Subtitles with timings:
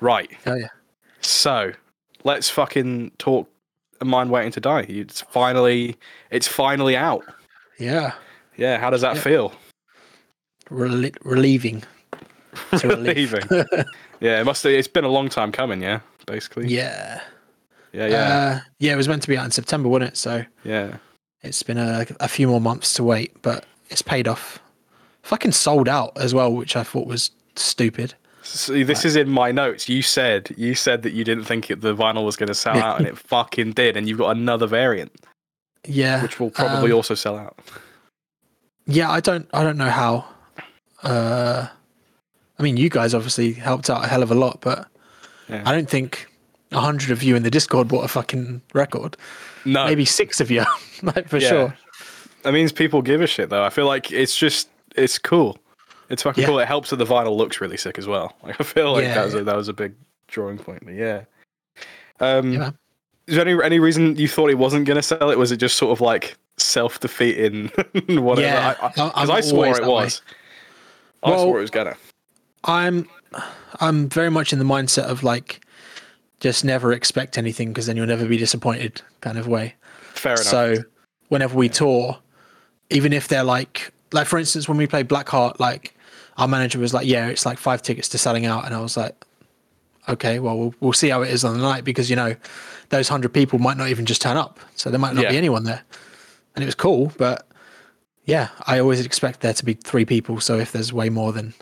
[0.00, 0.30] Right.
[0.46, 0.68] Oh yeah.
[1.20, 1.72] So
[2.24, 3.48] let's fucking talk.
[4.00, 4.82] A mind waiting to die.
[4.88, 5.96] It's finally,
[6.30, 7.24] it's finally out.
[7.80, 8.12] Yeah.
[8.56, 8.78] Yeah.
[8.78, 9.22] How does that Yeah.
[9.22, 9.52] feel?
[10.70, 11.82] Rel- relieving.
[12.70, 13.32] It's a relief.
[13.32, 13.66] Relieving.
[14.20, 14.40] yeah.
[14.40, 14.62] It must.
[14.62, 15.82] Have, it's been a long time coming.
[15.82, 16.00] Yeah.
[16.26, 16.68] Basically.
[16.68, 17.20] Yeah.
[17.92, 18.06] Yeah.
[18.06, 18.18] Yeah.
[18.18, 20.16] Uh, yeah, it was meant to be out in September, wasn't it?
[20.16, 20.98] So yeah.
[21.42, 24.60] it's been a, a few more months to wait, but it's paid off.
[25.22, 28.14] Fucking sold out as well, which I thought was stupid.
[28.48, 29.88] See, this is in my notes.
[29.88, 32.78] You said you said that you didn't think it, the vinyl was going to sell
[32.78, 33.96] out, and it fucking did.
[33.96, 35.12] And you've got another variant,
[35.86, 36.22] Yeah.
[36.22, 37.58] which will probably um, also sell out.
[38.86, 40.24] Yeah, I don't I don't know how.
[41.02, 41.66] Uh
[42.58, 44.88] I mean you guys obviously helped out a hell of a lot, but
[45.48, 45.62] Yeah.
[45.66, 46.26] I don't think
[46.72, 49.16] a hundred of you in the Discord bought a fucking record.
[49.64, 50.64] No, Maybe six of you,
[51.02, 51.48] like for Yeah.
[51.48, 51.76] sure.
[52.44, 53.62] that means people give a shit though.
[53.64, 55.58] I feel like it's just it's cool.
[56.10, 56.48] It's fucking Yeah.
[56.48, 56.58] cool.
[56.58, 58.34] It helps that the vinyl looks really sick as well.
[58.42, 59.94] Like I feel like Yeah, that was a, that was a big
[60.28, 60.84] drawing point.
[60.84, 61.24] But yeah.
[62.20, 62.70] Um, Yeah,
[63.26, 65.38] is there any any reason you thought it wasn't going to sell it?
[65.38, 67.68] Was it just sort of like self defeating?
[68.08, 68.40] whatever.
[68.40, 69.88] Yeah, I, I- because I'm I, swore it that way.
[69.88, 70.22] was.
[71.22, 71.96] I Well- swore it was gonna.
[72.64, 73.08] I'm
[73.80, 75.60] I'm very much in the mindset of like
[76.40, 79.74] just never expect anything because then you'll never be disappointed kind of way.
[80.14, 80.44] Fair enough.
[80.44, 80.76] So
[81.28, 82.18] whenever we tour,
[82.90, 85.94] even if they're like like for instance when we played Blackheart, like
[86.38, 88.96] our manager was like, Yeah, it's like five tickets to selling out and I was
[88.96, 89.14] like,
[90.08, 92.34] Okay, well we'll we'll see how it is on the night because you know,
[92.88, 94.58] those hundred people might not even just turn up.
[94.76, 95.30] So there might not Yeah.
[95.32, 95.82] be anyone there.
[96.54, 97.46] And it was cool, but
[98.24, 100.40] yeah, I always expect there to be three people.
[100.40, 101.54] So if there's way more than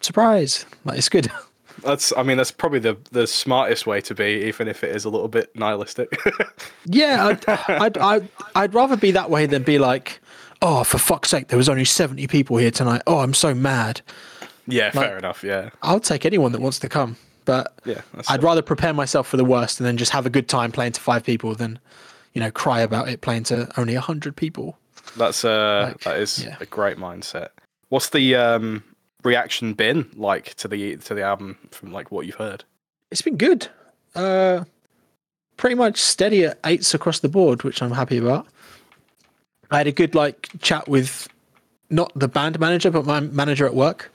[0.00, 0.66] surprise.
[0.84, 1.30] Like it's good.
[1.82, 5.04] That's, I mean, that's probably the the smartest way to be, even if it is
[5.04, 6.08] a little bit nihilistic.
[6.86, 10.20] Yeah, I'd, I'd, I'd, I'd rather be that way than be like,
[10.62, 13.02] oh, for fuck's sake, there was only 70 people here tonight.
[13.06, 14.00] Oh, I'm so mad.
[14.66, 15.42] yeah, Like- fair enough.
[15.44, 17.16] Yeah, I'll take anyone that wants to come.
[17.44, 18.00] But yeah.
[18.28, 20.92] I'd rather prepare myself for the worst and then just have a good time playing
[20.92, 21.78] to five people than,
[22.34, 24.76] you know, cry about it playing to only 100 people.
[25.16, 26.56] That's uh, Like, that is yeah.
[26.58, 27.50] a great mindset.
[27.88, 28.82] What's the um
[29.22, 32.64] reaction been like to the to the album from like what you've heard?
[33.12, 33.68] It's been good.
[34.16, 34.64] Uh,
[35.56, 38.48] pretty much steady at eights across the board, which I'm happy about.
[39.70, 41.28] I had a good like chat with
[41.90, 44.12] not the band manager, but my manager at work.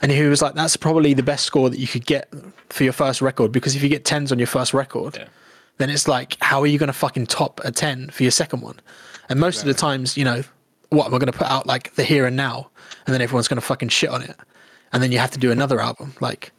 [0.00, 2.28] And he was like, that's probably the best score that you could get
[2.68, 3.52] for your first record.
[3.52, 5.26] Because if you get tens on your first record, Yeah.
[5.78, 8.60] then it's like, how are you going to fucking top a 10 for your second
[8.60, 8.80] one?
[9.30, 10.42] And most of the times, you know,
[10.90, 12.70] what am I going to put out like the here and now?
[13.06, 14.36] And then everyone's going to fucking shit on it.
[14.92, 16.12] And then you have to do another album.
[16.20, 16.52] Like,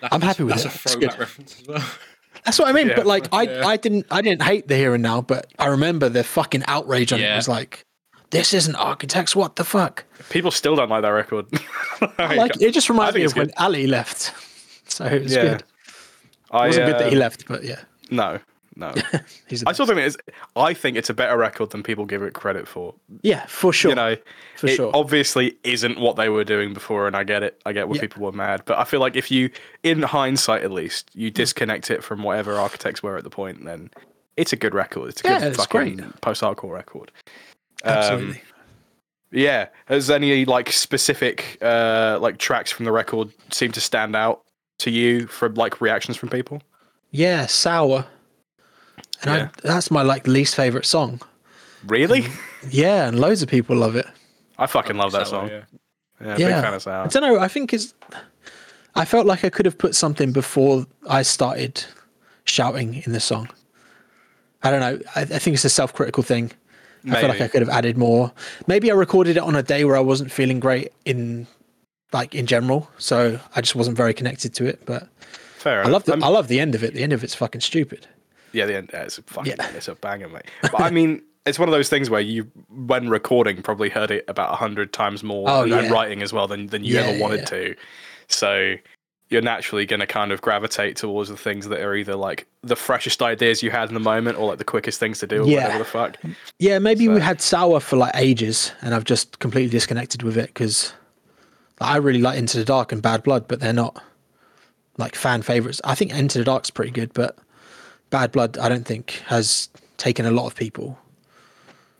[0.00, 0.74] That's, I'm happy with that's it.
[0.74, 1.84] a throwback reference as well.
[2.48, 2.88] That's what I mean.
[2.88, 2.96] Yeah.
[2.96, 3.66] But like, I, Yeah.
[3.66, 7.12] I didn't, I didn't hate the here and now, but I remember the fucking outrage
[7.12, 7.36] on it Yeah.
[7.36, 7.84] was like,
[8.30, 9.36] this isn't Architects.
[9.36, 10.04] What the fuck?
[10.30, 11.44] People still don't like that record.
[12.18, 13.50] Like, it just reminds me of when.
[13.58, 14.32] Ali left.
[14.90, 15.42] So it was Yeah.
[15.42, 15.60] good.
[15.60, 15.64] It
[16.52, 18.38] I, wasn't good that he uh, left, but yeah, No,
[18.78, 18.94] no.
[19.48, 20.16] he's I still think it is.
[20.56, 22.94] I think it's a better record than people give it credit for.
[23.22, 23.90] yeah, for sure.
[23.90, 24.16] You know,
[24.56, 24.90] for it sure.
[24.94, 27.60] obviously isn't what they were doing before, and I get it.
[27.66, 28.00] I get why Yeah.
[28.02, 29.50] people were mad, but I feel like if you,
[29.82, 33.90] in hindsight at least, you disconnect it from whatever architects were at the point, then
[34.36, 35.10] it's a good record.
[35.10, 37.10] It's a Yeah, good it's fucking post-hardcore record.
[37.84, 38.42] Um, Absolutely.
[39.32, 39.66] yeah.
[39.86, 44.42] Has any like specific uh like tracks from the record seem to stand out
[44.78, 46.62] to you from like reactions from people?
[47.10, 48.06] yeah, sour.
[49.22, 49.48] And Yeah.
[49.64, 51.20] I, that's my like least favorite song.
[51.86, 52.26] Really?
[52.70, 54.06] Yeah, and loads of people love it.
[54.58, 55.50] I fucking love that Sour, song.
[55.50, 55.62] yeah.
[56.20, 57.38] Yeah, big fan of I don't know.
[57.38, 57.94] I think it's.
[58.96, 61.84] I felt like I could have put something before I started
[62.44, 63.48] shouting in the song.
[64.64, 64.98] I don't know.
[65.14, 66.50] I, I think it's a self-critical thing.
[67.04, 67.44] I feel like Maybe.
[67.44, 68.32] I could have added more.
[68.66, 71.46] Maybe I recorded it on a day where I wasn't feeling great in,
[72.12, 74.84] like in general, so I just wasn't very connected to it.
[74.84, 75.06] But
[75.58, 76.94] Fair I love the Um, I love the end of it.
[76.94, 78.08] The end of it's fucking stupid.
[78.52, 78.90] Yeah, the end.
[78.92, 79.54] Yeah, it's a fucking.
[79.58, 79.70] Yeah.
[79.74, 80.46] It's a banger, mate.
[80.62, 84.24] But I mean, it's one of those things where you, when recording, probably heard it
[84.28, 85.92] about a hundred times more, Oh, and, and yeah.
[85.92, 87.74] writing as well than than you Yeah, ever wanted to.
[88.28, 88.74] So
[89.30, 92.74] you're naturally going to kind of gravitate towards the things that are either like the
[92.76, 95.46] freshest ideas you had in the moment, or like the quickest things to do, or
[95.46, 95.64] Yeah.
[95.64, 96.16] whatever the fuck.
[96.58, 100.38] Yeah, maybe we So- had sour for like ages, and I've just completely disconnected with
[100.38, 100.94] it because
[101.80, 104.02] I really like Into the Dark and Bad Blood, but they're not
[104.96, 105.80] like fan favorites.
[105.84, 107.36] I think Into the Dark's pretty good, but
[108.10, 110.98] Bad Blood I don't think has taken a lot of people.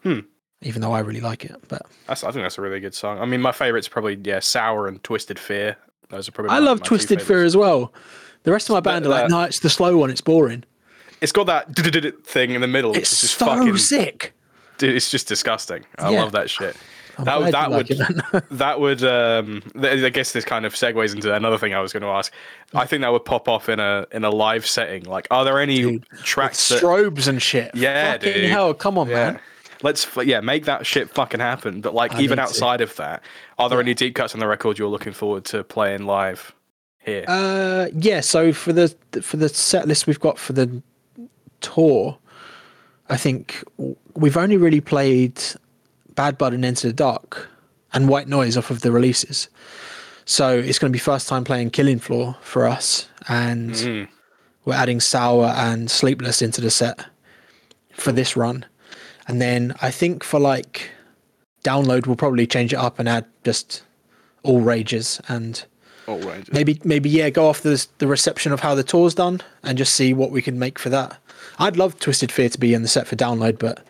[0.03, 0.21] Hmm.
[0.63, 3.21] Even though I really like it, but That's, I think that's a really good song.
[3.21, 5.77] I mean, my favorite's probably yeah, Sour and Twisted Fear.
[6.09, 6.51] Those are probably.
[6.55, 7.93] I love Twisted Fear as well.
[8.43, 10.11] The rest of my band are like, no, it's the slow one.
[10.11, 10.65] It's boring.
[11.21, 11.75] It's got that
[12.25, 12.91] thing in the middle.
[12.91, 13.77] It's which is just so fucking.
[13.77, 14.35] sick.
[14.79, 15.85] Dude, it's just disgusting.
[15.99, 16.23] I Yeah.
[16.23, 16.77] love that shit.
[17.19, 18.45] I'm That- that would-.
[18.59, 22.03] That would, um, I guess, this kind of segues into another thing I was going
[22.03, 22.33] to ask.
[22.75, 25.05] I think that would pop off in a in a live setting.
[25.05, 26.83] Like, are there any Dude, tracks that?
[26.83, 27.73] strobes and shit.
[27.75, 28.51] Yeah, Fucking dude.
[28.51, 29.15] hell, come on, Yeah.
[29.33, 29.41] man.
[29.83, 31.81] Let's yeah make that shit fucking happen.
[31.81, 32.49] But like I even need to.
[32.49, 33.23] outside of that,
[33.59, 36.53] are there any deep cuts on the record you're looking forward to playing live
[36.99, 37.25] here?
[37.29, 38.21] Uh, yeah.
[38.21, 38.89] So for the
[39.23, 40.83] for the set list we've got for the
[41.61, 42.19] tour,
[43.09, 43.63] I think
[44.15, 45.41] we've only really played
[46.19, 47.49] Bad Blood and Into the Dark
[47.93, 49.49] and White Noise off of the releases.
[50.25, 54.09] So it's going to be first time playing Killing Floor for us, and Mm.
[54.65, 57.07] we're adding Sour and Sleepless into the set
[57.95, 58.65] for this run.
[59.29, 60.91] And then I think for like
[61.63, 63.83] download, we'll probably change it up and add just
[64.43, 65.65] all rages and
[66.09, 66.53] All ranges.
[66.53, 69.95] maybe maybe yeah go off the the reception of how the tour's done and just
[69.95, 71.19] see what we can make for that
[71.59, 73.85] i'd love twisted fear to be in the set for download but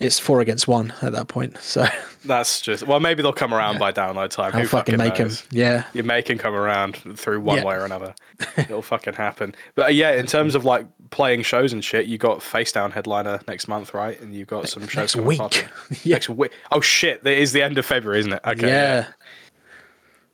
[0.00, 1.86] it's four against one at that point so
[2.24, 4.52] That's just well, maybe they'll come around by download time.
[4.54, 7.64] i'll Who fucking make him yeah You make him come around through one Yeah.
[7.64, 8.14] way or another.
[8.58, 9.54] It'll fucking happen.
[9.74, 12.90] But uh, yeah, in terms of like playing shows and shit, you got Face Down
[12.90, 14.20] headliner next month, right?
[14.20, 15.68] And you've got some shows next week.
[16.02, 16.16] Yeah.
[16.16, 16.52] Next week.
[16.72, 17.26] Oh shit!
[17.26, 18.40] It is the end of February, isn't it?
[18.46, 18.68] Okay.
[18.68, 19.06] yeah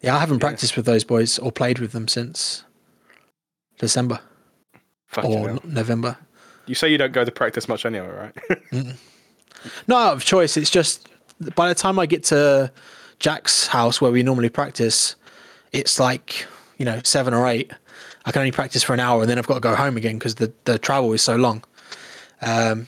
[0.03, 2.65] yeah i haven't practiced with those boys or played with them since
[3.79, 4.21] december
[5.09, 5.61] Fucking or hell.
[5.65, 6.19] november
[6.67, 8.95] You say you don't go to practice much anyway, right?
[9.87, 11.09] Not out of choice it's just
[11.55, 12.71] by the time i get to
[13.19, 15.17] jack's house where we normally practice
[15.73, 16.47] it's like
[16.79, 17.71] you know seven or eight.
[18.25, 20.19] I can only practice for an hour and then i've got to go home again
[20.19, 21.63] because the, the travel is so long.
[22.43, 22.87] Um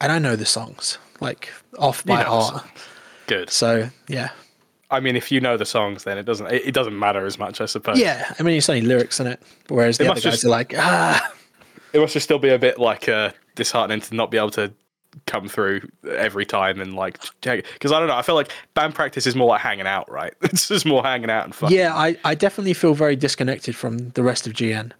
[0.00, 2.64] and i know the songs like off by heart.
[3.26, 3.50] Good.
[3.50, 4.30] so yeah.
[4.88, 7.60] I mean, if you know the songs, then it doesn't it, doesn't matter as much,
[7.60, 7.98] I suppose.
[7.98, 9.42] yeah i mean it's only lyrics in it?
[9.68, 11.32] Whereas the It other must guys just- are like ah.
[11.92, 14.72] It must just still be a bit like uh, disheartening to not be able to
[15.26, 15.80] come through
[16.10, 18.16] every time and like because I don't know.
[18.16, 20.34] I feel like band practice is more like hanging out, right?
[20.42, 21.72] It's just more hanging out and fun.
[21.72, 24.92] yeah I, I definitely feel very disconnected from the rest of gn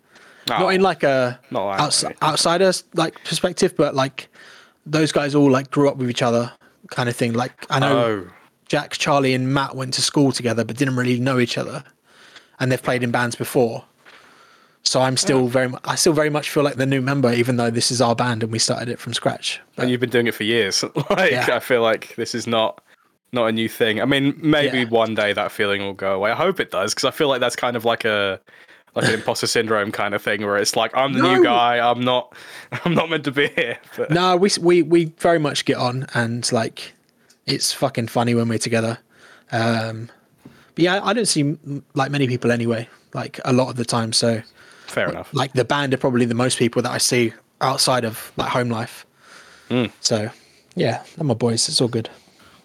[0.48, 4.28] Oh, not in like a not like outs- outsider like perspective, but like
[4.86, 6.52] those guys all like grew up with each other,
[6.90, 7.32] kind of thing.
[7.32, 8.28] Like I know Oh,
[8.68, 11.82] Jack, Charlie, and Matt went to school together, but didn't really know each other,
[12.60, 13.84] and they've played in bands before.
[14.86, 17.70] So I'm still very, I still very much feel like the new member, even though
[17.70, 19.60] this is our band and we started it from scratch.
[19.76, 20.84] and you've been doing it for years.
[21.10, 21.48] like Yeah.
[21.52, 22.80] I feel like this is not
[23.32, 24.00] not a new thing.
[24.00, 24.84] I mean, maybe Yeah.
[24.88, 26.30] one day that feeling will go away.
[26.30, 28.40] I hope it does because I feel like that's kind of like a
[28.94, 31.78] like an imposter syndrome kind of thing where it's like I'm the new guy.
[31.80, 32.32] I'm not.
[32.84, 33.78] I'm not meant to be here.
[33.96, 36.94] But No, we we we very much get on, and like
[37.44, 38.98] it's fucking funny when we're together.
[39.50, 40.08] Um,
[40.76, 41.58] but yeah, I don't see
[41.94, 44.12] like many people anyway, like a lot of the time.
[44.12, 44.42] So
[44.86, 45.28] fair enough.
[45.32, 48.68] like the band are probably the most people that I see outside of like home
[48.70, 49.06] life.
[49.70, 49.90] Mm.
[50.00, 50.30] So
[50.74, 51.68] yeah, they're my boys.
[51.68, 52.08] It's all good.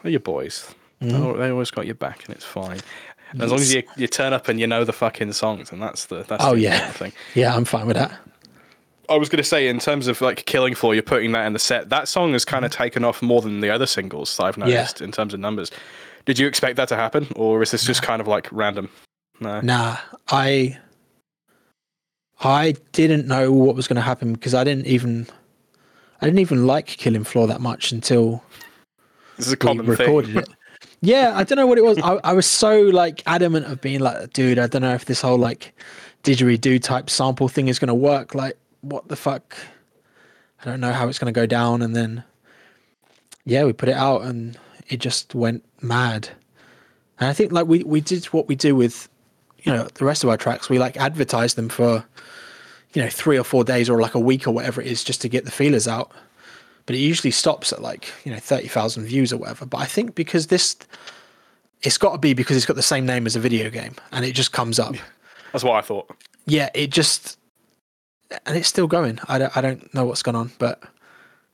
[0.03, 0.73] They're your boys.
[0.99, 2.79] They al- They always got your back, and it's fine.
[3.39, 6.05] As long as you, you turn up and you know the fucking songs, and that's
[6.07, 7.13] the that's Oh the yeah, thing.
[7.33, 8.11] yeah, I'm fine with that.
[9.09, 11.53] I was going to say, in terms of like Killing Floor, you're putting that in
[11.53, 11.89] the set.
[11.89, 15.01] That song has kind of taken off more than the other singles that I've noticed
[15.01, 15.71] in terms of numbers.
[16.25, 18.89] Did you expect that to happen, or is this just kind of like random?
[19.39, 19.59] No.
[19.61, 19.97] Nah,
[20.29, 20.77] I
[22.43, 25.27] I didn't know what was going to happen because I didn't even
[26.21, 28.43] I didn't even like Killing Floor that much until
[29.37, 30.43] This is a we common recorded thing.
[30.43, 30.49] it.
[31.01, 31.97] Yeah, I don't know what it was.
[31.99, 35.21] I, I was so like adamant of being like, dude, I don't know if this
[35.21, 35.73] whole like
[36.23, 38.35] didgeridoo type sample thing is going to work.
[38.35, 39.55] Like, what the fuck?
[40.61, 41.81] I don't know how it's going to go down.
[41.81, 42.23] And then,
[43.45, 44.57] yeah, we put it out and
[44.89, 46.29] it just went mad.
[47.19, 49.09] And I think like we we did what we do with,
[49.63, 50.69] you know, the rest of our tracks.
[50.69, 52.05] We like advertised them for,
[52.93, 55.21] you know, three or four days or like a week or whatever it is, just
[55.21, 56.11] to get the feelers out
[56.87, 60.15] but it usually stops at like you know 30,000 views or whatever but i think
[60.15, 60.75] because this
[61.83, 64.25] it's got to be because it's got the same name as a video game and
[64.25, 64.95] it just comes up
[65.51, 66.09] That's what I thought.
[66.47, 67.37] yeah it just
[68.47, 70.81] and it's still going i don't, I don't know what's gone on but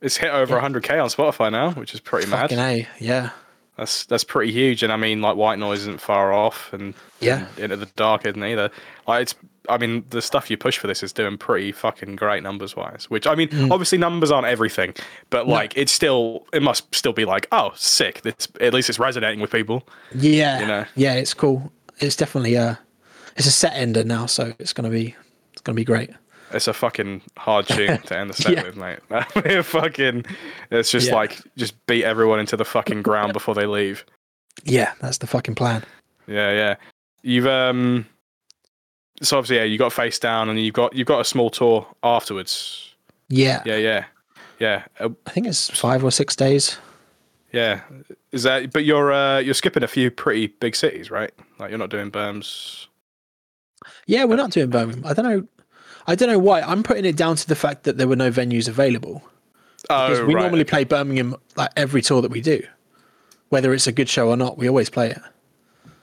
[0.00, 2.42] It's hit over 100k on Spotify now, which is pretty mad.
[2.50, 3.30] fucking a yeah
[3.76, 7.46] That's that's pretty huge, and I mean, like White Noise isn't far off, and Yeah.
[7.56, 8.70] and Into the Dark isn't either.
[9.06, 9.34] Like, it's,
[9.68, 13.06] I mean, the stuff you push for this is doing pretty fucking great numbers wise.
[13.10, 13.70] Which I mean, Mm.
[13.70, 14.94] obviously numbers aren't everything,
[15.30, 18.22] but like, it's still, it must still be like, oh, sick.
[18.22, 19.86] This at least it's resonating with people.
[20.14, 20.84] yeah You know.
[20.96, 21.70] yeah it's cool
[22.00, 22.78] it's definitely a
[23.36, 25.14] it's a set ender now so it's gonna be
[25.52, 26.10] it's gonna be great
[26.52, 28.62] It's a fucking hard tune to end the set Yeah.
[28.62, 29.64] with, mate.
[29.64, 30.24] fucking,
[30.70, 31.14] it's just Yeah.
[31.16, 34.04] like just beat everyone into the fucking ground before they leave.
[34.64, 35.84] yeah that's the fucking plan
[36.26, 36.74] Yeah, yeah.
[37.22, 38.06] You've um
[39.22, 41.86] so obviously yeah, you got face down and you've got you've got a small tour
[42.02, 42.94] afterwards.
[43.28, 44.04] yeah, Yeah, yeah.
[44.60, 44.84] Yeah.
[44.98, 46.78] Uh, i think it's five or six days
[47.52, 47.80] Yeah,
[48.32, 48.72] is that?
[48.72, 51.30] But you're uh, you're skipping a few pretty big cities, right?
[51.58, 52.86] Like you're not doing Berms.
[54.06, 55.06] Yeah, we're not doing Birmingham.
[55.06, 55.46] I don't know.
[56.06, 56.60] I don't know why.
[56.60, 59.22] I'm putting it down to the fact that there were no venues available.
[59.82, 60.70] Because Oh, we right, normally okay.
[60.70, 62.62] play Birmingham like every tour that we do,
[63.50, 64.58] whether it's a good show or not.
[64.58, 65.20] We always play it.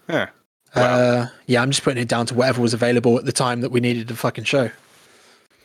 [0.10, 0.30] Yeah.
[0.76, 1.00] Wow.
[1.00, 3.70] Uh, yeah, I'm just putting it down to whatever was available at the time that
[3.70, 4.70] we needed a fucking show.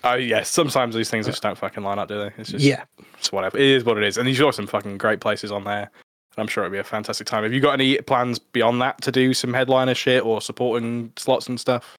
[0.04, 0.42] Oh yeah.
[0.42, 2.30] Sometimes these things just don't fucking line up, do they?
[2.38, 2.84] It's just Yeah.
[3.18, 3.58] It's whatever.
[3.58, 4.16] It is what it is.
[4.16, 5.90] And you've got some fucking great places on there.
[6.38, 7.42] I'm sure it'll be a fantastic time.
[7.42, 11.48] Have you got any plans beyond that to do some headliner shit or supporting slots
[11.48, 11.96] and stuff?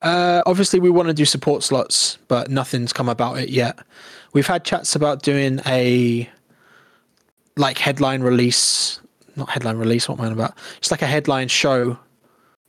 [0.00, 3.78] Uh, obviously, we want to do support slots, but nothing's come about it yet.
[4.32, 6.28] We've had chats about doing a
[7.56, 9.00] like headline release,
[9.36, 10.08] not headline release.
[10.08, 10.56] What am I on about?
[10.78, 11.98] It's like a headline show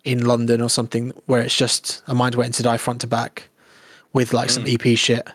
[0.05, 3.49] in London or something where it's just a mind waiting to die front to back
[4.13, 5.27] with like some EP shit.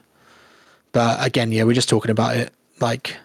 [0.93, 2.53] But again, yeah, we're just talking about it.
[2.81, 3.17] Like,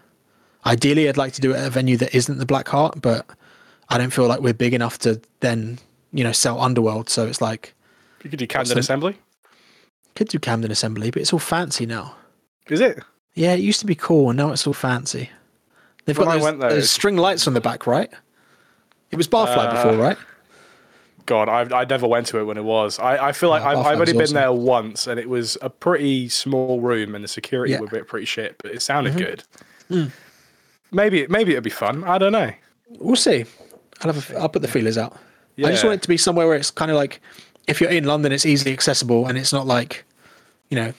[0.65, 3.25] ideally, I'd like to do it at a venue that isn't the Black Heart, but
[3.89, 5.79] I don't feel like we're big enough to then,
[6.11, 7.09] you know, sell Underworld.
[7.09, 7.73] So it's like.
[8.23, 9.17] You could do Camden Assembly.
[10.15, 12.15] Could do Camden Assembly, but it's all fancy now.
[12.67, 12.99] Is it?
[13.35, 15.29] Yeah, it used to be cool, and now it's all fancy.
[16.05, 18.11] They've When got those, those string lights on the back, right?
[19.11, 20.17] It was Barfly Uh, before, right?
[21.25, 23.00] God, I, I never went to it when it was.
[23.00, 24.36] I, I feel like Oh, I've, I've only been awesome.
[24.36, 27.79] there once, and it was a pretty small room, and the security Yeah.
[27.79, 29.17] were a bit pretty shit, but it sounded Mhm.
[29.17, 29.44] good.
[29.89, 30.12] Mm.
[30.91, 32.03] Maybe maybe it'd be fun.
[32.03, 32.51] I don't know.
[33.00, 33.46] We'll see.
[34.01, 35.17] I'll have a, I'll put the feelers out.
[35.58, 37.22] I just want it to be somewhere where it's kind of like,
[37.67, 40.03] if you're in London, it's easily accessible, and it's not like,
[40.70, 40.94] you know,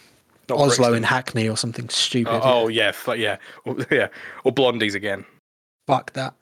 [0.48, 0.94] Not Oslo Brixton.
[0.96, 2.32] and Hackney or something stupid.
[2.32, 4.08] Oh, oh yeah, fu- yeah, or, yeah,
[4.44, 5.24] or Blondies again.
[5.86, 6.34] fuck that!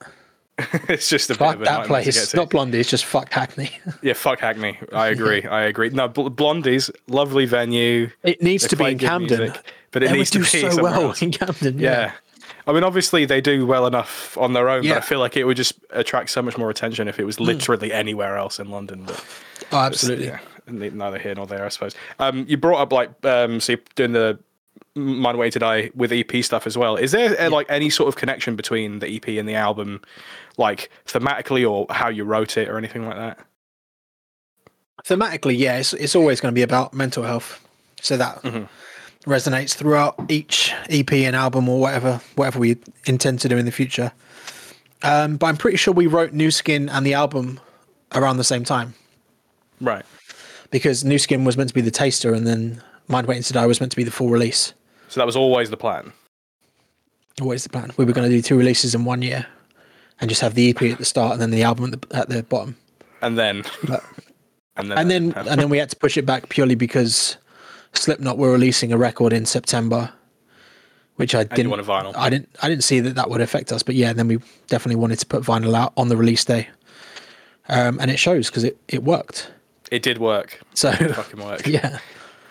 [0.89, 2.27] it's just a bit Fuck of a that nightmare to place.
[2.31, 2.37] to.
[2.37, 2.79] Not Blondie.
[2.79, 3.71] It's just fuck Hackney.
[4.01, 4.79] Yeah, fuck Hackney.
[4.93, 5.43] I agree.
[5.43, 5.89] I agree.
[5.89, 8.09] No, Bl- Blondies, lovely venue.
[8.23, 9.39] it needs They to be in Camden.
[9.39, 11.21] music, but it They needs to do be so well else.
[11.21, 11.77] in Camden.
[11.79, 11.89] Yeah.
[11.89, 12.11] Yeah.
[12.67, 14.93] I mean, obviously they do well enough on their own, Yeah.
[14.95, 17.39] but I feel like it would just attract so much more attention if it was
[17.39, 19.03] literally anywhere else in London.
[19.05, 19.23] But
[19.71, 20.27] Oh, absolutely.
[20.27, 21.95] yeah, neither here nor there, I suppose.
[22.17, 24.39] Um, you brought up like, um, so you're doing the
[24.95, 26.95] Mind Way to Die with EP stuff as well.
[26.95, 30.01] Is there uh, like any sort of connection between the EP and the album,
[30.57, 33.39] like thematically or how you wrote it or anything like that?
[35.05, 37.61] thematically, yeah, it's, it's always going to be about mental health.
[38.01, 38.67] So that Mhm.
[39.25, 43.71] resonates throughout each EP and album or whatever whatever we intend to do in the
[43.71, 44.11] future.
[45.03, 47.59] Um, but I'm pretty sure we wrote New Skin and the album
[48.13, 48.95] around the same time
[49.81, 50.05] Right.
[50.71, 53.65] because New Skin was meant to be the taster and then Mind Waiting to Die
[53.65, 54.73] was meant to be the full release.
[55.09, 56.13] So that was always the plan.
[57.41, 57.91] Always the plan?
[57.97, 59.45] We were going to do two releases in one year
[60.21, 62.29] and just have the EP at the start and then the album at the, at
[62.29, 62.75] the bottom.
[63.21, 64.03] And then, But-
[64.77, 67.37] and then, and then and then we had to push it back purely because
[67.93, 70.11] Slipknot were releasing a record in September,
[71.15, 71.69] which I didn't.
[71.69, 72.13] want a vinyl.
[72.15, 72.49] I didn't.
[72.61, 75.25] I didn't see that that would affect us, but yeah, then we definitely wanted to
[75.25, 76.67] put vinyl out on the release day,
[77.69, 79.49] um, and it shows because it it worked.
[79.91, 80.59] It did work.
[80.73, 81.65] So Fucking work.
[81.67, 81.99] yeah,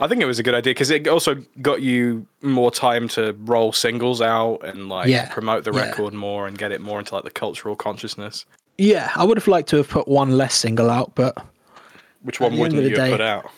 [0.00, 3.32] I think it was a good idea because it also got you more time to
[3.40, 5.82] roll singles out and like Yeah, promote the yeah.
[5.86, 8.44] record more and get it more into like the cultural consciousness.
[8.78, 9.12] yeah.
[9.14, 11.36] I would have liked to have put one less single out, but
[12.22, 13.50] Which one wouldn't you have day- put out?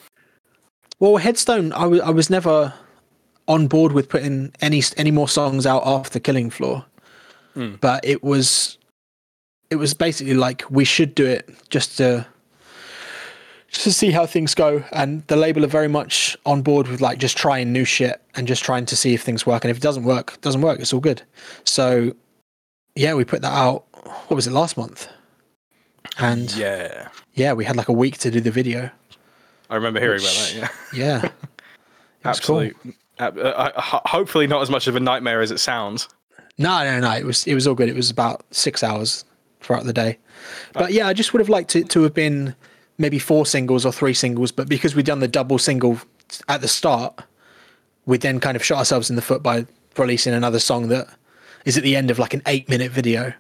[1.01, 1.73] well, Headstone.
[1.73, 2.73] I was I was never
[3.49, 6.85] on board with putting any any more songs out after Killing Floor,
[7.55, 7.77] Hmm.
[7.81, 8.77] but it was
[9.71, 12.27] it was basically like we should do it just to
[13.69, 17.01] just to see how things go and the label are very much on board with
[17.01, 19.77] like just trying new shit and just trying to see if things work and if
[19.79, 21.23] it doesn't work it doesn't work it's all good
[21.65, 22.13] so
[22.95, 23.85] yeah we put that out
[24.29, 25.09] what was it last month
[26.19, 28.91] and yeah, Yeah, we had like a week to do the video
[29.69, 30.95] I remember hearing Which- about that.
[30.95, 31.23] Yeah, yeah
[32.25, 32.61] was cool.
[32.61, 32.95] absolutely.
[33.19, 36.09] Uh, uh, hopefully, not as much of a nightmare as it sounds.
[36.59, 37.11] No, no, no.
[37.13, 37.89] It was it was all good.
[37.89, 39.25] It was about six hours
[39.63, 40.19] throughout the day.
[40.75, 42.55] But yeah, I just would have liked it to have been
[42.99, 44.53] maybe four singles or three singles.
[44.53, 46.01] But because we'd done the double single
[46.49, 47.21] at the start,
[48.07, 51.09] we then kind of shot ourselves in the foot by releasing another song that
[51.65, 53.33] is at the end of like an eight minute video.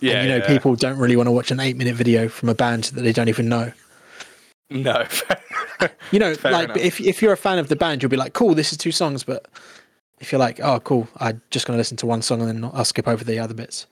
[0.00, 0.48] Yeah, and, you know, yeah.
[0.48, 3.12] people don't really want to watch an eight minute video from a band that they
[3.12, 3.72] don't even know.
[4.70, 5.04] No,
[6.10, 6.76] You know, Fair like enough.
[6.76, 8.92] if if you're a fan of the band, you'll be like, "Cool, this is two
[8.92, 9.46] songs." But
[10.20, 12.84] if you're like, "Oh, cool, I'm just gonna listen to one song and then I'll
[12.84, 13.86] skip over the other bits,"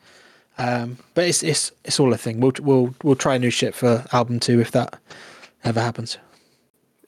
[0.58, 2.40] um, but it's it's it's all a thing.
[2.40, 4.98] We'll we'll we'll try new shit for album two if that
[5.64, 6.18] ever happens.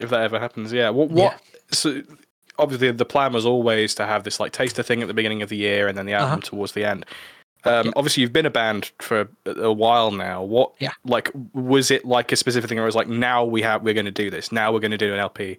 [0.00, 0.90] if that ever happens, yeah.
[0.90, 1.11] What?
[1.11, 1.40] What?
[1.73, 2.02] So
[2.59, 5.49] obviously, the plan was always to have this like taster thing at the beginning of
[5.49, 6.40] the year and then the album Uh-huh.
[6.42, 7.04] towards the end.
[7.64, 7.92] Um, Yeah.
[7.97, 10.42] Obviously, you've been a band for a while now.
[10.42, 10.73] What?
[10.78, 10.92] Yeah.
[11.04, 13.95] Like, was it like a specific thing, or was it like now we have we're
[13.95, 14.50] going to do this?
[14.50, 15.59] Now we're going to do an LP,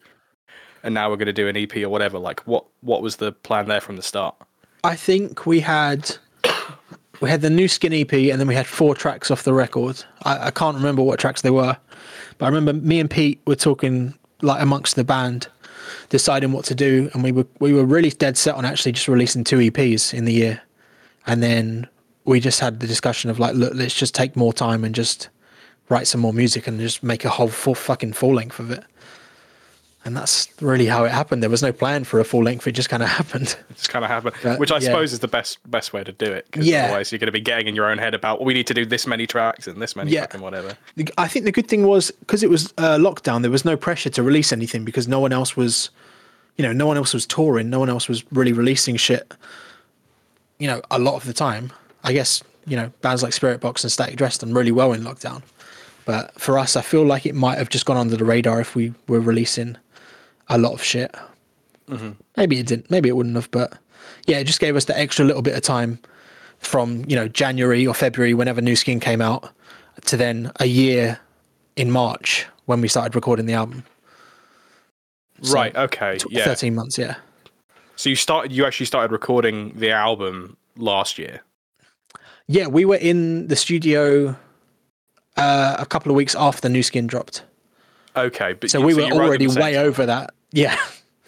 [0.83, 2.17] and now we're going to do an EP or whatever.
[2.17, 2.65] Like, what?
[2.81, 4.35] What was the plan there from the start?
[4.83, 6.17] I think we had
[7.21, 10.03] we had the new Skin EP, and then we had four tracks off the record.
[10.23, 11.77] I, I can't remember what tracks they were,
[12.37, 15.47] but I remember me and Pete were talking like amongst the band,
[16.09, 19.07] deciding what to do, and we were we were really dead set on actually just
[19.07, 20.61] releasing two EPs in the year,
[21.27, 21.87] and then
[22.25, 25.29] we just had the discussion of like, look, let's just take more time and just
[25.89, 28.83] write some more music and just make a whole full fucking full length of it.
[30.03, 31.43] And that's really how it happened.
[31.43, 33.55] There was no plan for a full length; it just kind of happened.
[33.69, 34.85] It just kind of happened, But, which I yeah.
[34.85, 36.47] suppose is the best best way to do it.
[36.59, 36.85] Yeah.
[36.85, 38.73] Otherwise, you're going to be getting in your own head about well, we need to
[38.73, 40.21] do this many tracks and this many Yeah.
[40.21, 40.75] fucking whatever.
[41.19, 44.09] I think the good thing was because it was uh, lockdown, there was no pressure
[44.09, 45.91] to release anything because no one else was,
[46.57, 49.31] you know, no one else was touring, no one else was really releasing shit.
[50.57, 51.71] You know, a lot of the time,
[52.03, 55.43] I guess you know bands like Spiritbox and Static Dress done really well in lockdown,
[56.05, 58.75] but for us, I feel like it might have just gone under the radar if
[58.75, 59.77] we were releasing
[60.51, 61.13] a lot of shit.
[62.37, 62.89] Maybe it didn't.
[62.89, 63.51] Maybe it wouldn't have.
[63.51, 63.73] But
[64.25, 65.99] yeah, it just gave us the extra little bit of time
[66.59, 69.51] from you know January or February, whenever New Skin came out,
[70.05, 71.19] to then a year
[71.75, 73.83] in March when we started recording the album.
[75.41, 75.75] So, right.
[75.75, 76.17] Okay.
[76.19, 76.45] tw- Yeah.
[76.45, 76.97] Thirteen months.
[76.97, 77.15] Yeah.
[77.97, 78.51] So you started.
[78.53, 81.41] You actually started recording the album last year.
[82.47, 84.35] Yeah, we were in the studio
[85.37, 87.43] uh, a couple of weeks after New Skin dropped,
[88.15, 90.33] Okay, but so we you were already way over that.
[90.51, 90.77] Yeah.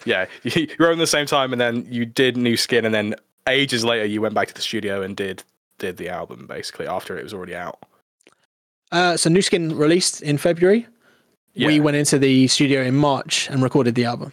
[0.04, 3.14] Yeah, you were on the same time, and then you did New Skin, and then
[3.48, 5.42] ages later you went back to the studio and did
[5.78, 7.78] did the album basically after it was already out.
[8.92, 10.86] Uh, so New Skin released in February.
[11.56, 14.32] We went into the studio in March and recorded the album.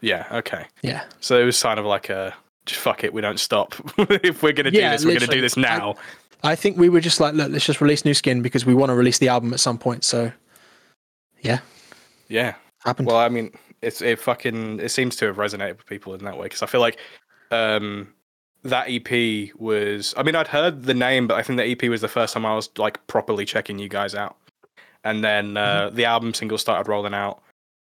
[0.00, 0.26] Yeah.
[0.30, 0.66] Okay.
[0.82, 1.04] Yeah.
[1.20, 2.34] So it was kind of like a
[2.66, 3.74] just fuck it, we don't stop.
[3.98, 5.94] if we're gonna do this, we're gonna do this I- now.
[6.42, 8.90] I think we were just like, look, let's just release New Skin because we want
[8.90, 10.04] to release the album at some point.
[10.04, 10.30] So,
[11.40, 11.60] yeah,
[12.28, 12.56] yeah.
[12.84, 13.08] happened.
[13.08, 13.50] Well, I mean,
[13.84, 16.66] it's it fucking it seems to have resonated with people in that way because I
[16.66, 16.98] feel like
[17.50, 18.12] um
[18.62, 20.14] that EP was.
[20.16, 22.46] I mean, I'd heard the name, but I think the EP was the first time
[22.46, 24.36] I was like properly checking you guys out.
[25.04, 27.42] And then uh, the album single started rolling out,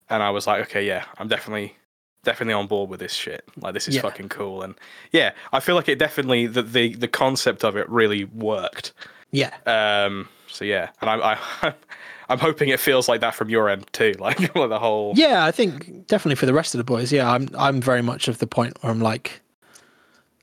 [0.08, 1.76] and I was like, okay, yeah, I'm definitely
[2.24, 3.44] definitely on board with this shit.
[3.60, 4.00] Like, this is Yeah.
[4.02, 4.62] fucking cool.
[4.62, 4.74] And
[5.10, 8.94] yeah, I feel like it definitely the the the concept of it really worked.
[9.32, 10.28] Yeah, Um.
[10.48, 11.74] So yeah, and I, I
[12.28, 14.14] I'm hoping it feels like that from your end too.
[14.20, 15.12] Like, like the whole.
[15.16, 15.44] yeah.
[15.44, 17.10] I think definitely for the rest of the boys.
[17.12, 19.40] Yeah, I'm I'm very much of the point where I'm like,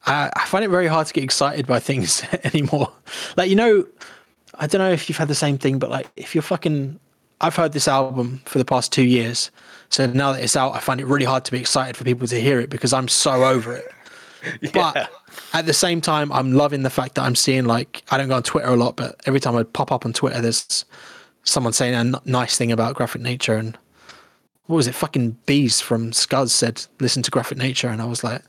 [0.06, 2.92] I, I find it very hard to get excited by things anymore.
[3.38, 3.86] Like you know,
[4.56, 7.00] I don't know if you've had the same thing, but like if you're fucking,
[7.42, 9.52] I've heard this album for the past two years,
[9.90, 12.28] so now that it's out, I find it really hard to be excited for people
[12.28, 13.92] to hear it because I'm so over it.
[14.74, 15.10] But
[15.54, 18.36] at the same time, I'm loving the fact that I'm seeing like I don't go
[18.36, 20.86] on Twitter a lot, but every time I pop up on Twitter, there's
[21.44, 23.78] someone saying a n- nice thing about Graphic Nature and
[24.68, 24.94] what was it?
[24.94, 28.44] Fucking bees from Scuzz said listen to Graphic Nature, and I was like,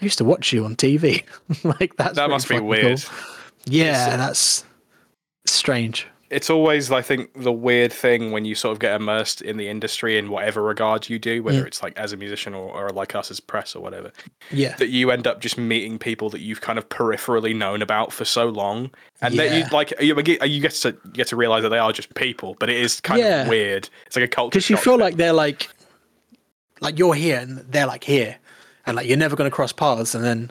[0.00, 1.24] I used to watch you on TV.
[1.80, 3.02] like that's that must be weird.
[3.02, 3.16] cool.
[3.64, 4.64] Yeah, uh, that's
[5.46, 6.06] strange.
[6.30, 9.68] It's always, I think, the weird thing when you sort of get immersed in the
[9.68, 11.66] industry in whatever regard you do, whether Mm.
[11.66, 14.12] it's like as a musician or, or like us as press or whatever,
[14.50, 18.12] Yeah, that you end up just meeting people that you've kind of peripherally known about
[18.12, 18.90] for so long,
[19.22, 21.92] and that you like you, you get to you get to realize that they are
[21.92, 23.42] just people, but it is kind Yeah.
[23.42, 23.88] of weird.
[24.06, 25.00] It's like a culture because you feel thing.
[25.00, 25.70] like they're like,
[26.80, 28.36] like you're here and they're like here,
[28.86, 30.50] and like you're never going to cross paths, and then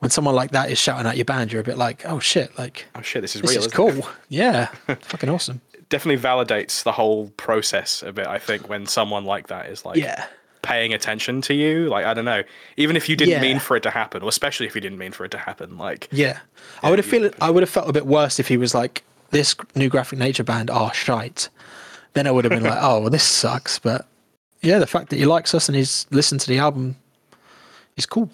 [0.00, 2.56] when someone like that is shouting at your band, you're a bit like, oh shit,
[2.58, 3.60] like oh shit, this is this real.
[3.60, 3.88] is isn't cool.
[3.90, 4.04] it?
[4.28, 5.60] Yeah, fucking awesome.
[5.88, 8.26] Definitely validates the whole process a bit.
[8.26, 10.24] I think when someone like that is like Yeah,
[10.62, 12.42] paying attention to you, like I don't know,
[12.76, 13.40] even if you didn't Yeah.
[13.40, 15.76] mean for it to happen, or especially if you didn't mean for it to happen,
[15.78, 16.38] like yeah.
[16.82, 19.02] I would have feel I would have felt a bit worse if he was like
[19.30, 21.48] this new graphic nature band are shite.
[22.14, 23.78] Then I would have been like, oh well, this sucks.
[23.78, 24.06] But
[24.62, 26.96] yeah, the fact that he likes us and he's listened to the album
[27.96, 28.30] is cool.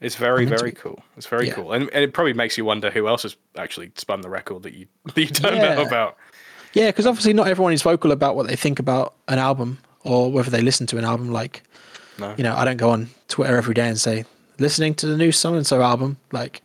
[0.00, 1.02] It's very, very cool.
[1.16, 1.54] It's very Yeah.
[1.54, 4.62] cool, and, and it probably makes you wonder who else has actually spun the record
[4.64, 6.16] that you that you don't know about.
[6.74, 10.30] Yeah, because obviously not everyone is vocal about what they think about an album or
[10.30, 11.30] whether they listen to an album.
[11.32, 11.62] Like,
[12.18, 12.34] No.
[12.36, 14.24] you know, I don't go on Twitter every day and say
[14.58, 16.18] listening to the new so and so album.
[16.32, 16.60] Like,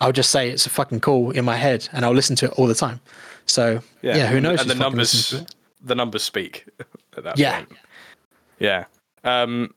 [0.00, 2.52] I'll just say it's a fucking cool in my head, and I'll listen to it
[2.52, 3.00] all the time.
[3.46, 4.60] So yeah, who knows?
[4.60, 5.54] And the numbers, listening to it.
[5.82, 6.66] the numbers speak
[7.16, 7.56] at that Yeah.
[7.56, 7.72] point.
[8.60, 8.84] Yeah.
[9.24, 9.74] Um.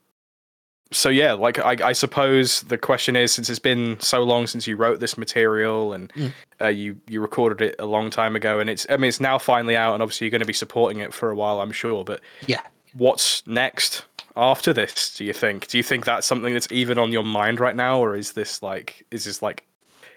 [0.93, 4.67] So yeah, like I, I suppose the question is, since it's been so long since
[4.67, 6.31] you wrote this material and Mm.
[6.61, 9.37] uh, you you recorded it a long time ago, and it's I mean it's now
[9.37, 12.03] finally out, and obviously you're going to be supporting it for a while, I'm sure.
[12.03, 12.61] But Yeah.
[12.93, 14.05] what's next
[14.37, 15.13] after this?
[15.15, 15.67] Do you think?
[15.67, 18.61] Do you think that's something that's even on your mind right now, or is this
[18.63, 19.65] like is this like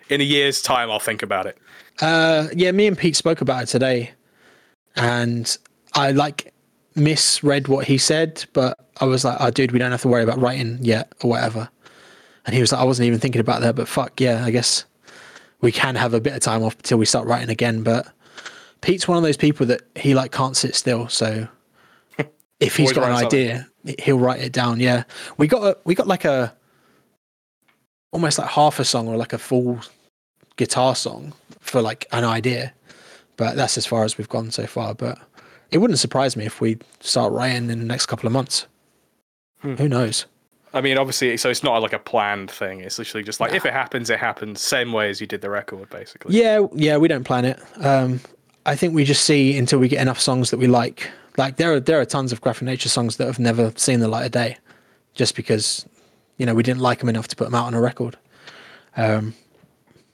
[0.09, 1.59] in a year's time I'll think about it?
[2.01, 4.11] Uh, yeah, me and Pete spoke about it today,
[4.97, 5.57] and
[5.95, 6.53] I like
[6.97, 10.23] misread what he said, but I was like, "Oh, dude, we don't have to worry
[10.23, 11.69] about writing yet or whatever."
[12.45, 14.85] And he was like, "I wasn't even thinking about that, but fuck yeah, I guess
[15.61, 17.83] we can have a bit of time off until we start writing again.
[17.83, 18.07] But
[18.81, 21.09] Pete's one of those people that he like can't sit still.
[21.09, 21.49] So
[22.61, 23.69] if he's Always got an idea,
[24.01, 24.81] he'll write it down.
[24.81, 25.05] Yeah,
[25.37, 26.55] we got a, we got like a
[28.13, 29.81] almost like half a song or like a full
[30.57, 32.73] guitar song for like an idea,
[33.37, 34.95] but that's as far as we've gone so far.
[34.95, 35.19] But
[35.71, 38.67] it wouldn't surprise me if we start writing in the next couple of months.
[39.61, 39.75] Hmm.
[39.75, 40.27] Who knows?
[40.73, 42.81] I mean, obviously, so it's not like a planned thing.
[42.81, 44.61] It's literally just like if it happens, it happens.
[44.61, 46.39] Same way as you did the record, basically.
[46.39, 47.59] Yeah, yeah, we don't plan it.
[47.79, 48.21] Um,
[48.67, 51.11] I think we just see until we get enough songs that we like.
[51.39, 54.09] Like there are there are tons of graphic nature songs that have never seen the
[54.09, 54.59] light of day,
[55.15, 55.87] just because
[56.37, 58.19] you know we didn't like them enough to put them out on a record.
[58.97, 59.35] Um,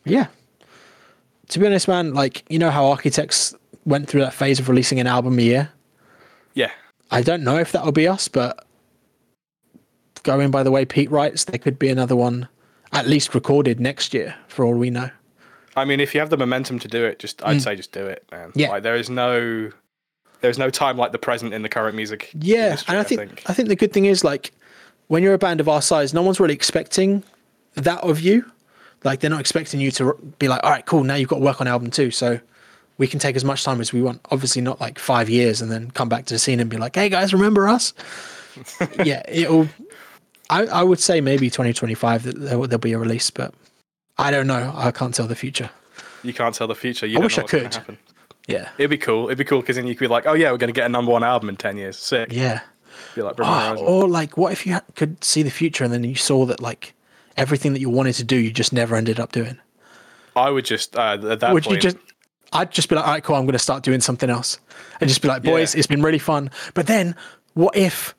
[0.04, 0.26] yeah.
[1.48, 5.00] To be honest, man, like you know how Architects went through that phase of releasing
[5.00, 5.70] an album a year.
[6.54, 6.70] Yeah.
[7.10, 8.66] I don't know if that will be us, but
[10.22, 12.48] going by the way Pete writes, there could be another one
[12.92, 15.10] at least recorded next year for all we know.
[15.74, 18.04] I mean, if you have the momentum to do it, just I'd say just do
[18.06, 18.50] it, man.
[18.50, 18.52] Mm.
[18.56, 18.68] Yeah.
[18.68, 19.70] Like there is no,
[20.40, 22.30] there's no time like the present in the current music.
[22.38, 24.52] Yeah, industry, and I think, I think the good thing is like
[25.08, 27.22] when you're a band of our size, no one's really expecting
[27.74, 28.44] that of you.
[29.04, 31.42] Like they're not expecting you to be like, all right, cool, now you've got to
[31.42, 32.38] work on album two, so
[33.02, 34.20] we can take as much time as we want.
[34.30, 36.94] Obviously, not like five years and then come back to the scene and be like,
[36.94, 37.92] hey guys, remember us?
[39.04, 39.66] yeah, it'll.
[40.48, 43.52] I I would say maybe 2025 that there, there'll be a release, but
[44.18, 44.72] I don't know.
[44.76, 45.68] I can't tell the future.
[46.22, 47.06] you can't tell the future.
[47.06, 47.76] You I wish I could.
[48.46, 49.26] Yeah, It'd be cool.
[49.26, 50.88] It'd be cool because then you could be like, oh yeah, we're gonna get a
[50.88, 51.96] number one album in ten years.
[51.98, 52.28] Sick.
[52.32, 52.60] yeah.
[53.16, 56.04] Be like, Oh, or like, what if you ha- could see the future and then
[56.04, 56.94] you saw that like
[57.36, 59.58] everything that you wanted to do, you just never ended up doing?
[60.36, 61.76] I would just uh, at that would point.
[61.84, 61.96] you just
[62.52, 64.58] i'd just be like all right cool i'm going to start doing something else
[65.00, 65.78] and just be like boys Yeah.
[65.78, 67.14] it's been really fun but then
[67.54, 68.14] what if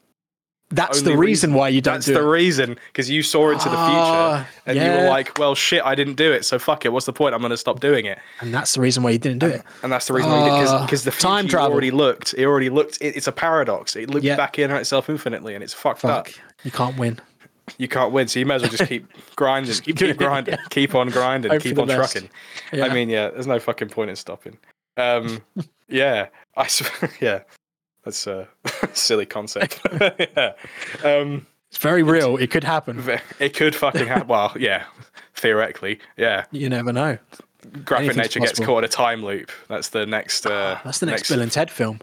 [0.72, 3.52] that's Only the reason why you don't That's do the it reason because you saw
[3.52, 6.58] into the Ah, future and you were like, well, shit, I didn't do it, so
[6.58, 6.89] fuck it.
[6.91, 7.36] What's the point?
[7.36, 8.17] I'm gonna stop doing it.
[8.41, 10.62] and that's the reason why you didn't do it And that's the reason why you
[10.62, 11.74] did Ah, because the future time travel.
[11.74, 12.34] already looked.
[12.36, 12.98] It already looked.
[13.02, 13.96] It, it's a paradox.
[13.96, 14.36] It looped Yeah.
[14.36, 16.28] back in on itself infinitely, and it's fucked fuck up.
[16.63, 17.19] you can't win
[17.78, 20.56] You can't win, so you may as well just keep grinding, keep, doing it, grinding,
[20.56, 20.65] yeah.
[20.69, 22.13] keep on grinding, Hope keep on best.
[22.13, 22.30] trucking.
[22.71, 22.86] Yeah.
[22.86, 24.58] I mean, yeah, there's no fucking point in stopping.
[24.97, 25.41] Um,
[25.88, 26.69] yeah, I
[27.21, 27.43] yeah,
[28.04, 28.47] that's a
[28.93, 29.80] silly concept.
[29.99, 30.54] yeah.
[31.04, 33.04] Um, it's very real it could happen
[33.39, 34.28] it could fucking happen.
[34.28, 34.84] Well, yeah,
[35.34, 36.45] theoretically, yeah.
[36.52, 37.17] you never know
[37.86, 39.52] Graphic Anything's nature gets caught in a time loop.
[39.69, 40.45] That's the next.
[40.45, 41.99] Uh, that's the next, bill and ted film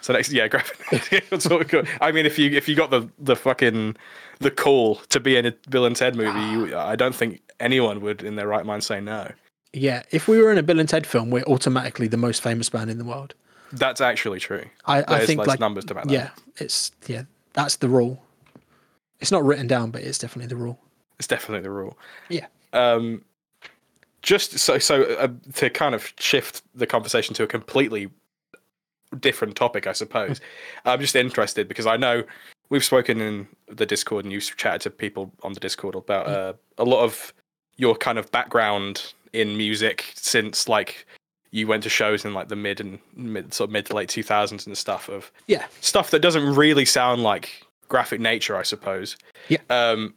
[0.00, 0.92] So next, yeah, graphic.
[0.92, 1.26] nature.
[1.30, 3.96] That's what we call- I mean, if you if you got the the fucking
[4.38, 8.00] the call to be in a Bill and Ted movie, you, I don't think anyone
[8.00, 9.30] would in their right mind say no.
[9.74, 12.68] yeah if we were in a bill and ted film we're automatically the most famous
[12.70, 13.34] band in the world
[13.72, 14.64] That's actually true.
[14.86, 16.10] i, I think like numbers to back that.
[16.12, 18.22] yeah it's yeah that's the rule
[19.20, 20.78] it's not written down but it's definitely the rule
[21.18, 21.98] It's definitely the rule.
[22.30, 23.22] yeah Um,
[24.22, 28.08] just so so uh, to kind of shift the conversation to a completely
[29.18, 30.40] different topic, I suppose.
[30.84, 32.22] I'm just interested because I know
[32.68, 36.52] we've spoken in the Discord and you've chatted to people on the Discord about uh,
[36.78, 37.32] a lot of
[37.76, 41.06] your kind of background in music since like
[41.52, 44.08] you went to shows in like the mid and mid sort of mid to late
[44.08, 49.18] 2000s and stuff of yeah stuff that doesn't really sound like graphic nature, I suppose.
[49.48, 49.58] Yeah.
[49.68, 50.14] Um,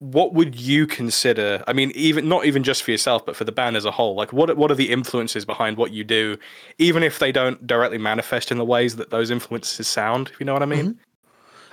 [0.00, 1.62] what would you consider?
[1.66, 4.14] I mean, even not even just for yourself, but for the band as a whole.
[4.14, 6.36] Like, what what are the influences behind what you do,
[6.78, 10.28] even if they don't directly manifest in the ways that those influences sound?
[10.28, 10.98] If you know what I mean?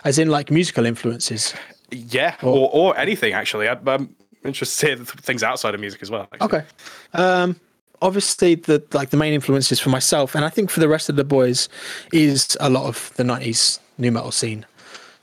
[0.04, 1.54] as in like musical influences
[1.92, 3.68] Yeah, or or anything actually.
[3.68, 6.28] I, I'm interested to hear the th- things outside of music as well.
[6.32, 6.46] actually.
[6.46, 6.66] Okay.
[7.14, 7.60] Um,
[8.02, 11.16] obviously, the like the main influences for myself, and I think for the rest of
[11.16, 11.70] the boys,
[12.14, 14.66] is a lot of the '90s new metal scene.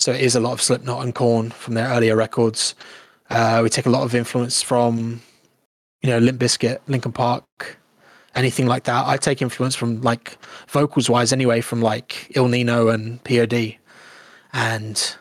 [0.03, 2.75] So it is a lot of Slipknot and Korn from their earlier records.
[3.31, 5.23] Uh, we take a lot of influence from,
[6.03, 7.79] you know, Limp Bizkit, Linkin Park,
[8.35, 9.07] anything like that.
[9.07, 13.77] I take influence from like vocals wise anyway, from like Ill Niño and POD,
[14.53, 15.17] and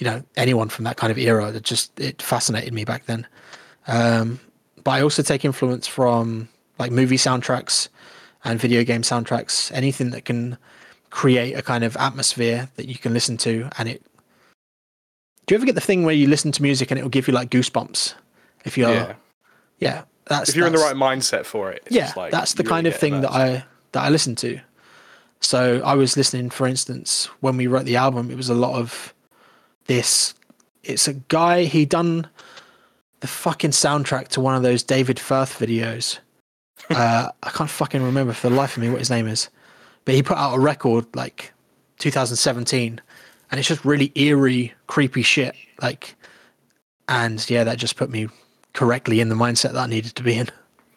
[0.00, 1.52] you know anyone from that kind of era.
[1.52, 3.28] That just it fascinated me back then.
[3.86, 4.40] Um,
[4.82, 6.48] but I also take influence from
[6.80, 7.90] like movie soundtracks
[8.42, 10.58] and video game soundtracks, anything that can
[11.10, 14.02] create a kind of atmosphere that you can listen to and it
[15.46, 17.34] do you ever get the thing where you listen to music and it'll give you
[17.34, 18.14] like goosebumps?
[18.64, 19.14] If you're yeah,
[19.78, 20.02] yeah.
[20.26, 22.84] that's If you're in the right mindset for it, it's yeah like that's the kind
[22.84, 23.30] really of thing that.
[23.32, 23.64] immersed.
[23.64, 24.60] i that i listen to.
[25.40, 28.74] So i was listening for instance when we wrote the album it was a lot
[28.74, 29.14] of
[29.86, 30.34] this.
[30.82, 32.28] It's a guy he done
[33.20, 36.18] the fucking soundtrack to one of those david firth videos.
[36.90, 39.48] Uh i can't fucking remember for the life of me what his name is.
[40.04, 41.52] But he put out a record like
[41.98, 43.00] 2017
[43.56, 46.14] and it's just really eerie creepy shit like
[47.08, 48.28] and yeah that just put me
[48.74, 50.46] correctly in the mindset that i needed to be in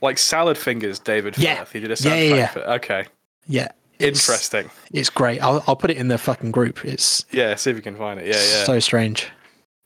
[0.02, 1.56] Like Salad Fingers, David Yeah.
[1.60, 1.72] Firth.
[1.72, 2.48] He did a Yeah, soundtrack yeah, yeah.
[2.48, 3.06] for Okay,
[3.48, 3.68] Yeah.
[4.00, 4.70] It's- interesting.
[4.92, 5.42] It's great.
[5.42, 6.84] I'll I'll put it in the fucking group.
[6.86, 8.26] It's Yeah, see if you can find it.
[8.28, 9.28] Yeah, yeah, so strange.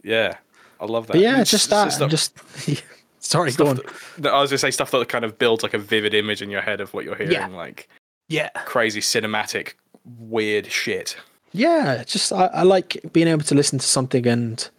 [0.04, 0.38] yeah.
[0.80, 1.14] I love that.
[1.14, 1.92] But yeah, It's just that.
[1.94, 2.38] stuff- Just
[3.20, 3.80] sorry, go on.
[4.18, 6.50] No, I was gonna say stuff that kind of builds like a vivid image in
[6.50, 7.48] your head of what you're hearing, Yeah.
[7.48, 7.88] like
[8.30, 8.50] Yeah.
[8.66, 9.74] crazy cinematic,
[10.06, 11.16] weird shit.
[11.54, 14.70] Yeah, it's just I, I like being able to listen to something and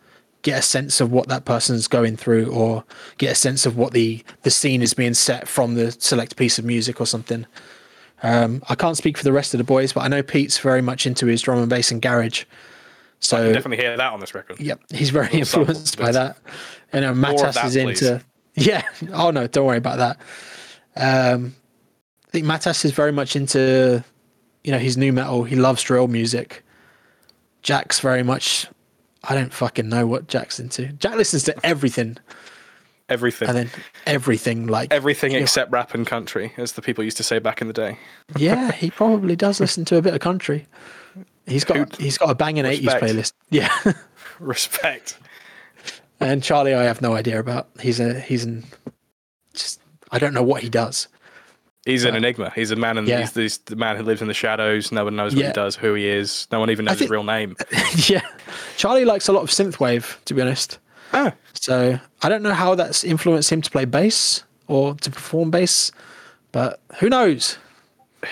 [0.43, 2.85] get a sense of what that person's going through or
[3.17, 6.59] get a sense of what the the scene is being set from the select piece
[6.59, 7.47] of music or something.
[8.23, 10.83] Um, I can't speak for the rest of the boys, but I know Pete's very
[10.83, 12.45] much into his drum and bass and garage.
[13.21, 14.61] So You definitely hear that on this record.
[14.61, 16.37] Yep, he's very influenced by that.
[16.93, 18.03] Know, More Matas that, is please.
[18.03, 18.25] into.
[18.57, 18.85] Yeah.
[19.13, 20.17] Oh no, don't worry about that.
[21.35, 21.57] Um,
[22.29, 24.05] I think Matas is very much into,
[24.63, 25.43] you know, his new metal.
[25.43, 26.64] He loves drill music.
[27.65, 28.67] Jack's very much.
[29.25, 30.87] I don't fucking know what Jack's into.
[30.93, 32.19] Jack listens to everything,
[33.09, 33.49] Everything.
[33.49, 33.71] and then
[34.07, 37.67] everything like Everything except rap and country, as the people used to say back in
[37.67, 37.99] the day.
[38.37, 40.67] yeah, he probably does listen to a bit of country.
[41.47, 43.33] He's got Who'd- he's got a banging eighties playlist.
[43.51, 43.73] Yeah.
[44.39, 45.19] Respect.
[46.21, 47.69] And Charlie, I have no idea about.
[47.81, 48.65] He's a he's an
[49.55, 51.09] just I don't know what he does.
[51.85, 52.51] He's an enigma.
[52.55, 53.21] He's a man, and Yeah.
[53.21, 54.91] he's, he's the man who lives in the shadows.
[54.91, 55.49] No one knows what Yeah.
[55.49, 56.47] he does, who he is.
[56.51, 57.57] No one even knows his real name.
[58.09, 58.23] yeah,
[58.77, 60.79] Charlie likes a lot of synthwave, to be honest.
[61.13, 65.51] Ah, So I don't know how that's influenced him to play bass or to perform
[65.51, 65.93] bass,
[66.53, 67.59] but who knows?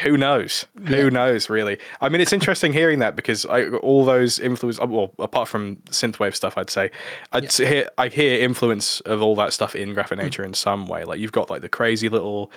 [0.03, 0.65] who knows?
[0.87, 1.77] Who knows, really?
[2.01, 5.77] I mean, it's interesting hearing that because I, all those influence, uh, well, apart from
[5.91, 6.91] synthwave stuff, I'd say,
[7.33, 10.17] I'd hear, I hear influence of all that stuff in Graphic.
[10.17, 11.05] Nature in some way.
[11.05, 12.51] Like you've got like the crazy little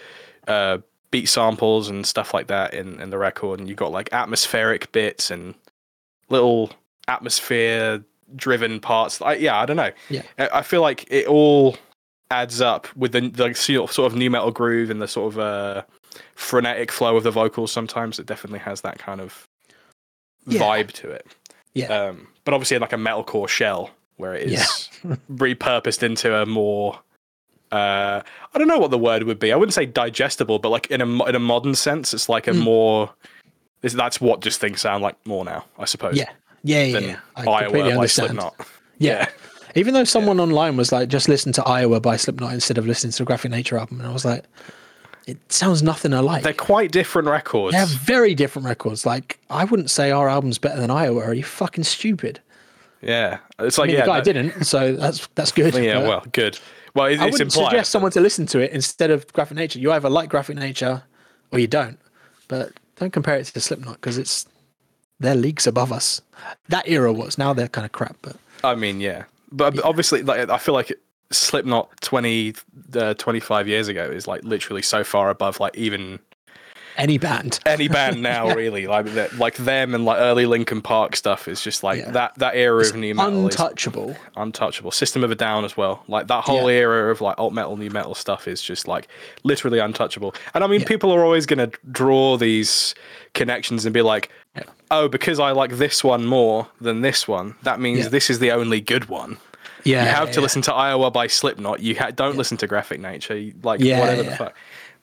[0.48, 0.78] uh,
[1.12, 4.92] beat samples and stuff like that in, in the record, and you've got like atmospheric
[4.92, 5.56] bits and
[6.30, 6.72] little
[7.08, 8.04] atmosphere
[8.36, 9.22] driven parts.
[9.22, 9.92] I, yeah, I don't know.
[10.10, 10.24] Yeah.
[10.38, 11.78] I I feel like it all
[12.32, 15.34] adds up with the, the sort of- sort of new metal groove and the sort
[15.34, 15.84] of uh,
[16.34, 17.72] frenetic flow of the vocals.
[17.72, 19.48] Sometimes it definitely has that kind of
[20.48, 20.60] Yeah.
[20.60, 21.28] vibe to it.
[21.74, 21.86] Yeah.
[21.88, 25.16] Um, but obviously in like a metalcore shell where it is Yeah.
[25.32, 27.00] repurposed into a more
[27.76, 28.22] uh,
[28.54, 29.52] I don't know what the word would be.
[29.52, 32.52] I wouldn't say digestible, but like in a in a modern sense, it's like a
[32.52, 32.60] Mm.
[32.64, 33.10] more.
[33.82, 36.16] That's what just things sound like more now, I suppose.
[36.18, 36.30] Yeah,
[36.64, 37.00] yeah, yeah.
[37.00, 37.20] Yeah.
[37.36, 38.30] I Iowa completely by understand.
[38.30, 38.68] Slipknot.
[38.98, 39.30] Yeah.
[39.76, 43.12] Even though someone online was like, just listen to Iowa by Slipknot instead of listening
[43.12, 44.46] to the Graphic Nature album, and I was like,
[45.28, 46.44] it sounds nothing alike.
[46.44, 47.74] They're quite different records.
[47.74, 49.06] They have very different records.
[49.06, 51.22] Like, I wouldn't say our album's better than Iowa.
[51.22, 52.40] Are you fucking stupid?
[53.02, 55.76] Yeah, it's I like mean, yeah, the guy didn't, so that's that's good.
[55.84, 56.58] Yeah, but well, good.
[56.96, 59.80] Well, it, I it's wouldn't suggest someone to listen to it instead of Graphic Nature.
[59.80, 61.04] You either like Graphic Nature
[61.52, 62.00] or you don't.
[62.48, 64.48] But don't compare it to Slipknot because it's
[65.20, 66.22] they're leagues above us.
[66.70, 67.38] That era was.
[67.38, 68.16] Now they're kind of crap.
[68.22, 70.94] But I mean, yeah, but obviously, like I feel like
[71.32, 72.56] Slipknot 20,
[72.96, 76.20] uh, 25 years ago is like literally so far above like even
[76.98, 78.88] any band, any band now, really.
[78.88, 82.12] Like like them and like early Linkin Park stuff is just like Yeah.
[82.12, 84.16] that that era of new metal is untouchable.
[84.36, 84.92] untouchable.
[84.92, 86.04] System of a Down as well.
[86.08, 86.78] Like that whole Yeah.
[86.80, 89.08] era of like alt metal, new metal stuff is just like
[89.44, 90.34] literally untouchable.
[90.54, 90.88] And I mean, Yeah.
[90.88, 92.96] people are always going to draw these
[93.34, 94.64] connections and be like, Yeah.
[94.92, 98.10] oh, because I like this one more than this one, that means Yeah.
[98.10, 99.38] this is the only good one.
[99.84, 100.42] Yeah, You have to yeah.
[100.44, 101.80] listen to Iowa by Slipknot.
[101.80, 103.38] You ha- don't listen to Graphic Nature.
[103.38, 104.30] You- Like Yeah, whatever yeah.
[104.32, 104.56] the fuck.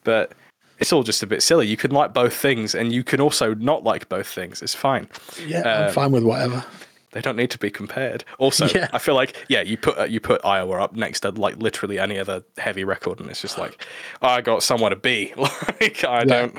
[0.02, 0.32] But
[0.82, 1.66] it's all just a bit silly.
[1.68, 4.60] You can like both things, and you can also not like both things.
[4.62, 5.08] It's fine.
[5.46, 6.64] Yeah, Um, I'm fine with whatever.
[7.12, 8.24] They don't need to be compared.
[8.38, 8.88] Also, Yeah.
[8.92, 11.98] I feel like yeah, you put uh, you put Iowa up next to like literally
[11.98, 13.84] any other heavy record, and it's just like
[14.22, 15.32] I got somewhere to be.
[15.36, 16.56] like I don't,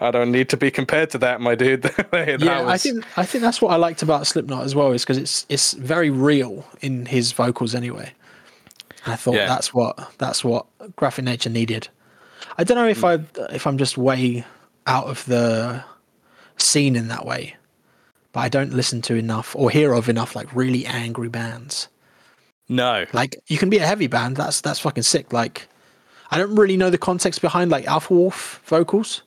[0.00, 1.82] I don't need to be compared to that, my dude.
[2.10, 5.02] That yeah, I think I think that's what I liked about Slipknot as well, is
[5.04, 8.12] because it's it's very real in his vocals anyway.
[9.06, 9.46] I thought Yeah.
[9.46, 11.88] that's what that's what Graphic Nature needed.
[12.58, 13.04] I don't know if Hmm.
[13.06, 13.20] I
[13.54, 14.44] if I'm just way
[14.86, 15.82] out of the
[16.56, 17.56] scene in that way,
[18.32, 21.88] but I don't listen to enough or hear of enough like really angry bands.
[22.68, 23.04] no.
[23.12, 25.32] Like you can be a heavy band, that's that's fucking sick.
[25.32, 25.68] Like
[26.30, 29.22] I don't really know the context behind like Alpha Wolf vocals,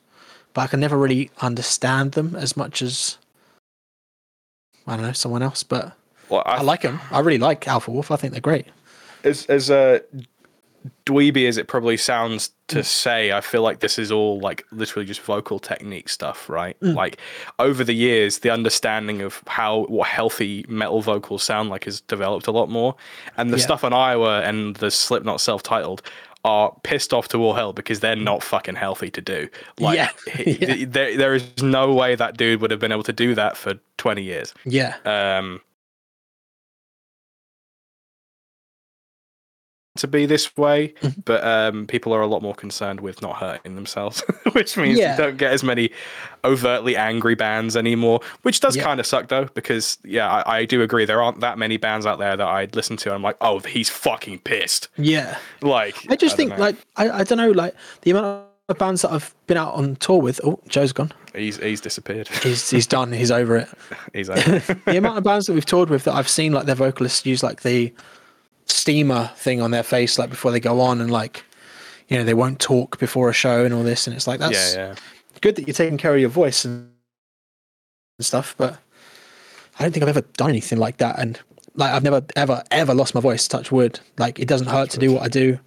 [0.54, 3.18] but I can never really understand them as much as
[4.86, 5.62] I don't know someone else.
[5.62, 5.92] But
[6.28, 7.00] Well, I like them.
[7.10, 8.10] I really like Alpha Wolf.
[8.10, 8.66] I think they're great.
[9.24, 10.00] as as uh,
[11.06, 12.74] dweeby as it probably sounds Mm.
[12.74, 16.78] to say, I feel like this is all like literally just vocal technique stuff, right?
[16.80, 16.94] Mm.
[16.94, 17.16] Like
[17.58, 22.46] over the years, the understanding of how what healthy metal vocals sound like has developed
[22.46, 22.94] a lot more,
[23.38, 23.62] and the Yeah.
[23.64, 26.02] stuff on Iowa and the Slipknot self-titled
[26.44, 29.48] are pissed off to all hell because they're not fucking healthy to do.
[29.80, 30.10] Like, Yeah.
[30.46, 30.84] Yeah.
[30.86, 33.74] there there is no way that dude would have been able to do that for
[33.96, 34.52] twenty years.
[34.66, 35.60] Yeah, Um,
[39.98, 41.20] to be this way, Mm-hmm.
[41.24, 45.12] but um, people are a lot more concerned with not hurting themselves, which means Yeah.
[45.16, 45.90] you don't get as many
[46.44, 48.20] overtly angry bands anymore.
[48.42, 48.84] Which does Yeah.
[48.84, 52.06] kind of suck though, because yeah, I, I do agree there aren't that many bands
[52.06, 53.08] out there that I'd listen to.
[53.10, 54.88] And I'm like, oh, he's fucking pissed.
[54.96, 55.38] Yeah.
[55.62, 59.02] Like, I just don't think like I, I don't know like the amount of bands
[59.02, 60.40] that I've been out on tour with.
[60.44, 61.10] Oh, Joe's gone.
[61.34, 62.28] he's he's disappeared.
[62.42, 63.12] He's he's done.
[63.12, 63.68] He's over it.
[64.12, 64.58] he's over.
[64.84, 67.42] the amount of bands that we've toured with that I've seen like their vocalists use
[67.42, 67.92] like the
[68.68, 71.44] steamer thing on their face like before they go on and like
[72.08, 74.74] you know they won't talk before a show and all this and it's like that's
[74.74, 74.94] yeah, yeah.
[75.40, 76.90] good that you're taking care of your voice and,
[78.18, 78.78] and stuff but
[79.78, 81.38] I don't think I've ever done anything like that and
[81.78, 84.00] like I've never ever ever lost my voice touch wood.
[84.18, 85.58] Like it doesn't hurt to do what I do.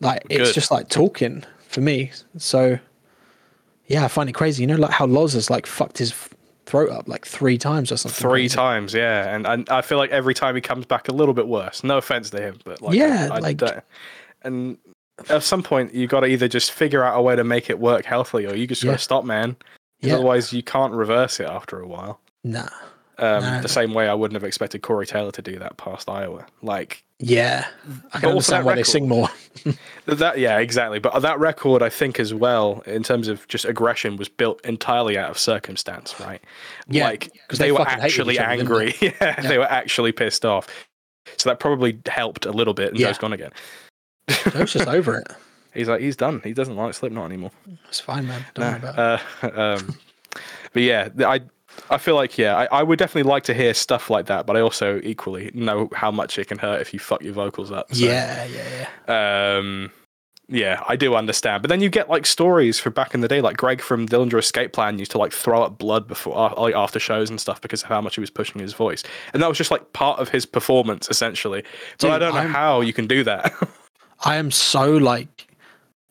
[0.00, 2.12] Like it's just like talking for me.
[2.38, 2.78] So
[3.86, 4.62] yeah I find it crazy.
[4.62, 6.12] You know like how Loz has like fucked his
[6.68, 10.10] throat up like three times or something Three times, yeah, and, and I feel like
[10.10, 11.82] every time he comes back a little bit worse.
[11.82, 13.82] No offense to him, but like, Yeah, I, I like- don't-
[14.42, 14.78] and
[15.28, 17.78] at some point you got to either just figure out a way to make it
[17.78, 19.56] work healthily, or you just got to stop, man.
[20.00, 20.14] Yeah.
[20.14, 22.20] Otherwise, you can't reverse it after a while.
[22.44, 22.68] nah
[23.18, 23.60] Um, No.
[23.62, 26.46] The same way I wouldn't have expected Corey Taylor to do that past Iowa.
[26.62, 27.66] Like Yeah,
[28.14, 29.28] I can understand why they record- sing more.
[30.06, 30.98] that, yeah, exactly.
[31.00, 35.18] But that record, I think, as well, in terms of just aggression, was built entirely
[35.18, 36.40] out of circumstance, right?
[36.88, 38.94] Yeah, like 'cause they, they were actually other, angry.
[39.00, 39.40] yeah, Yeah.
[39.42, 40.68] they were actually pissed off.
[41.36, 42.90] So that probably helped a little bit.
[42.90, 43.08] And Yeah.
[43.08, 43.50] Joe's gone again.
[44.52, 45.26] Joe's just over it.
[45.74, 46.40] He's like, he's done.
[46.42, 47.50] He doesn't like Slipknot anymore.
[47.88, 48.44] It's fine, man.
[48.54, 49.58] Don't worry about it.
[49.58, 49.98] Uh, um,
[50.72, 51.42] but yeah, I
[51.90, 54.56] I feel like yeah, I, I would definitely like to hear stuff like that, but
[54.56, 57.92] I also equally know how much it can hurt if you fuck your vocals up.
[57.94, 59.56] so, Yeah, yeah, yeah.
[59.58, 59.90] Um,
[60.50, 61.62] yeah, I do understand.
[61.62, 64.38] But then you get like stories from back in the day, like Greg from Dillinger
[64.38, 67.82] Escape Plan used to like throw up blood before like after shows and stuff because
[67.82, 70.30] of how much he was pushing his voice, and that was just like part of
[70.30, 71.62] his performance essentially.
[72.00, 73.52] But I don't know I'm- how you can do that.
[74.24, 75.47] I am so like,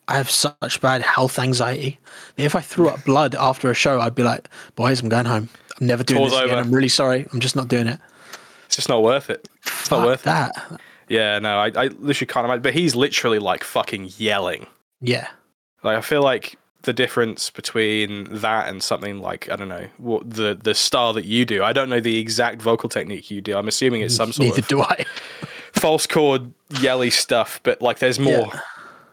[0.08, 1.98] I have such bad health anxiety.
[2.36, 5.48] If I threw up blood after a show, I'd be like, boys, I'm going home.
[5.80, 6.50] I'm never doing Tour's this again.
[6.54, 6.60] over.
[6.62, 7.26] I'm really sorry.
[7.32, 8.00] I'm just not doing it.
[8.66, 9.48] it's just not worth it.
[9.66, 10.24] It's not Fuck worth it.
[10.24, 10.80] that.
[11.08, 12.62] Yeah, no, I, I literally can't imagine.
[12.62, 14.66] But he's literally like fucking yelling.
[15.00, 15.28] Yeah.
[15.84, 20.28] Like I feel like the difference between that and something like I don't know what
[20.30, 21.62] the the style that you do.
[21.62, 23.56] I don't know the exact vocal technique you do.
[23.56, 25.04] I'm assuming it's some sort Neither of do I.
[25.72, 28.60] false chord yelly stuff, but like there's more Yeah.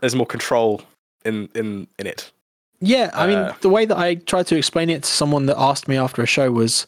[0.05, 0.83] There's more control
[1.25, 2.31] in in in it.
[2.79, 5.57] Yeah, I mean, Uh, the way that I tried to explain it to someone that
[5.57, 6.85] asked me after a show was,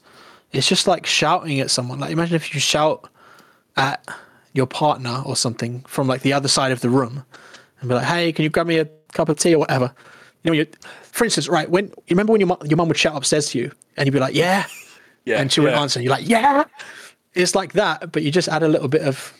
[0.51, 1.97] it's just like shouting at someone.
[1.99, 3.09] Like, imagine if you shout
[3.75, 4.05] at
[4.53, 7.25] your partner or something from like the other side of the room,
[7.79, 9.91] and be like, "Hey, can you grab me a cup of tea or whatever?"
[10.43, 10.67] You know, you,
[11.01, 13.57] for instance, right when you remember when your mu- your mum would shout upstairs to
[13.57, 14.65] you, and you'd be like, "Yeah,"
[15.25, 15.81] Yeah, and she would yeah.
[15.81, 16.65] answer, and you're like, "Yeah."
[17.33, 19.33] It's like that, but you just add a little bit of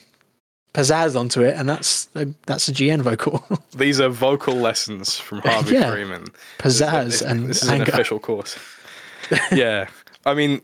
[0.74, 3.44] pizzazz onto it, and that's a, that's a GN vocal.
[3.76, 5.92] These are vocal lessons from Harvey Yeah.
[5.92, 6.26] Freeman.
[6.60, 8.58] pizzazz This, and this is an official course.
[9.52, 9.88] yeah,
[10.26, 10.62] I mean,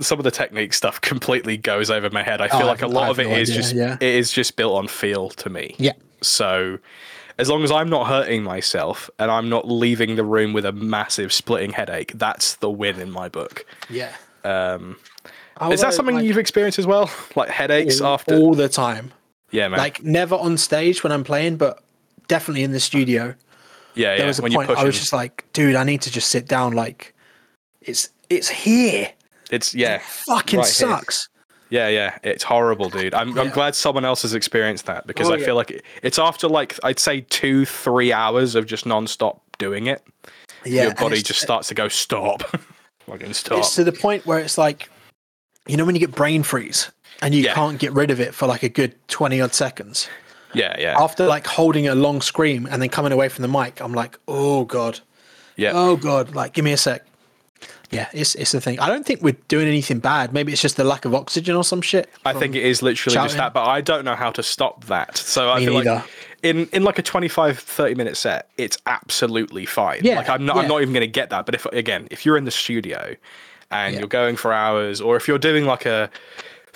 [0.00, 2.40] some of the technique stuff completely goes over my head.
[2.40, 3.94] I feel Oh, like a lot of it no is idea, just yeah.
[4.00, 5.74] it is just built on feel to me.
[5.78, 5.92] Yeah.
[6.22, 6.78] So,
[7.38, 10.72] as long as I'm not hurting myself and I'm not leaving the room with a
[10.72, 13.66] massive splitting headache, that's the win in my book.
[13.90, 14.12] Yeah.
[14.44, 14.96] Um,
[15.70, 17.10] is that something like, you've experienced as well?
[17.34, 18.34] Like headaches all, after?
[18.36, 19.12] all the time?
[19.50, 19.78] Yeah, man.
[19.78, 21.82] Like never on stage when I'm playing, but
[22.28, 23.34] definitely in the studio.
[23.94, 24.16] yeah, yeah.
[24.18, 26.46] There was a when point I was just like, dude, I need to just sit
[26.48, 26.72] down.
[26.72, 27.14] Like,
[27.80, 29.10] it's it's here.
[29.50, 30.72] it's yeah, Fucking right here.
[30.72, 31.28] sucks.
[31.68, 33.12] Yeah, yeah, it's horrible, dude.
[33.12, 35.44] I'm, I'm glad someone else has experienced that because Oh, I yeah.
[35.46, 39.86] feel like it- it's after like I'd say two, three hours of just non-stop doing
[39.88, 40.00] it.
[40.64, 42.42] Yeah, your body just starts to go stop,
[43.06, 43.58] fucking stop.
[43.58, 44.88] It's to the point where it's like,
[45.66, 46.90] you know, when you get brain freeze
[47.22, 47.54] and you Yeah.
[47.54, 50.08] can't get rid of it for like a good twenty odd seconds.
[50.54, 53.80] Yeah, yeah, After like holding a long scream and then coming away from the mic,
[53.80, 55.00] I'm like, oh god,
[55.56, 55.72] yeah.
[55.74, 57.04] oh god, like give me a sec.
[57.90, 58.80] Yeah, it's it's the thing.
[58.80, 60.32] I don't think we're doing anything bad.
[60.32, 62.08] Maybe it's just the lack of oxygen or some shit.
[62.24, 65.16] I think it is literally just that, but I don't know how to stop that.
[65.16, 65.94] So I Me feel neither.
[65.96, 66.04] like
[66.42, 70.00] in in like a 25 30 minute set, it's absolutely fine.
[70.02, 72.24] Yeah, like I'm not I'm not even going to get that, but if again, if
[72.26, 73.14] you're in the studio
[73.70, 74.00] and Yeah.
[74.00, 76.10] you're going for hours or if you're doing like a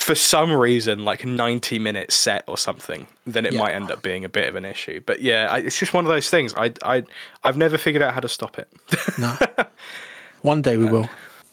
[0.01, 3.61] for some reason like 90 minute set or something, then it Yeah.
[3.61, 5.01] might end up being a bit of an issue.
[5.05, 6.55] But yeah, I, it's just one of those things.
[6.57, 7.05] I I
[7.44, 8.68] I've never figured out how to stop it.
[9.18, 9.36] No.
[10.42, 11.09] One day we will.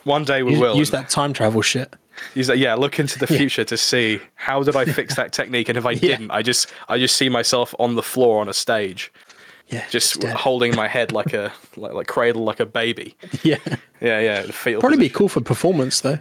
[0.05, 0.75] One day we Use, will.
[0.77, 1.93] use that time travel shit.
[2.33, 5.67] Use that, yeah, look into the future to see how did I fix that technique,
[5.69, 8.53] and if I didn't, I just I just see myself on the floor on a
[8.53, 9.11] stage,
[9.67, 9.83] Yeah.
[9.89, 13.15] just holding my head like a like, like cradle like a baby.
[13.43, 13.57] Yeah.
[13.99, 14.45] Yeah, yeah.
[14.79, 16.19] Probably be cool for performance though.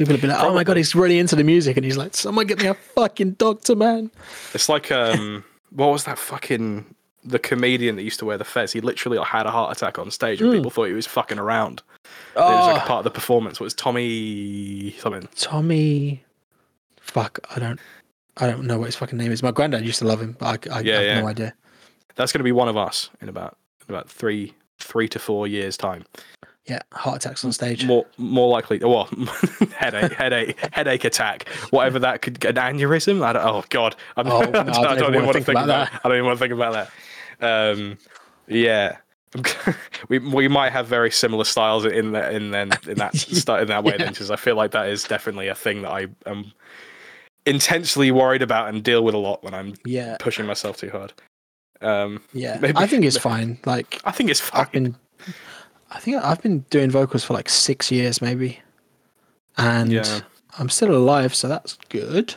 [0.00, 2.14] People would be like, "Oh my god, he's really into the music," and he's like,
[2.16, 4.10] "Someone get me a fucking doctor, man."
[4.54, 8.72] It's like um what was that fucking the comedian that used to wear the fez?
[8.72, 10.54] He literally had a heart attack on stage, and Mm.
[10.54, 11.82] people thought he was fucking around.
[12.34, 13.60] It was like a Oh, part of the performance.
[13.60, 15.28] What was Tommy something?
[15.36, 16.24] Tommy.
[17.02, 17.78] Fuck, I don't.
[18.38, 19.42] I don't know what his fucking name is.
[19.42, 21.20] My granddad used to love him, but I, I Yeah, have yeah.
[21.20, 21.54] no idea.
[22.14, 25.46] That's going to be one of us in about in about three three to four
[25.46, 26.06] years time.
[26.70, 27.84] Yeah, heart attacks on stage.
[27.84, 29.08] More more likely, well,
[29.76, 32.42] headache, headache, headache attack, whatever that could.
[32.44, 33.22] An aneurysm.
[33.24, 35.24] I don't, oh god, I'm, Oh, I no, don't, I don't I even don't even
[35.26, 35.90] want think think about about.
[35.92, 36.00] that.
[36.04, 36.90] I don't even want to think about
[37.40, 37.72] that.
[37.74, 37.98] Um,
[38.46, 38.96] yeah.
[40.08, 43.84] we we might have very similar styles in that in then in that in that
[43.84, 43.98] way Yeah.
[43.98, 46.52] then because I feel like that is definitely a thing that I am
[47.46, 51.12] intensely worried about and deal with a lot when I'm Yeah, pushing myself too hard.
[51.80, 52.58] Um, yeah.
[52.60, 53.58] Maybe- I think it's fine.
[53.64, 54.96] Like I think it's fine.
[55.90, 58.60] I think I've been doing vocals for like six years, maybe,
[59.56, 60.20] and Yeah.
[60.58, 62.34] I'm still alive, so that's good.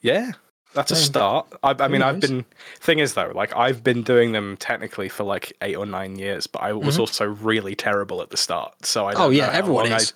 [0.00, 0.32] Yeah,
[0.74, 1.46] that's a start.
[1.62, 2.44] I, I mean, I've been.
[2.80, 6.46] Thing is, though, like I've been doing them technically for like eight or nine years,
[6.46, 7.00] but I was Mhm.
[7.00, 8.84] also really terrible at the start.
[8.86, 9.12] So I.
[9.12, 10.12] Don't Oh, yeah, everyone is.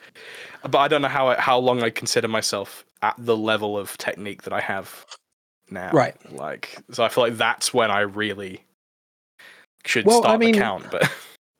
[0.64, 3.96] I, but I don't know how how long I consider myself at the level of
[3.98, 5.04] technique that I have
[5.70, 5.90] now.
[5.92, 6.16] Right.
[6.32, 8.64] Like, so I feel like that's when I really
[9.84, 10.90] should Well, I start mean- the count.
[10.90, 11.10] But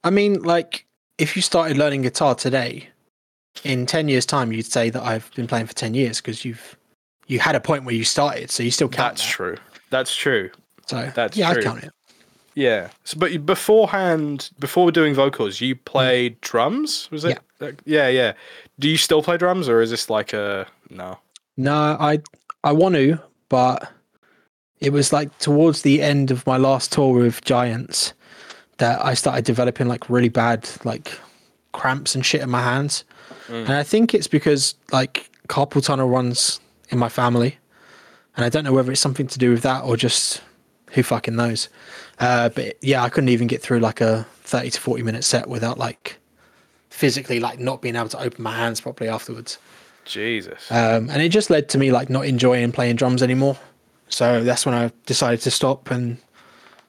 [0.02, 0.86] I mean, like
[1.18, 2.88] if you started learning guitar today,
[3.64, 6.76] in ten years' time, you'd say that I've been playing for ten years because you've
[7.26, 9.16] you had a point where you started, so you still count.
[9.16, 9.32] that's that.
[9.32, 9.56] true.
[9.90, 10.50] That's true.
[10.86, 11.62] So That's yeah, true.
[11.62, 11.92] I count it.
[12.54, 12.90] Yeah.
[13.04, 17.10] So, but beforehand, before doing vocals, you played drums.
[17.10, 17.38] Was it?
[17.60, 17.70] Yeah.
[17.84, 18.32] yeah, yeah.
[18.78, 21.18] Do you still play drums, or is this like a no?
[21.56, 22.20] No, I
[22.64, 23.90] I want to, but
[24.80, 28.12] it was like towards the end of my last tour with Giants
[28.79, 31.18] that I started developing like really bad like
[31.72, 33.05] cramps and shit in my hands.
[33.49, 33.64] Mm.
[33.64, 36.61] And I think it's because like carpal tunnel runs
[36.91, 37.59] in my family.
[38.37, 40.43] And I don't know whether it's something to do with that or just
[40.93, 41.68] who fucking knows.
[42.18, 45.49] Uh, but yeah, I couldn't even get through like a 30 to 40 minute set
[45.49, 46.18] without like
[46.91, 49.59] physically like not being able to open my hands properly afterwards.
[50.05, 50.70] Jesus.
[50.70, 53.59] Um, and it just led to me like not enjoying playing drums anymore.
[54.09, 56.18] So that's when I decided to stop and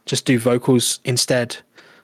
[0.06, 1.58] just do vocals instead.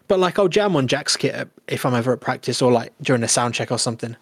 [0.08, 3.24] But like I'll jam on Jack's kit if I'm ever at practice or like during
[3.24, 4.16] a sound check or something.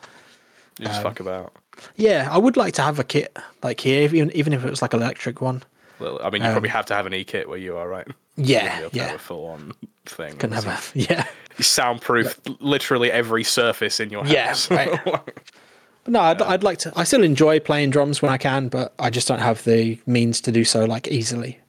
[0.80, 1.54] you just um, fuck about.
[1.96, 4.82] Yeah, I would like to have a kit like here, even even if it was
[4.82, 5.64] like an electric one.
[6.00, 7.88] Well, I mean, you um, probably have to have an e kit where you are,
[7.88, 8.08] right?
[8.38, 9.14] Yeah, yeah.
[9.14, 9.74] a full on
[10.06, 10.38] thing.
[10.38, 11.26] Can have a yeah.
[11.58, 14.72] You soundproof literally every surface in your Yeah, house.
[14.72, 15.00] right.
[15.04, 15.38] But
[16.08, 16.94] no, I'd, I'd like to.
[16.96, 20.40] I still enjoy playing drums when I can, but I just don't have the means
[20.42, 21.60] to do so like easily.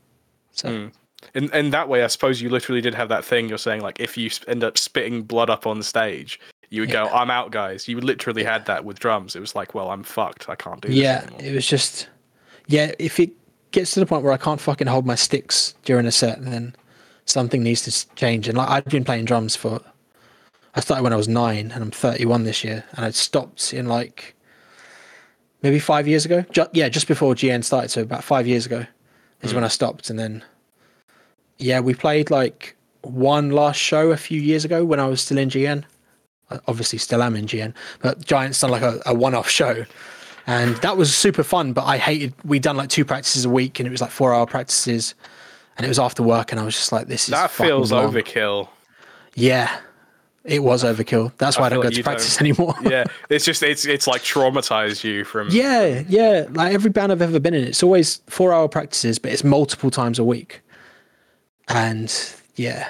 [0.52, 0.86] So Hmm.
[1.34, 3.48] In in that way, I suppose you literally did have that thing.
[3.48, 6.38] You're saying like, if you end up spitting blood up on stage,
[6.70, 9.36] you would go, "I'm out, guys." You literally had that with drums.
[9.36, 10.48] It was like, "Well, I'm fucked.
[10.48, 12.08] I can't do this yeah, anymore." it was just
[12.66, 12.92] yeah.
[12.98, 13.30] If it
[13.72, 16.74] gets to the point where I can't fucking hold my sticks during a set, then
[17.24, 18.48] something needs to change.
[18.48, 19.80] And like I've been playing drums for,
[20.74, 23.86] I started when I was nine, and I'm 31 this year, and I stopped in
[23.86, 24.34] like
[25.62, 26.44] maybe five years ago.
[26.50, 28.86] Ju- yeah, just before GN started, so about five years ago
[29.40, 29.54] is mm.
[29.54, 30.44] when I stopped, and then
[31.58, 35.38] yeah, we played like one last show a few years ago when I was still
[35.38, 35.84] in GN.
[36.50, 39.84] I uh, Obviously, still am in GN, but Giants done like a, a one-off show,
[40.46, 41.72] and that was super fun.
[41.72, 42.34] But I hated.
[42.44, 45.14] We'd done like two practices a week, and it was like four-hour practices,
[45.76, 48.68] and it was after work, and I was just like, "This is that feels overkill.
[49.34, 49.74] Yeah,
[50.44, 51.32] it was overkill.
[51.38, 52.74] That's why I, feel don't go like to you don't- practice anymore.
[52.82, 55.48] yeah, it's just it's it's like traumatized you from.
[55.50, 56.46] Yeah, yeah.
[56.50, 59.90] Like every band I've ever been in, it's always four hour practices, but it's multiple
[59.90, 60.60] times a week.
[61.68, 62.12] And
[62.56, 62.88] yeah.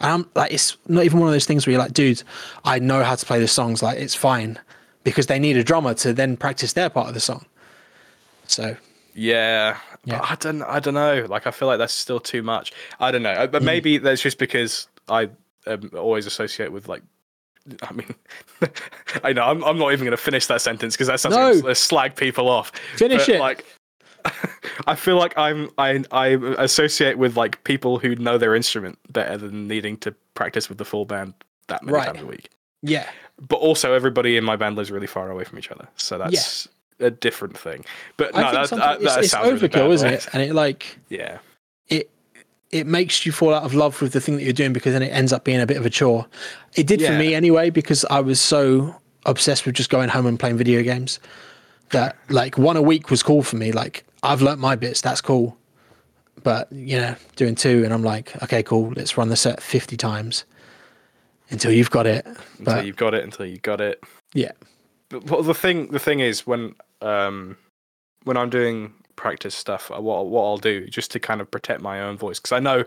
[0.00, 2.22] And I'm like it's not even one of those things where you're like, dude,
[2.64, 4.58] I know how to play the songs, like it's fine.
[5.02, 7.46] Because they need a drummer to then practice their part of the song.
[8.46, 8.76] So
[9.14, 10.18] Yeah, Yeah.
[10.18, 10.62] But I don't.
[10.62, 11.26] I don't know.
[11.28, 12.72] Like I feel like that's still too much.
[12.98, 13.30] I don't know.
[13.32, 13.50] Uh, Mm.
[13.52, 15.30] But maybe that's just because I
[15.66, 17.02] um, always associate with like.
[17.82, 18.14] I mean,
[19.24, 21.52] I know I'm, I'm not even going to finish that sentence because that sounds No.
[21.68, 22.72] like slag people off.
[22.96, 23.40] Finish But, it.
[23.40, 23.64] Like,
[24.86, 26.26] I feel like I'm I I
[26.58, 30.84] associate with like people who know their instrument better than needing to practice with the
[30.84, 31.34] full band
[31.68, 32.06] that many Right.
[32.06, 32.50] times a week.
[32.82, 33.08] yeah.
[33.48, 36.68] But also, everybody in my band lives really far away from each other, so that's
[36.98, 37.86] a different thing.
[38.18, 40.26] But no, think that, sometimes that, that it's, it's sounds really overkill, bad, isn't right?
[40.26, 40.28] it?
[40.34, 41.38] And it like Yeah.
[41.88, 42.10] it
[42.70, 45.02] it makes you fall out of love with the thing that you're doing because then
[45.02, 46.26] it ends up being a bit of a chore.
[46.76, 48.94] It did for me anyway because I was so
[49.26, 51.18] obsessed with just going home and playing video games
[51.90, 53.72] that like one a week was cool for me.
[53.72, 55.56] Like I've learnt my bits, that's cool.
[56.42, 59.96] But you know, doing two and I'm like, okay, cool, let's run the set 50
[59.96, 60.44] times
[61.50, 62.26] until you've got it.
[62.58, 64.02] until you've got it until you've got it.
[64.34, 64.52] yeah,
[65.08, 67.56] But well, the thing the thing is when um
[68.24, 71.82] when I'm doing practice stuff, uh, what what I'll do just to kind of protect
[71.82, 72.84] my own voice because I know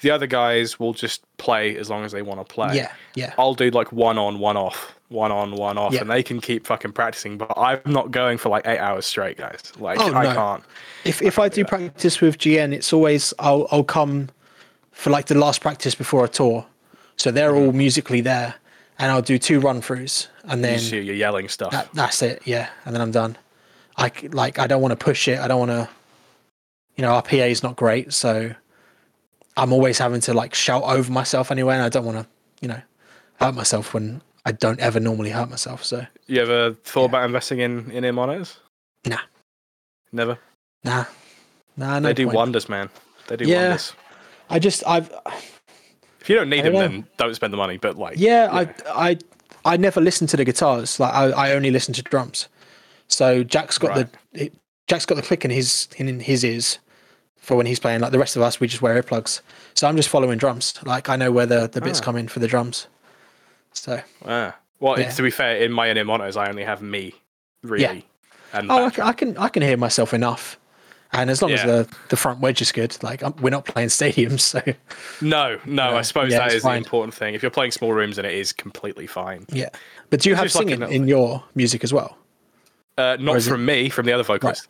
[0.00, 2.76] the other guys will just play as long as they want to play.
[2.76, 3.34] Yeah, yeah.
[3.38, 6.02] I'll do like one on, one off, one on, one off, Yeah.
[6.02, 7.38] and they can keep fucking practicing.
[7.38, 9.72] But I'm not going for like eight hours straight, guys.
[9.78, 10.62] Like Oh, I can't.
[11.04, 14.28] If if I do practice with GN, it's always I'll I'll come
[14.92, 16.66] for like the last practice before a tour,
[17.16, 17.74] so they're all mm.
[17.74, 18.54] musically there,
[18.98, 21.70] and I'll do two run throughs, and You then see, you're yelling stuff.
[21.72, 22.42] that, that's it.
[22.44, 23.36] Yeah, and then I'm done.
[23.96, 25.38] I like I don't want to push it.
[25.38, 25.88] I don't want to.
[26.96, 28.52] You know, our PA is not great, so
[29.56, 32.26] I'm always having to like shout over myself anyway, and I don't want to,
[32.60, 32.80] you know,
[33.40, 35.84] hurt myself when I don't ever normally hurt myself.
[35.84, 38.58] So you ever thought about investing in in ear monitors?
[39.06, 39.18] Nah.
[40.10, 40.38] Never.
[40.84, 41.04] nah,
[41.76, 42.36] nah, no they do point.
[42.36, 42.88] wonders, man.
[43.26, 43.62] They do Yeah.
[43.68, 43.92] wonders.
[44.48, 45.10] I just I've
[46.20, 46.80] If you don't need them, know.
[46.80, 47.76] then don't spend the money.
[47.76, 48.62] But like, Yeah, I
[49.10, 49.18] I
[49.72, 50.98] I never listen to the guitars.
[50.98, 52.48] Like I, I only listen to drums.
[53.06, 54.06] So Jack's got Right.
[54.32, 54.52] the it,
[54.86, 56.78] Jack's got the click in his in his ears
[57.36, 58.00] for when he's playing.
[58.00, 59.42] Like the rest of us, we just wear earplugs.
[59.74, 60.72] So I'm just following drums.
[60.84, 62.04] Like I know where the the bits Ah.
[62.04, 62.86] come in for the drums.
[63.80, 64.56] So Ah.
[64.80, 65.10] Well, Yeah.
[65.10, 67.14] to be fair, in my in-ear monitors, I only have me,
[67.62, 67.82] really.
[67.82, 68.00] Yeah.
[68.52, 70.58] And oh, I can, I can I can hear myself enough.
[71.12, 73.88] And as long as the, the front wedge is good, like um we're not playing
[73.88, 74.60] stadiums, so
[75.20, 75.96] No, no, Yeah.
[75.96, 77.34] I suppose Yeah, that is the important thing.
[77.34, 79.46] If you're playing small rooms, then it is completely fine.
[79.50, 79.70] yeah.
[80.10, 82.16] But do you It's have just like singing in your music as well?
[82.96, 84.68] Uh, not is it- from me, from the other vocalist.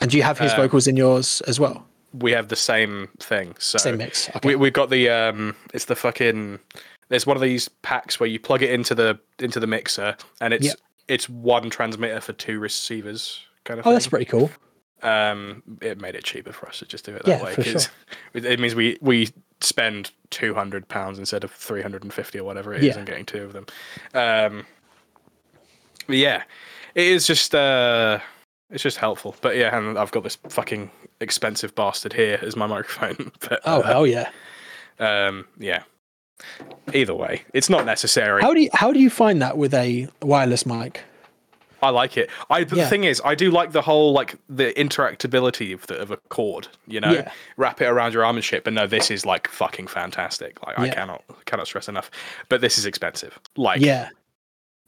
[0.00, 1.86] And do you have his Uh, vocals in yours as well?
[2.12, 3.54] We have the same thing.
[3.58, 4.28] So Same mix.
[4.36, 4.48] Okay.
[4.50, 6.60] we we've got the um, it's the fucking.
[7.08, 10.54] There's one of these packs where you plug it into the into the mixer, and
[10.54, 10.72] it's Yeah.
[11.08, 13.86] it's one transmitter for two receivers, kind of.
[13.86, 13.94] oh, thing.
[13.94, 14.50] that's pretty cool.
[15.02, 17.62] um, it made it cheaper for us to just do it that Yeah, way for
[17.62, 17.80] sure.
[18.34, 19.28] it means we we
[19.60, 22.98] spend two hundred pounds instead of three hundred and fifty or whatever it is Yeah.
[22.98, 23.66] and getting two of them.
[24.14, 24.66] Um,
[26.08, 26.42] yeah,
[26.94, 28.18] it is just uh,
[28.70, 29.36] it's just helpful.
[29.40, 30.90] But yeah, and I've got this fucking
[31.20, 33.30] expensive bastard here as my microphone.
[33.40, 34.30] but, Oh uh, hell yeah.
[34.98, 35.82] um, yeah.
[36.92, 38.42] Either way, it's not necessary.
[38.42, 41.00] How do you how do you find that with a wireless mic?
[41.82, 42.30] I like it.
[42.50, 42.88] I the Yeah.
[42.88, 46.68] thing is, I do like the whole like the interactability of the of a cord.
[46.86, 47.30] You know, Yeah.
[47.56, 48.64] wrap it around your arm and shit.
[48.64, 50.64] But no, this is like fucking fantastic.
[50.66, 52.10] Like I cannot cannot stress enough.
[52.48, 53.38] But this is expensive.
[53.56, 54.08] Like Yeah.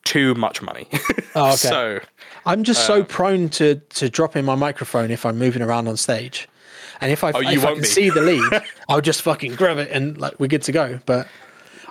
[0.04, 0.88] too much money.
[1.38, 1.56] Oh, okay.
[1.56, 2.00] so
[2.46, 5.98] I'm just so Uh, prone to to dropping my microphone if I'm moving around on
[5.98, 6.48] stage.
[7.00, 7.86] And if I, Oh, if I can be.
[7.86, 10.98] see the lead, I'll just fucking grab it and like we're good to go.
[11.06, 11.28] But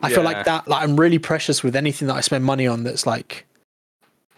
[0.01, 2.83] I feel like that like I'm really precious with anything that I spend money on
[2.83, 3.45] that's like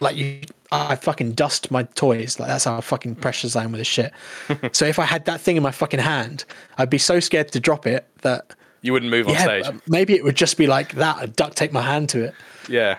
[0.00, 0.40] like you
[0.70, 2.38] I fucking dust my toys.
[2.38, 4.12] Like that's how fucking precious I am with this shit.
[4.72, 6.44] so if I had that thing in my fucking hand,
[6.76, 9.80] I'd be so scared to drop it that you wouldn't move on yeah, stage.
[9.88, 11.16] maybe it would just be like that.
[11.16, 12.34] I'd duct tape my hand to it.
[12.68, 12.98] yeah.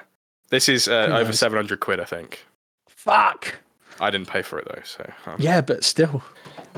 [0.50, 2.44] This is uh, over seven hundred quid, I think.
[2.88, 3.56] Fuck.
[4.02, 6.24] I didn't pay for it though, so um, Yeah, but still.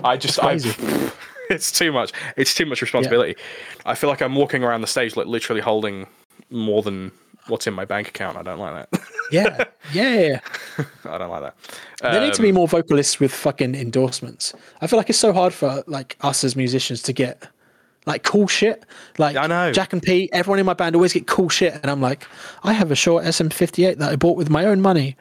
[0.04, 0.54] I just I,
[1.50, 2.12] it's too much.
[2.38, 3.36] It's too much responsibility.
[3.86, 6.08] I feel like I'm walking around the stage like literally holding
[6.50, 7.12] more than
[7.48, 8.38] what's in my bank account.
[8.38, 9.02] I don't like that.
[9.32, 9.64] Yeah.
[9.94, 10.40] Yeah.
[11.06, 11.56] I don't like that.
[12.02, 14.54] There need to Um, be more vocalists with fucking endorsements.
[14.80, 17.46] I feel like it's so hard for like us as musicians to get
[18.06, 18.86] like cool shit.
[19.18, 19.72] Like I know.
[19.74, 22.26] Jack and Pete, everyone in my band always get cool shit, and I'm like,
[22.64, 25.18] I have a short SM58 that I bought with my own money.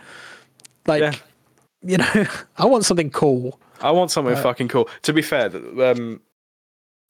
[0.86, 1.14] Like, Yeah.
[1.82, 2.26] you know,
[2.58, 3.58] I want something cool.
[3.80, 4.88] I want something fucking cool.
[5.02, 5.50] To be fair,
[5.82, 6.20] um,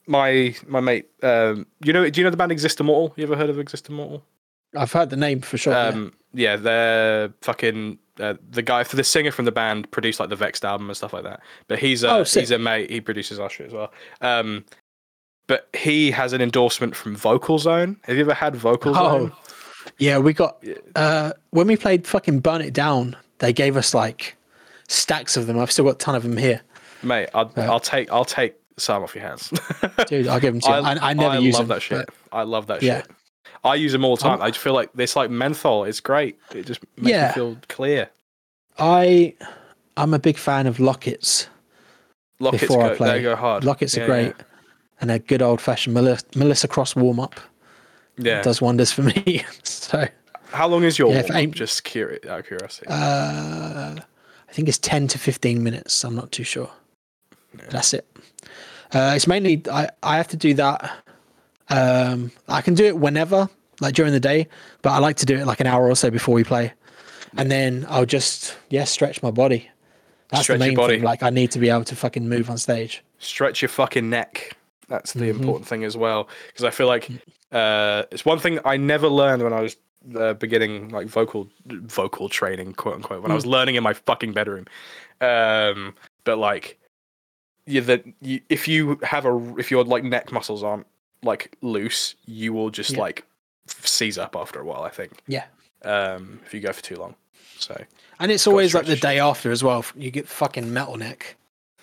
[0.07, 3.13] my my mate, um, you know, do you know the band Exist Immortal?
[3.17, 4.25] You ever heard of Exist Immortal?
[4.77, 5.73] I've heard the name for sure.
[5.73, 5.87] yeah.
[5.89, 10.29] Um, yeah, they're fucking uh, the guy for the singer from the band produced like
[10.29, 11.41] the Vexed album and stuff like that.
[11.67, 12.89] But he's a Oh, he's a mate.
[12.91, 13.93] He produces our shit as well.
[14.21, 14.65] Um,
[15.49, 17.97] but he has an endorsement from Vocalzone.
[18.05, 19.33] Have you ever had Vocalzone?
[19.33, 19.37] Oh,
[19.99, 20.63] yeah, we got
[20.95, 23.17] uh, when we played fucking Burn It Down.
[23.39, 24.37] They gave us like
[24.91, 25.59] stacks of them.
[25.59, 26.61] I've still got a ton of them here,
[27.03, 29.51] Mate, I'll, I'll take I'll take some off your hands.
[30.07, 30.27] dude.
[30.29, 30.75] I'll give them to you.
[30.75, 31.77] I, I never I use love them.
[31.77, 32.09] that shit.
[32.33, 33.03] I love that Yeah.
[33.03, 33.11] shit.
[33.65, 34.33] I use them all the time.
[34.33, 35.85] I'm- I just feel like it's like menthol.
[35.85, 36.39] It's great.
[36.55, 37.29] It just makes Yeah.
[37.29, 38.09] me feel clear.
[38.79, 39.35] I
[39.97, 41.49] I'm a big fan of Lockets.
[42.39, 43.09] Lockets Before I play.
[43.19, 43.65] they go hard.
[43.65, 44.35] Lockets Yeah, are great,
[45.01, 47.39] and a good old fashioned Melissa, Melissa Cross warm up
[48.17, 48.37] Yeah.
[48.37, 48.43] yeah.
[48.43, 49.45] does wonders for me.
[49.63, 50.07] so
[50.53, 51.51] How long is your Yeah, warm-up?
[51.55, 52.87] Just curious, out of curiosity.
[52.89, 53.97] uh,
[54.51, 56.05] I think it's ten to fifteen minutes.
[56.05, 56.71] I'm not too sure.
[57.71, 58.07] That's it.
[58.93, 60.91] Uh, it's mainly I I have to do that.
[61.69, 63.49] Um, I can do it whenever,
[63.81, 64.49] like during the day,
[64.83, 66.73] but I like to do it like an hour or so before we play,
[67.37, 69.69] and then I'll just yeah stretch my body.
[70.31, 70.95] That's Stretch the your main body.
[70.97, 71.05] thing.
[71.05, 73.03] Like I need to be able to fucking move on stage.
[73.19, 74.57] Stretch your fucking neck.
[74.89, 75.41] That's the Mm-hmm.
[75.41, 76.29] important thing as well.
[76.49, 77.09] Because I feel like
[77.53, 79.77] uh, it's one thing I never learned when I was
[80.17, 83.37] uh, beginning like vocal vocal training, quote unquote, when I Mm.
[83.37, 84.67] was learning in my fucking bedroom.
[85.21, 85.95] Um,
[86.25, 86.79] but like
[87.67, 90.87] you that you, if you have a if your like neck muscles aren't
[91.23, 93.01] like loose, you will just Yeah.
[93.01, 93.25] like
[93.67, 94.83] seize up after a while.
[94.83, 95.21] I think.
[95.27, 95.45] Yeah.
[95.83, 97.15] Um, if you go for too long.
[97.59, 97.83] So.
[98.19, 99.85] And it's always like the day after as well.
[99.97, 101.37] You get fucking metal neck.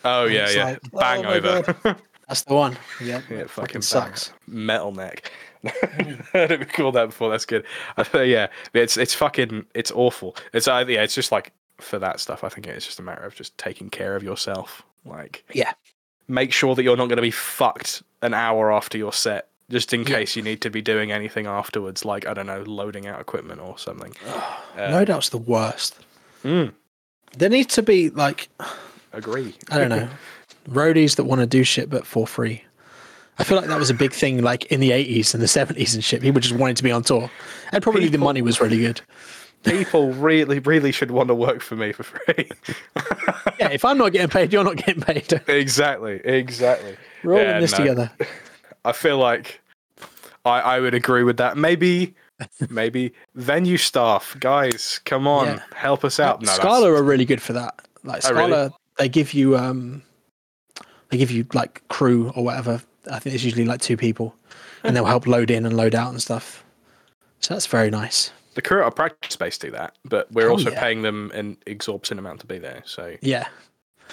[0.05, 0.65] Oh And yeah, yeah.
[0.65, 1.97] like, oh Bang my over.
[2.28, 2.78] That's the one.
[3.01, 3.22] Yeah.
[3.30, 4.26] yeah, it fucking, sucks.
[4.26, 4.38] sucks.
[4.47, 5.32] Metal neck.
[6.34, 7.30] I didn't call that before.
[7.30, 7.65] That's good.
[7.97, 10.36] I yeah, it's it's fucking it's awful.
[10.53, 12.43] It's uh, yeah, it's just like for that stuff.
[12.43, 14.84] I think it's just a matter of just taking care of yourself.
[15.05, 15.74] Like Yeah.
[16.28, 19.93] make sure that you're not going to be fucked an hour after your set, just
[19.93, 20.07] in Yeah.
[20.18, 22.03] case you need to be doing anything afterwards.
[22.03, 24.13] Like I don't know, loading out equipment or something.
[24.28, 25.95] Uh, no doubt's the worst.
[26.43, 26.74] Mm,
[27.38, 28.49] There needs to be like
[29.13, 29.55] agree.
[29.72, 30.09] I don't know,
[30.70, 32.63] roadies that want to do shit but for free.
[33.39, 35.93] I feel like that was a big thing, like in the eighties and the seventies
[35.95, 36.21] and shit.
[36.21, 37.29] People just wanted to be on tour,
[37.71, 39.01] and probably the money was really good.
[39.63, 42.49] People really, really should want to work for me for free.
[43.59, 45.33] Yeah, if I'm not getting paid, you're not getting paid.
[45.47, 46.95] exactly, exactly.
[47.23, 47.77] We're all Yeah, in this no.
[47.79, 48.11] together.
[48.85, 49.61] I feel like
[50.45, 51.57] I, I would agree with that.
[51.57, 52.13] Maybe,
[52.69, 55.59] maybe venue staff, guys, come on, Yeah.
[55.73, 56.41] help us out.
[56.41, 57.81] No, that's- Scala are really good for that.
[58.03, 58.69] Like Oh, Scala, really?
[58.99, 60.03] they give you um,
[61.09, 62.79] they give you like crew or whatever.
[63.12, 64.36] I think it's usually like two people,
[64.84, 66.64] and they'll help load in and load out and stuff.
[67.39, 68.32] So that's very nice.
[68.55, 70.80] the crew at our practice space do that, but we're Oh, also yeah.
[70.80, 72.82] paying them an exorbitant amount to be there.
[72.86, 73.47] So Yeah,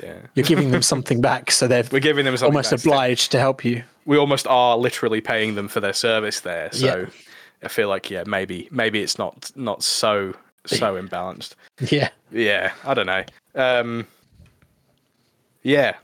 [0.03, 3.65] yeah, you're giving them something back, so they're we're giving them almost obliged to help
[3.65, 3.83] you.
[4.05, 6.71] We almost are literally paying them for their service there.
[6.73, 7.07] So Yeah.
[7.63, 10.35] I feel like yeah, maybe maybe it's not not so
[10.67, 11.55] so imbalanced.
[11.81, 13.25] Yeah, Yeah, I don't know.
[13.55, 14.07] Um,
[15.63, 15.95] yeah,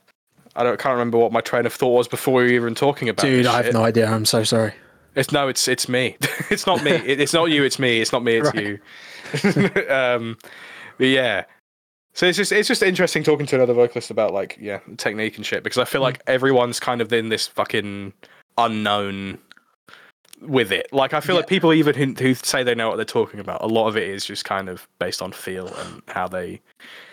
[0.56, 3.08] I don't can't remember what my train of thought was before we were even talking
[3.08, 3.24] about.
[3.24, 3.74] dude, I have shit.
[3.74, 4.06] no idea.
[4.10, 4.72] I'm so sorry.
[5.14, 6.16] It's no, it's it's me.
[6.50, 6.92] it's not me.
[6.92, 7.64] It, it's not you.
[7.64, 8.00] It's me.
[8.00, 8.36] It's not me.
[8.36, 8.80] It's Right.
[9.84, 9.88] you.
[9.92, 10.36] um,
[10.98, 11.44] but yeah.
[12.12, 15.46] So it's just it's just interesting talking to another vocalist about like yeah technique and
[15.46, 18.12] shit because I feel like everyone's kind of in this fucking
[18.58, 19.38] unknown
[20.40, 20.92] with it.
[20.92, 23.62] Like I feel like people even who, who say they know what they're talking about,
[23.62, 26.60] a lot of it is just kind of based on feel and how they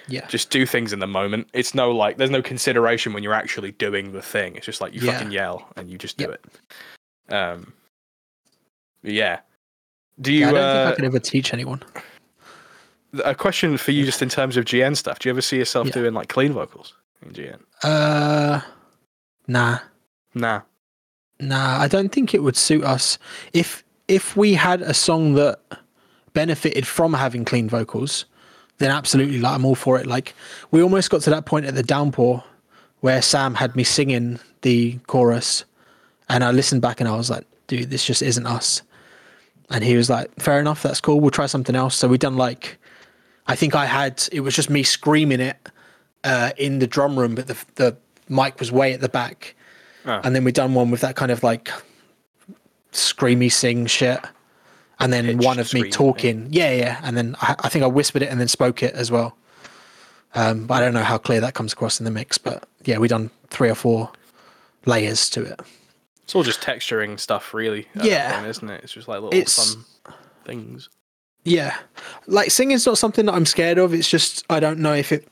[0.08, 1.50] Yeah, just do things in the moment.
[1.54, 4.56] It's no like there's no consideration when you're actually doing the thing.
[4.56, 5.14] It's just like you Yeah.
[5.14, 6.48] fucking yell and you just do Yep.
[7.30, 7.34] it.
[7.34, 7.74] Um
[9.04, 9.40] yeah.
[10.22, 11.84] Do Yeah, you I don't uh, think I could ever teach anyone.
[13.24, 15.20] a question for you just in terms of GN stuff.
[15.20, 15.94] Do you ever see yourself Yeah.
[15.94, 17.60] doing like clean vocals in GN?
[17.84, 18.62] Uh,
[19.48, 19.80] nah,
[20.34, 20.62] Nah.
[21.40, 21.80] Nah.
[21.80, 23.18] I don't think it would suit us
[23.54, 25.60] if if we had a song that
[26.34, 28.26] benefited from having clean vocals.
[28.78, 30.06] Then absolutely, like I'm all for it.
[30.06, 30.36] Like
[30.72, 32.44] we almost got to that point at the downpour
[33.00, 35.66] where Sam had me singing the chorus,
[36.30, 38.82] and I listened back and I was like, "Dude, this just isn't us."
[39.70, 41.20] And he was like, "Fair enough, that's cool.
[41.20, 42.78] We'll try something else." So we done like,
[43.48, 45.58] I think I had it was just me screaming it
[46.24, 47.98] uh, in the drum room, but the the
[48.30, 49.56] mic was way at the back.
[50.08, 50.22] Oh.
[50.24, 51.70] And then we done one with that kind of like
[52.92, 54.20] screamy sing shit.
[55.00, 56.48] And then Pitched one of me talking.
[56.50, 57.00] Yeah, yeah.
[57.04, 59.38] And then I, I think I whispered it and then spoke it as well.
[60.34, 62.38] Um, but I don't know how clear that comes across in the mix.
[62.40, 64.12] But yeah, we done three or four
[64.86, 65.60] layers to it.
[66.24, 67.88] It's all just texturing stuff really.
[68.02, 68.38] Yeah.
[68.38, 68.84] point, isn't it?
[68.84, 70.14] It's just like little It's- fun
[70.46, 70.90] things.
[71.44, 71.78] Yeah,
[72.26, 73.94] like singing's not something that I'm scared of.
[73.94, 75.26] It's just I don't know if it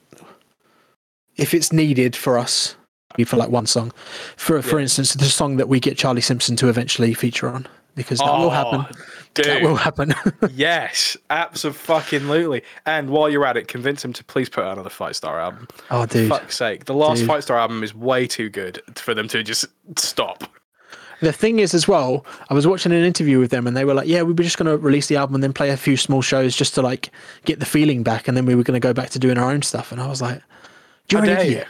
[1.35, 2.77] if it's needed for us
[3.23, 3.93] for like one song.
[4.35, 4.83] For for Yeah.
[4.83, 8.45] instance, the song that we get Charlie Simpson to eventually feature on because that will
[8.45, 8.85] oh, happen.
[8.89, 9.05] Oh,
[9.35, 9.45] Dude.
[9.47, 10.13] That will happen.
[10.53, 12.63] yes, absolutely.
[12.85, 15.67] And while you're at it, convince him to please put out another Fightstar album.
[15.91, 16.29] oh, dude.
[16.29, 16.85] Fuck's sake.
[16.85, 17.29] The last Dude.
[17.29, 19.65] Fightstar album is way too good for them to just
[19.97, 20.45] stop.
[21.21, 23.93] The thing is, as well, I was watching an interview with them, and they were
[23.93, 25.95] like, "Yeah, we were just going to release the album and then play a few
[25.95, 27.09] small shows just to like
[27.45, 29.49] get the feeling back, and then we were going to go back to doing our
[29.49, 30.41] own stuff." And I was like,
[31.09, 31.63] "You're How an dare you.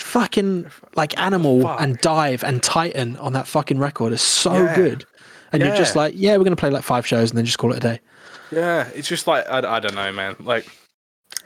[0.00, 1.80] Idiot." Fucking like Animal Fuck.
[1.80, 4.74] and Dive and Titan on that fucking record is so Yeah.
[4.74, 5.04] good,
[5.52, 7.72] and you're just like, "Yeah, we're to play like five shows and then just call
[7.72, 8.00] it a day."
[8.50, 10.36] Yeah, it's just like I, I don't know, man.
[10.40, 10.66] Like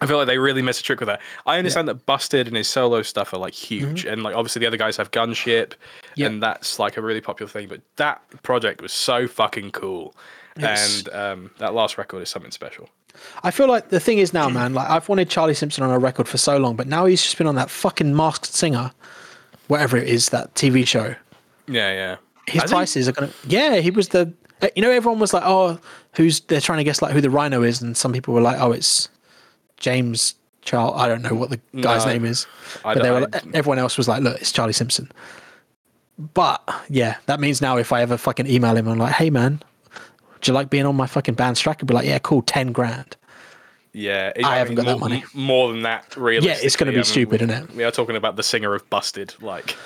[0.00, 1.20] I feel like they really missed a trick with that.
[1.46, 4.66] I understand that Busted and his solo stuff are like huge, and like obviously the
[4.66, 6.12] other guys have Gunship, Mm-hmm.
[6.16, 6.26] Yeah.
[6.26, 7.68] and that's like a really popular thing.
[7.68, 10.14] But that project was so fucking cool,
[10.56, 12.88] It's- and um, that last record is something special.
[13.42, 14.74] I feel like the thing is now, man.
[14.74, 17.38] Like I've wanted Charlie Simpson on a record for so long, but now he's just
[17.38, 18.90] been on that fucking Masked Singer,
[19.68, 21.14] whatever it is, that TV show.
[21.66, 22.16] Yeah, yeah.
[22.46, 22.68] his he?
[22.68, 25.78] prices are gonna yeah he was the uh, you know everyone was like oh
[26.14, 28.60] who's they're trying to guess like who the rhino is and some people were like
[28.60, 29.08] oh it's
[29.78, 32.46] james charles i don't know what the guy's No, name is
[32.84, 35.10] I but they were like, everyone else was like look it's charlie simpson
[36.34, 39.62] but yeah that means now if i ever fucking email him i'm like hey man
[40.44, 42.72] would you like being on my fucking band track i'd be like yeah cool 10
[42.72, 43.16] grand
[43.94, 45.24] Yeah, I haven't got that more, money.
[45.32, 46.46] More than that, really.
[46.46, 47.74] Yeah, it's gonna be stupid, isn't it?
[47.74, 49.34] We are talking about the singer of Busted.
[49.40, 49.76] Like,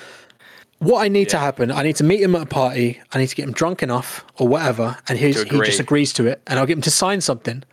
[0.79, 2.99] What I need to happen, I need to meet him at a party.
[3.13, 6.25] I need to get him drunk enough or whatever, and he's, he just agrees to
[6.25, 7.63] it, and I'll get him to sign something,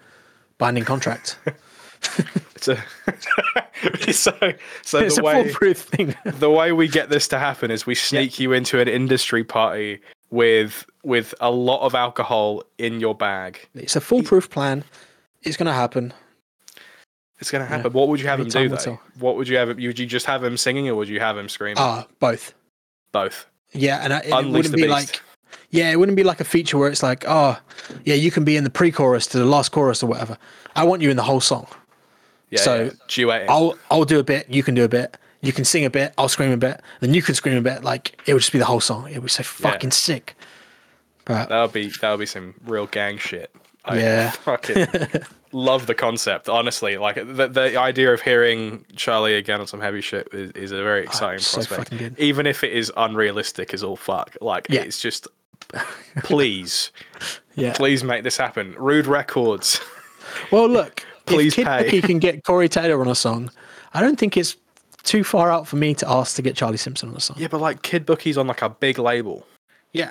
[0.58, 1.38] binding contract.
[2.54, 2.76] it's a
[4.12, 4.32] so
[4.82, 6.14] so it's the a way foolproof thing.
[6.26, 10.00] the way we get this to happen is we sneak you into an industry party
[10.30, 13.60] with with a lot of alcohol in your bag.
[13.74, 14.84] it's a foolproof plan.
[15.42, 16.12] It's going to happen.
[17.38, 17.92] It's gonna happen.
[17.92, 18.82] What would you have Only him do though?
[18.82, 19.00] tell.
[19.18, 19.68] What would you have?
[19.68, 21.76] Would you just have him singing, or would you have him screaming?
[21.78, 22.54] Ah, both.
[23.12, 23.46] Both.
[23.72, 24.90] Yeah, and I, it Unleash wouldn't be beast.
[24.90, 25.22] like,
[25.70, 27.58] yeah, it wouldn't be like a feature where it's like, oh,
[28.04, 30.38] yeah, you can be in the pre-chorus to the last chorus or whatever.
[30.74, 31.66] I want you in the whole song.
[32.50, 32.60] Yeah.
[32.60, 32.90] so, yeah.
[33.08, 33.46] duetting.
[33.50, 36.14] I'll I'll do a bit, you can do a bit, you can sing a bit,
[36.16, 37.84] I'll scream a bit, then you can scream a bit.
[37.84, 39.08] Like it would just be the whole song.
[39.08, 40.34] It would be so fucking sick.
[41.26, 43.54] But that'll be that would be some real gang shit.
[43.84, 44.30] I Yeah.
[44.46, 44.86] fucking
[45.52, 46.48] love the concept.
[46.48, 50.72] Honestly, like the the idea of hearing Charlie again on some heavy shit is, is
[50.72, 51.90] a very exciting Ah, so prospect.
[51.98, 52.18] good.
[52.18, 54.36] Even if it is unrealistic as all fuck.
[54.40, 54.80] Like Yeah.
[54.82, 55.28] it's just
[56.24, 56.92] please,
[57.54, 57.72] yeah.
[57.74, 58.74] please make this happen.
[58.78, 59.80] Rude Records.
[60.50, 61.84] Well, look, Please if Kid pay.
[61.84, 63.50] Bookie can get Corey Taylor on a song,
[63.94, 64.56] I don't think it's
[65.02, 67.36] too far out for me to ask to get Charlie Simpson on a song.
[67.38, 69.46] yeah, but like Kid Bookie's on like a big label.
[69.92, 70.10] Yeah.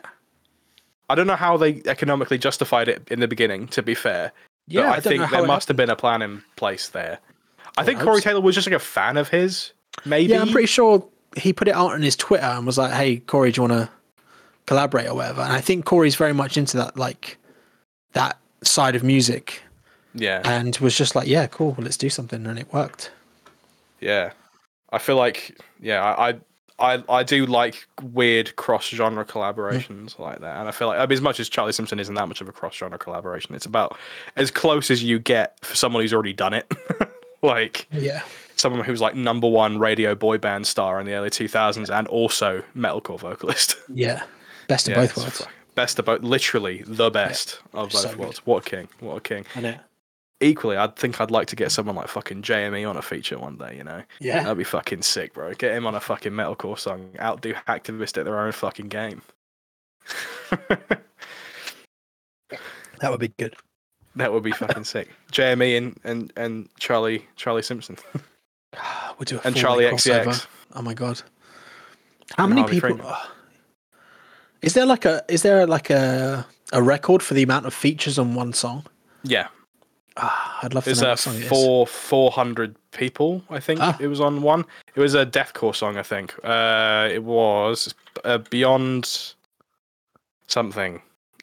[1.10, 3.68] I don't know how they economically justified it in the beginning.
[3.70, 4.32] To be fair,
[4.68, 7.20] Yeah, but I I, think there must have been a plan in place there.
[7.78, 8.22] I think Corey.
[8.22, 9.72] Taylor was just like a fan of his.
[10.06, 10.34] Maybe.
[10.34, 11.06] Yeah, I'm pretty sure
[11.38, 13.74] he put it out on his Twitter and was like, "Hey, Corey, do you want
[13.88, 13.90] to
[14.66, 17.38] collaborate or whatever?" And I think Corey's very much into that, like
[18.14, 19.62] that side of music,
[20.14, 20.42] Yeah.
[20.46, 23.12] and was just like, "Yeah, cool, let's do something," and it worked.
[24.00, 24.32] Yeah,
[24.92, 26.34] I feel like yeah, I I
[26.78, 30.20] I, I do like weird cross genre collaborations mm.
[30.20, 32.28] like that, and I feel like I mean, as much as Charlie Simpson isn't that
[32.28, 33.98] much of a cross genre collaboration, it's about
[34.36, 36.70] as close as you get for someone who's already done it.
[37.42, 38.24] like Yeah,
[38.56, 42.64] someone who's like number one radio boy band star in the early 2000s and also
[42.76, 43.78] metalcore vocalist.
[43.94, 44.24] yeah,
[44.68, 45.48] best of Yeah, both worlds.
[45.76, 48.18] Best of both, literally the best of both so good.
[48.20, 48.40] worlds.
[48.46, 48.88] What a king!
[49.00, 49.46] What a king!
[49.56, 49.76] I know.
[50.42, 53.56] Equally, I'd think I'd like to get someone like fucking JME on a feature one
[53.58, 53.76] day.
[53.78, 55.54] You know, Yeah, that'd be fucking sick, bro.
[55.54, 57.12] Get him on a fucking metalcore song.
[57.20, 59.22] Outdo Hacktivist at their own fucking game.
[60.70, 61.00] that
[63.04, 63.56] would be good.
[64.16, 65.10] that would be fucking sick.
[65.32, 67.98] JME and and and Charlie Charlie Simpson
[68.78, 70.26] ah, We'll do a and Charlie crossover.
[70.26, 70.48] XCX.
[70.76, 71.22] Oh my god,
[72.38, 73.16] how And many Harley people?
[74.62, 78.20] Is there like a is there like a a record for the amount of features
[78.20, 78.86] on one song?
[79.24, 79.48] Yeah,
[80.18, 81.48] Ah, I'd love to There's know uh, what song it is.
[81.50, 83.44] four four hundred people.
[83.50, 83.98] I think Ah.
[84.00, 84.66] it was on one.
[84.96, 85.98] It was a deathcore song.
[85.98, 87.94] I think uh, it was
[88.24, 89.34] uh, Beyond
[90.48, 91.02] something.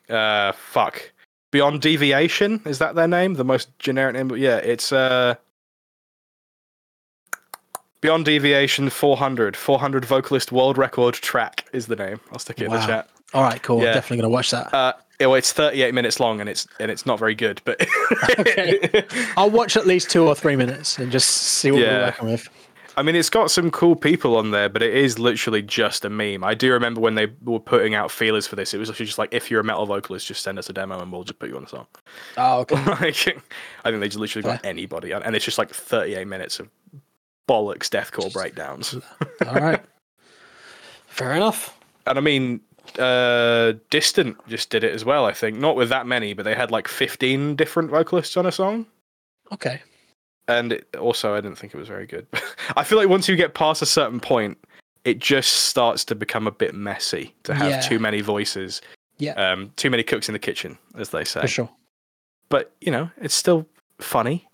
[0.09, 1.13] Uh, fuck.
[1.51, 3.35] Beyond Deviation is that their name?
[3.35, 4.29] The most generic name.
[4.29, 5.35] But yeah, it's uh.
[8.01, 12.19] Beyond Deviation 400, 400 vocalist world record track is the name.
[12.33, 13.09] I'll stick it in the chat.
[13.33, 13.81] All right, cool.
[13.81, 13.89] Yeah.
[13.91, 14.75] I'm definitely gonna watch that.
[14.75, 17.81] Uh, well, it's 38 minutes long and it's and it's not very good, but
[18.41, 19.05] Okay.
[19.37, 21.99] I'll watch at least two or three minutes and just see what Yeah.
[21.99, 22.49] we're working with.
[22.95, 26.11] I mean, it's got some cool people on there, but it is literally just a
[26.11, 26.45] meme.
[26.45, 29.17] I do remember when they were putting out feelers for this, it was actually just
[29.17, 31.49] like, if you're a metal vocalist, just send us a demo and we'll just put
[31.49, 31.87] you on the song.
[32.37, 32.75] Oh, okay.
[32.85, 36.61] like, I think they just literally got anybody, on, and it's just like 38 minutes
[36.61, 36.69] of
[37.49, 38.95] bollocks deathcore breakdowns.
[39.47, 39.83] All right.
[41.07, 41.79] Fair enough.
[42.07, 42.61] And I mean,
[42.99, 45.25] uh, Distant just did it as well.
[45.27, 48.53] I think not with that many, but they had like 15 different vocalists on a
[48.53, 48.87] song.
[49.53, 49.83] Okay.
[50.49, 52.27] and it, also I didn't think it was very good.
[52.77, 54.59] I feel like once you get past a certain point,
[55.05, 57.81] it just starts to become a bit messy to have Yeah.
[57.81, 58.81] too many voices,
[59.19, 59.33] Yeah.
[59.35, 61.41] um, too many cooks in the kitchen, as they say.
[61.43, 61.71] For sure.
[62.49, 63.67] But you know, it's still
[63.99, 64.49] funny.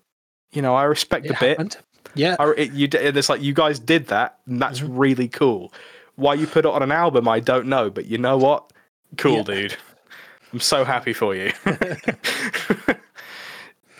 [0.51, 1.49] You know, I respect It the bit.
[1.57, 1.77] happened.
[2.15, 2.35] Yeah.
[2.39, 4.87] I, it, you, it's like you guys did that, and that's Mhm.
[4.91, 5.71] really cool.
[6.19, 8.71] Why you put it on an album, I don't know, but you know what?
[9.17, 9.43] Cool, Yeah.
[9.43, 9.77] dude.
[10.53, 11.51] I'm so happy for you.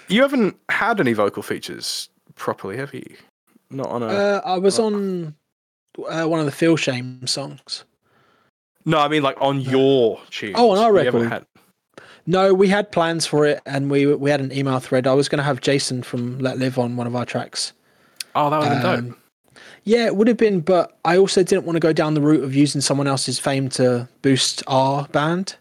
[0.08, 3.06] you haven't had any vocal features properly, have you?
[3.70, 4.08] Not on a.
[4.08, 4.86] Uh, I was Oh.
[4.88, 5.36] on
[6.10, 7.84] uh, one of the Feel Shame songs.
[8.86, 10.56] no, I mean like on your tunes.
[10.58, 11.32] Oh, on our haven't record.
[11.32, 11.46] had-
[12.26, 15.06] No, we had plans for it, and we we had an email thread.
[15.08, 17.74] I was going to have Jason from Let Live on one of our tracks.
[18.36, 19.20] Oh, that would have been dope.
[19.84, 22.44] Yeah, it would have been, but I also didn't want to go down the route
[22.44, 25.56] of using someone else's fame to boost our band.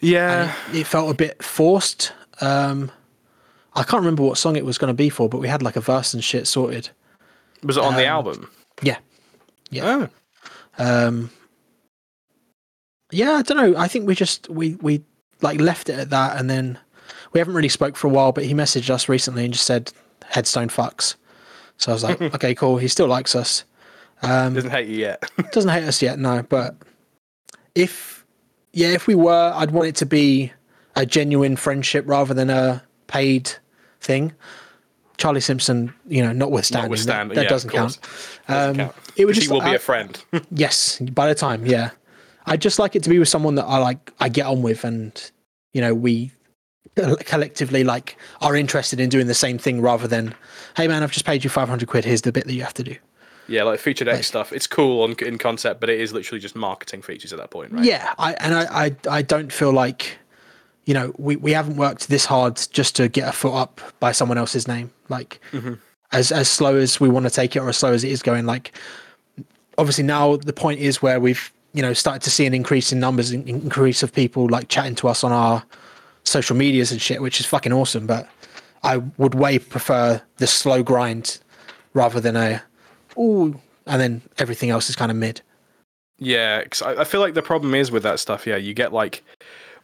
[0.00, 0.52] Yeah.
[0.70, 2.12] it, it felt a bit forced.
[2.40, 2.90] Um,
[3.74, 5.76] I can't remember what song it was going to be for, but we had like
[5.76, 6.90] a verse and shit sorted.
[7.62, 8.50] Was it on the um, album?
[8.82, 8.98] Yeah,
[9.70, 10.08] yeah.
[10.78, 11.08] Oh.
[11.08, 11.30] Um,
[13.10, 13.78] yeah, I don't know.
[13.78, 15.02] I think we just we we
[15.40, 16.78] like left it at that, and then
[17.32, 19.92] we haven't really spoke for a while, but he messaged us recently and just said
[20.28, 21.14] headstone fucks.
[21.82, 22.78] So I was like, okay, cool.
[22.78, 23.64] He still likes us.
[24.22, 25.28] Um, Doesn't hate you yet.
[25.52, 26.44] doesn't hate us yet, no.
[26.44, 26.76] But
[27.74, 28.24] if
[28.72, 30.52] yeah, if we were, I'd want it to be
[30.94, 33.50] a genuine friendship rather than a paid
[34.00, 34.32] thing.
[35.18, 37.98] Charlie Simpson, you know, notwithstanding, Notwithstanding, that, that yeah, doesn't count.
[38.48, 38.96] Doesn't Um, count.
[39.16, 40.22] it would She just will be a friend.
[40.52, 41.90] Yes, by the time, yeah.
[42.46, 44.84] I'd just like it to be with someone that I like, I get on with,
[44.84, 45.30] and
[45.72, 46.32] you know, we
[46.96, 50.34] collectively like are interested in doing the same thing rather than,
[50.76, 52.04] hey man, I've just paid you five hundred quid.
[52.04, 52.96] Here's the bit that you have to do.
[53.48, 54.52] yeah, like featured X Like- stuff.
[54.52, 57.72] It's cool on in concept, but it is literally just marketing features at that point,
[57.72, 57.84] right?
[57.84, 60.18] Yeah, I and I, I I don't feel like,
[60.84, 64.12] you know, we we haven't worked this hard just to get a foot up by
[64.12, 64.90] someone else's name.
[65.08, 65.74] Like, mm-hmm.
[66.12, 68.22] as as slow as we want to take it, or as slow as it is
[68.22, 68.72] going, like,
[69.78, 73.00] obviously now the point is where we've you know started to see an increase in
[73.00, 75.62] numbers, in, increase of people like chatting to us on our
[76.24, 78.06] social medias and shit, which is fucking awesome.
[78.06, 78.28] But
[78.82, 81.38] I would way prefer the slow grind
[81.94, 82.62] rather than a,
[83.18, 85.40] ooh, and then everything else is kind of mid.
[86.18, 88.46] Yeah, because I, I feel like the problem is with that stuff.
[88.46, 89.24] Yeah, you get like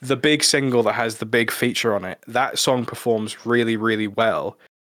[0.00, 2.18] the big single that has the big feature on it.
[2.28, 4.56] That song performs really, really well,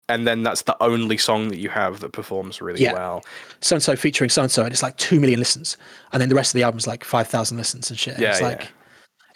[0.08, 2.92] and then that's the only song that you have that performs really Yeah.
[2.92, 3.24] well.
[3.62, 5.78] so and so featuring so and so, and it's like two million listens,
[6.12, 8.14] and then the rest of the album's like five thousand listens and shit.
[8.14, 8.48] And Yeah, it's yeah.
[8.48, 8.68] like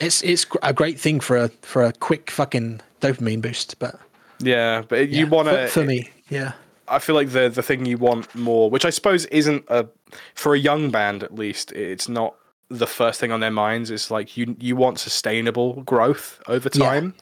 [0.01, 3.99] it's it's a great thing for a for a quick fucking dopamine boost, but
[4.40, 5.68] Yeah, but it- you want to.
[5.68, 6.53] for me, yeah,
[6.88, 9.86] I feel like the the thing you want more, which I suppose isn't a
[10.34, 12.34] for a young band at least, it's not
[12.70, 13.90] the first thing on their minds.
[13.90, 16.84] It's like you you want sustainable growth over Yeah.
[16.84, 17.14] time.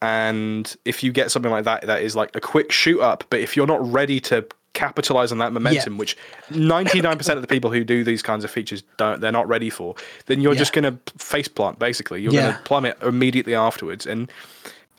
[0.00, 3.40] And if you get something like that that is like a quick shoot up, but
[3.40, 6.16] if you're not ready to capitalize on that momentum, which
[6.50, 9.94] 99% of the people who do these kinds of features don't they're not ready for,
[10.26, 10.58] then you're Yeah.
[10.58, 12.22] just going to face plant basically.
[12.22, 12.42] You're Yeah.
[12.42, 14.06] going to plummet immediately afterwards.
[14.06, 14.30] And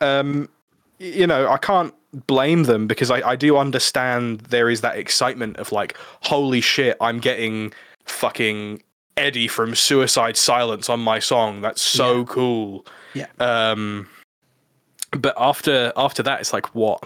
[0.01, 0.49] um
[0.97, 1.93] you know, I can't
[2.28, 6.97] blame them because I, I do understand there is that excitement of like, holy shit,
[6.99, 7.72] I'm getting
[8.05, 8.82] fucking
[9.15, 11.61] Eddie from Suicide Silence on my song.
[11.61, 12.26] That's so Yeah.
[12.28, 12.86] cool.
[13.13, 13.28] Yeah.
[13.39, 14.09] Um,
[15.11, 17.03] but after after that, it's like, what?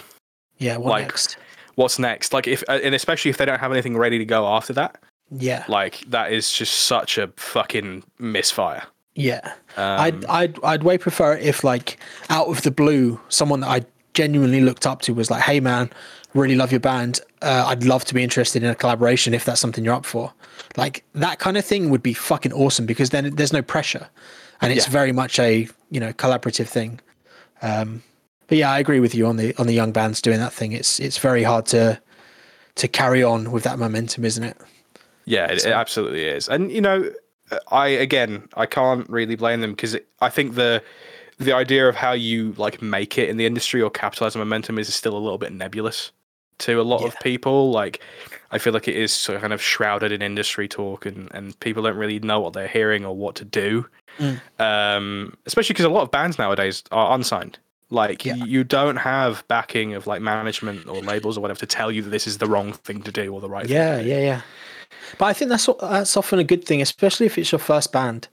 [0.58, 0.78] yeah.
[0.78, 1.38] What like- next?
[1.76, 2.34] What's next?
[2.34, 4.98] Like, if uh, and especially if they don't have anything ready to go after that,
[5.32, 8.84] Yeah, like that is just such a fucking misfire.
[9.16, 9.54] yeah.
[9.78, 11.98] Um, I'd I'd I'd way prefer it if like
[12.30, 15.90] out of the blue, someone that I genuinely looked up to was like, "Hey man,
[16.36, 17.20] really love your band.
[17.42, 20.32] Uh, I'd love to be interested in a collaboration if that's something you're up for."
[20.78, 24.08] Like that kind of thing would be fucking awesome because then there's no pressure,
[24.62, 24.92] and it's Yeah.
[24.92, 27.00] very much a you know collaborative thing.
[27.64, 28.04] Um,
[28.54, 30.74] but yeah, I agree with you on the on the young bands doing that thing.
[30.74, 32.00] It's it's very hard to
[32.76, 34.56] to carry on with that momentum, isn't it?
[35.26, 36.48] Yeah, it, it absolutely is.
[36.48, 37.12] And you know,
[37.70, 40.84] I again, I can't really blame them because I think the
[41.40, 44.78] the idea of how you like make it in the industry or capitalize on momentum
[44.78, 46.12] is still a little bit nebulous
[46.60, 47.72] to a lot of people.
[47.72, 48.02] Like,
[48.52, 51.60] I feel like it is sort of kind of shrouded in industry talk, and and
[51.60, 53.88] people don't really know what they're hearing or what to do.
[54.20, 54.40] Mm.
[54.60, 57.58] Um, especially because a lot of bands nowadays are unsigned.
[57.94, 58.36] Like Yeah.
[58.36, 62.10] you don't have backing of like management or labels or whatever to tell you that
[62.10, 63.66] this is the wrong thing to do or the right.
[63.68, 64.42] thing Yeah, yeah, yeah.
[65.18, 68.28] But I think that's that's often a good thing, especially if it's your first band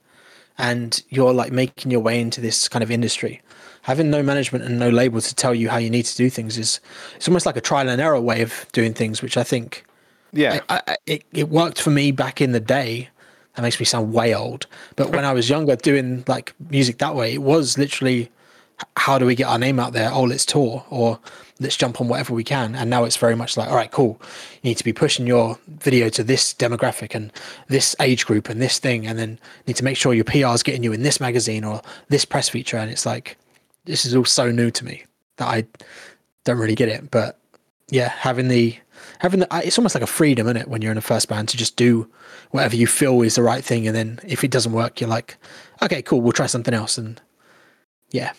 [0.59, 3.41] and you're like making your way into this kind of industry.
[3.83, 6.59] Having no management and no label to tell you how you need to do things
[6.59, 6.81] is
[7.17, 9.85] it's almost like a trial and error way of doing things, which I think
[10.33, 10.61] Yeah.
[10.69, 13.09] I, I, it, it worked for me back in the day.
[13.57, 14.67] That makes me sound way old.
[14.97, 18.31] But when I was younger, doing like music that way, it was literally
[18.97, 20.11] how do we get our name out there?
[20.13, 21.19] Oh, let's tour or
[21.59, 22.75] let's jump on whatever we can.
[22.75, 24.21] And now it's very much like, all right, cool.
[24.63, 27.33] You need to be pushing your video to this demographic and
[27.69, 29.07] this age group and this thing.
[29.07, 31.83] And then need to make sure your PR is getting you in this magazine or
[32.09, 32.79] this press feature.
[32.79, 33.37] And it's like,
[33.85, 35.05] this is all so new to me
[35.37, 35.67] that I
[36.45, 37.11] don't really get it.
[37.11, 37.39] But
[37.91, 38.79] yeah, having the
[39.19, 41.49] having the it's almost like a freedom, isn't it, when you're in a first band
[41.49, 42.09] to just do
[42.51, 45.37] whatever you feel is the right thing, and then if it doesn't work, you're like,
[45.83, 47.21] okay, cool, we'll try something else, and
[48.11, 48.33] yeah,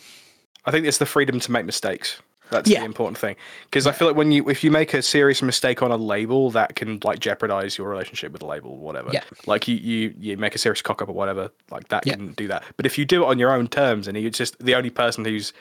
[0.66, 2.22] I think it's the freedom to make mistakes.
[2.51, 2.80] That's Yeah.
[2.80, 3.38] the important thing.
[3.64, 6.51] Because I feel like when you if you make a serious mistake on a label,
[6.51, 9.09] that can like jeopardize your relationship with the label, or whatever.
[9.14, 9.24] Yeah.
[9.47, 12.16] Like you you you make a serious cock up or whatever, like that Yeah.
[12.16, 12.66] can do that.
[12.76, 15.24] But if you do it on your own terms and you're just the only person
[15.24, 15.53] who's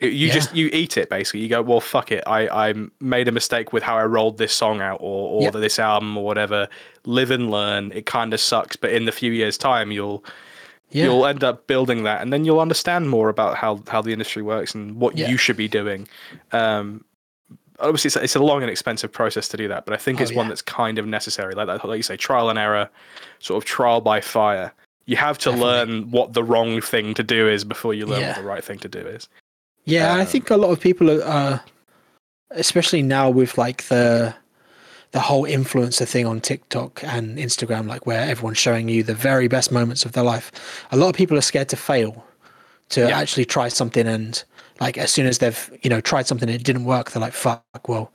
[0.00, 0.32] you Yeah.
[0.34, 1.40] just you eat it basically.
[1.42, 2.24] You go, well, fuck it.
[2.26, 5.78] I I made a mistake with how I rolled this song out or or this
[5.78, 6.66] album or whatever.
[7.06, 7.92] Live and learn.
[7.94, 10.24] It kind of sucks, but in the few years time, you'll
[10.92, 14.12] yeah, you'll end up building that and then you'll understand more about how how the
[14.12, 15.28] industry works and what Yeah.
[15.28, 16.06] you should be doing.
[16.52, 17.04] Um
[17.80, 20.20] obviously it's a, it's a long and expensive process to do that but i think
[20.20, 21.54] Oh, it's one that's kind of necessary.
[21.54, 22.88] Like that like you say trial and error
[23.40, 24.72] sort of trial by fire.
[25.06, 25.66] You have to Definitely.
[25.70, 28.78] learn what the wrong thing to do is before you learn what the right thing
[28.80, 29.28] to do is.
[29.84, 31.58] Yeah, I Um, think a lot of people are, uh,
[32.50, 34.32] especially now with like the
[35.12, 39.46] the whole influencer thing on TikTok and Instagram, like where everyone's showing you the very
[39.48, 40.50] best moments of their life.
[40.90, 42.24] A lot of people are scared to fail,
[42.90, 43.18] to Yeah.
[43.18, 44.42] actually try something, and
[44.80, 47.34] like as soon as they've you know tried something and it didn't work, they're like,
[47.34, 48.10] "Fuck, well,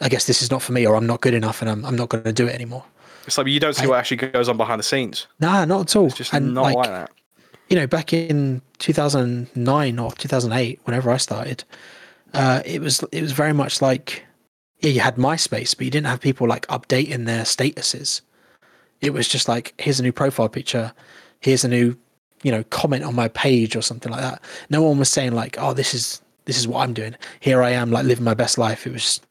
[0.00, 1.96] I guess this is not for me, or I'm not good enough, and I'm I'm
[1.96, 2.84] not going to do it anymore."
[3.26, 5.26] It's like you don't see I- what actually goes on behind the scenes.
[5.40, 6.06] Nah, not at all.
[6.06, 7.10] It's just and not like, that.
[7.70, 11.64] you know, back in 2009 or 2008, whenever I started,
[12.34, 14.26] uh, it was it was very much like,
[14.84, 18.20] yeah, you had MySpace, but you didn't have people like updating their statuses.
[19.00, 20.92] It was just like, here's a new profile picture,
[21.40, 21.96] here's a new,
[22.42, 24.42] you know, comment on my page or something like that.
[24.68, 27.16] No one was saying like, oh, this is this is what I'm doing.
[27.40, 28.86] Here I am, like living my best life.
[28.86, 29.22] It was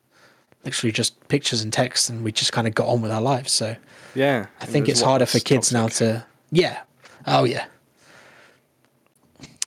[0.66, 3.51] literally just pictures and text, and we just kind of got on with our lives.
[3.51, 3.76] So
[4.16, 4.47] Yeah.
[4.60, 6.82] I think it's harder for kids now to, yeah,
[7.28, 7.66] oh yeah,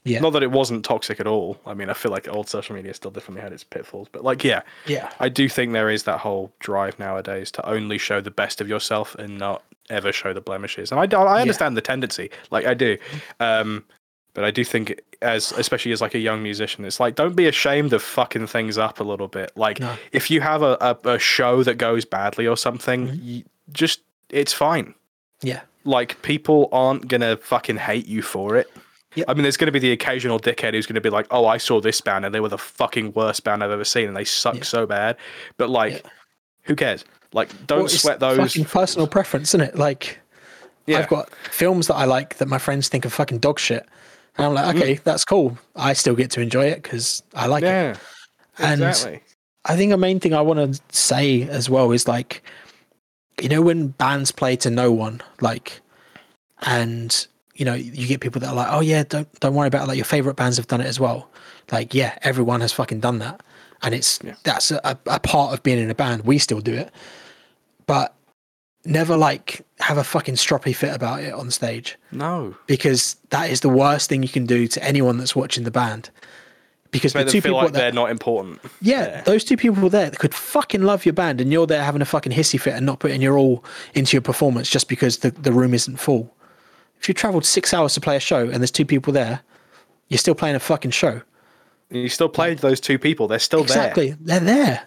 [0.07, 0.19] yeah.
[0.19, 1.59] Not that it wasn't toxic at all.
[1.65, 4.43] I mean, I feel like old social media still definitely had its pitfalls, but like,
[4.43, 5.11] yeah, Yeah.
[5.19, 8.67] I do think there is that whole drive nowadays to only show the best of
[8.69, 10.91] yourself and not ever show the blemishes.
[10.91, 12.97] And I, I understand the tendency, like I do,
[13.39, 13.83] um,
[14.33, 17.47] but I do think as especially as like a young musician, it's like don't be
[17.47, 19.51] ashamed of fucking things up a little bit.
[19.55, 19.95] Like No.
[20.11, 23.25] if you have a, a, a show that goes badly or something, Mm-hmm.
[23.27, 24.93] you just it's fine.
[25.41, 25.61] Yeah.
[25.85, 28.69] Like people aren't gonna fucking hate you for it.
[29.17, 29.25] Yep.
[29.29, 31.45] I mean, there's going to be the occasional dickhead who's going to be like, "Oh,
[31.45, 34.15] I saw this band and they were the fucking worst band I've ever seen, and
[34.15, 34.63] they suck Yeah.
[34.63, 35.17] so bad."
[35.57, 36.11] But like, Yeah.
[36.63, 37.03] who cares?
[37.33, 38.37] Like, don't Well, sweat those.
[38.37, 39.75] Fucking personal preference, isn't it?
[39.75, 40.19] Like,
[40.85, 40.99] Yeah.
[40.99, 43.85] I've got films that I like that my friends think are fucking dog shit,
[44.37, 45.03] and I'm like, okay, mm.
[45.03, 45.57] that's cool.
[45.75, 47.67] I still get to enjoy it because I like it.
[47.67, 47.95] yeah,
[48.59, 49.21] And exactly.
[49.65, 52.41] I think a main thing I want to say as well is like,
[53.41, 55.81] you know, when bands play to no one, like,
[56.61, 59.83] and you know, you get people that are like, oh yeah, don't don't worry about
[59.83, 59.87] it.
[59.87, 61.29] like your favorite bands have done it as well.
[61.71, 63.41] Like, yeah, everyone has fucking done that,
[63.81, 64.35] and it's Yeah.
[64.43, 66.23] that's a, a part of being in a band.
[66.23, 66.91] We still do it,
[67.85, 68.13] but
[68.85, 73.59] never like have a fucking stroppy fit about it on stage No, because that is
[73.61, 76.09] the worst thing you can do to anyone that's watching the band.
[76.89, 78.61] Because the two feel people like that they're not important.
[78.81, 79.21] yeah, Yeah.
[79.23, 82.31] those two people there could fucking love your band, and you're there having a fucking
[82.31, 85.73] hissy fit and not putting your all into your performance just because the, the room
[85.73, 86.33] isn't full.
[86.99, 89.41] If you travelled six hours to play a show and there's two people there,
[90.09, 91.21] you're still playing a fucking show.
[91.89, 94.83] You still played those two people; they're still Exactly, they're there.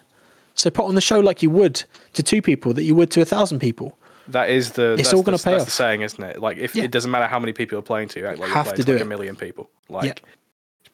[0.53, 1.83] So put on the show like you would
[2.13, 3.97] to two people that you would to a thousand people.
[4.27, 4.93] That is the.
[4.93, 5.67] It's that's all gonna pay that's off.
[5.67, 6.39] the saying, isn't it?
[6.39, 6.83] Like, if Yeah.
[6.83, 8.83] it doesn't matter how many people you're playing to, act like you're Have to to
[8.83, 9.05] do like it.
[9.05, 9.69] a million people.
[9.89, 10.21] Like,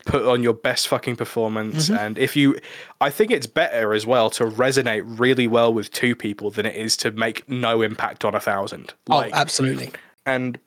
[0.06, 1.98] put on your best fucking performance, Mm-hmm.
[2.00, 2.58] and if you,
[3.02, 6.76] I think it's better as well to resonate really well with two people than it
[6.78, 8.94] is to make no impact on a thousand.
[9.08, 9.92] Like, oh, absolutely.
[10.26, 10.58] And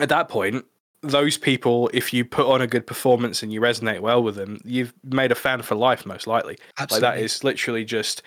[0.00, 0.64] at that point,
[1.02, 4.60] those people, if you put on a good performance and you resonate well with them,
[4.64, 6.58] you've made a fan for life, most likely.
[6.78, 7.22] Like that Absolutely.
[7.22, 8.22] is literally just,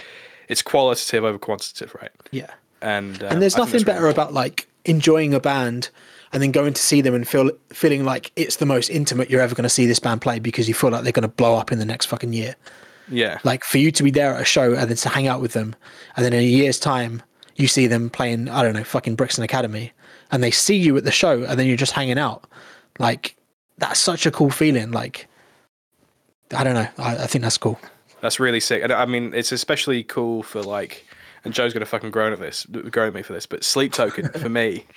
[0.47, 2.11] it's qualitative over quantitative, right?
[2.31, 2.51] Yeah.
[2.81, 5.89] And um, and there's I nothing better really about like enjoying a band
[6.31, 9.41] and then going to see them and feel feeling like it's the most intimate you're
[9.41, 11.55] ever going to see this band play because you feel like they're going to blow
[11.55, 12.55] up in the next fucking year.
[13.09, 15.41] yeah, Like for you to be there at a show and then to hang out
[15.41, 15.75] with them,
[16.15, 17.23] and then in a year's time
[17.55, 19.91] you see them playing I don't know fucking Brixton Academy,
[20.31, 22.45] and they see you at the show and then you're just hanging out.
[22.99, 23.35] Like
[23.77, 24.91] that's such a cool feeling.
[24.91, 25.27] Like
[26.55, 26.87] I don't know.
[26.97, 27.79] I, I think that's cool.
[28.21, 28.81] that's really sick.
[28.83, 31.05] And I mean, it's especially cool for like,
[31.43, 34.29] and Joe's gonna fucking groan at this, groan at me for this, but Sleep Token
[34.29, 34.85] for me.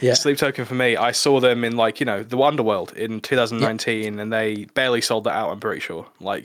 [0.00, 0.14] Yeah.
[0.14, 4.18] Sleep Token for me, I saw them in like you know the Underworld in 2019,
[4.18, 5.50] and they barely sold that out.
[5.52, 6.08] I'm pretty sure.
[6.18, 6.42] Like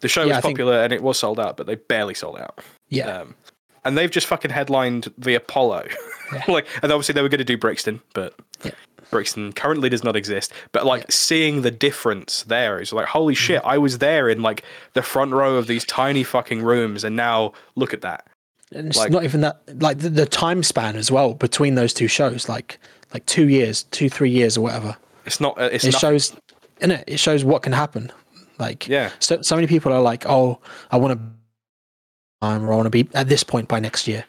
[0.00, 0.30] the show Mm-hmm.
[0.30, 2.58] Yeah, was I think- popular and it was sold out, but they barely sold out.
[2.88, 3.06] Yeah.
[3.20, 3.36] Um,
[3.84, 5.86] and they've just fucking headlined the Apollo.
[6.48, 8.72] like, and obviously they were going to do Brixton, but Yeah.
[9.10, 10.52] Brixton currently does not exist.
[10.72, 13.12] But like seeing the difference there is like, Mm-hmm.
[13.18, 13.62] holy shit!
[13.64, 14.62] I was there in like
[14.92, 18.26] the front row of these tiny fucking rooms, and now look at that.
[18.74, 21.94] and it's Like- not even that like the, the time span as well between those
[21.94, 22.78] two shows like
[23.14, 25.58] like two years two three years or whatever It's not.
[25.58, 26.00] Uh, it's it not.
[26.00, 26.36] shows
[26.82, 28.12] in it it shows what can happen
[28.58, 29.10] like Yeah.
[29.20, 30.58] so so many people are like oh
[30.90, 34.24] i want to or i want to be at this point by next year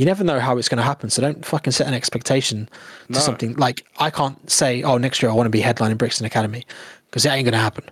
[0.00, 2.68] you never know how it's going to happen so don't fucking set an expectation
[3.08, 3.18] to No.
[3.20, 6.64] something like i can't say oh next year i want to be headlining brixton academy
[7.06, 7.84] because it ain't going to happen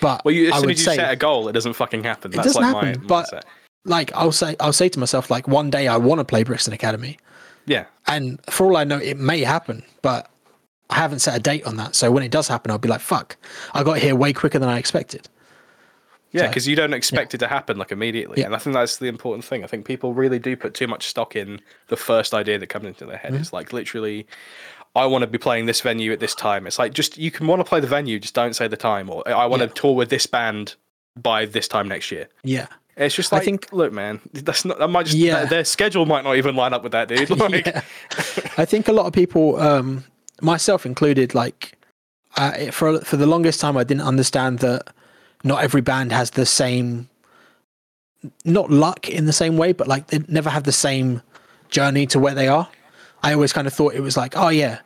[0.00, 2.32] but Well, you, as soon as you say, set a goal, it doesn't fucking happen.
[2.32, 3.42] That's doesn't like happen, my but- mindset.
[3.84, 6.72] like i'll say i'll say to myself like one day i want to play brixton
[6.74, 7.16] academy
[7.66, 7.84] Yeah.
[8.06, 10.28] and for all I know, it may happen, but
[10.90, 11.94] I haven't set a date on that.
[11.94, 13.36] So when it does happen, I'll be like, "Fuck,
[13.72, 15.28] I got here way quicker than I expected."
[16.34, 18.46] Yeah, So- because you don't expect it to happen like immediately, Yeah.
[18.46, 19.64] and I think that's the important thing.
[19.64, 22.86] I think people really do put too much stock in the first idea that comes
[22.86, 23.32] into their head.
[23.32, 23.40] Mm-hmm.
[23.42, 24.26] It's like literally,
[24.96, 26.66] I want to be playing this venue at this time.
[26.66, 29.08] It's like just you can want to play the venue, just don't say the time.
[29.10, 29.68] Or I want Yeah.
[29.68, 30.74] to tour with this band
[31.16, 32.28] by this time next year.
[32.42, 32.66] Yeah.
[32.96, 34.78] It's just like, I think- look, man, that's not.
[34.78, 35.46] That might just Yeah.
[35.46, 37.28] their schedule might not even line up with that, dude.
[37.38, 37.80] Like, yeah.
[38.56, 40.04] I think a lot of people, um,
[40.40, 41.72] myself included, like
[42.36, 44.88] uh, for for the longest time, I didn't understand that
[45.44, 47.08] not every band has the same,
[48.44, 51.22] not luck in the same way, but like they never have the same
[51.68, 52.68] journey to where they are.
[53.22, 54.80] I always kind of thought it was like, oh yeah,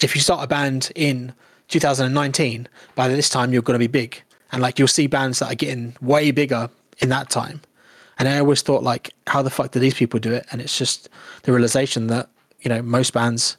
[0.00, 1.34] if you start a band in
[1.68, 5.52] 2019, by this time you're going to be big, and like you'll see bands that
[5.52, 6.68] are getting way bigger
[6.98, 7.60] in that time.
[8.18, 10.46] And I always thought like, how the fuck do these people do it?
[10.52, 11.08] And it's just
[11.42, 12.28] the realization that
[12.60, 13.56] you know most bands,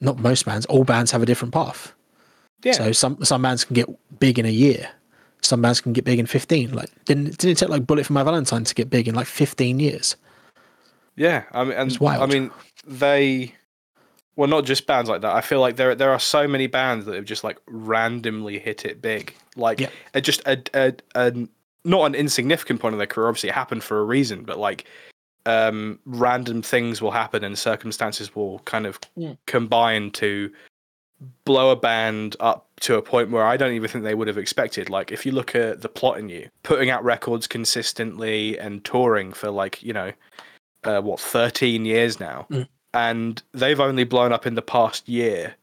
[0.00, 1.92] not most bands, all bands have a different path.
[2.62, 4.90] yeah, So some some bands can get big in a year,
[5.42, 6.72] some bands can get big in fifteen.
[6.72, 9.26] Like didn't didn't it take like Bullet for My Valentine to get big in like
[9.26, 10.16] fifteen years?
[11.16, 11.44] yeah.
[11.52, 12.22] I mean, and It's wild.
[12.22, 12.50] I mean,
[12.86, 13.54] they.
[14.34, 15.34] Well, not just bands like that.
[15.36, 18.86] I feel like there there are so many bands that have just like randomly hit
[18.86, 19.90] it big, like Yeah.
[20.14, 21.32] a, just a, a a
[21.84, 23.28] not an insignificant point of their career.
[23.28, 24.86] Obviously, it happened for a reason, but like
[25.44, 29.34] um random things will happen and circumstances will kind of Yeah.
[29.46, 30.50] combine to
[31.44, 34.38] blow a band up to a point where I don't even think they would have
[34.38, 34.90] expected.
[34.90, 39.32] Like if you look at the plot in you, putting out records consistently and touring
[39.32, 40.12] for like, you know,
[40.84, 42.46] uh, what, 13 years now.
[42.50, 42.68] Mm.
[42.94, 45.54] And they've only blown up in the past year,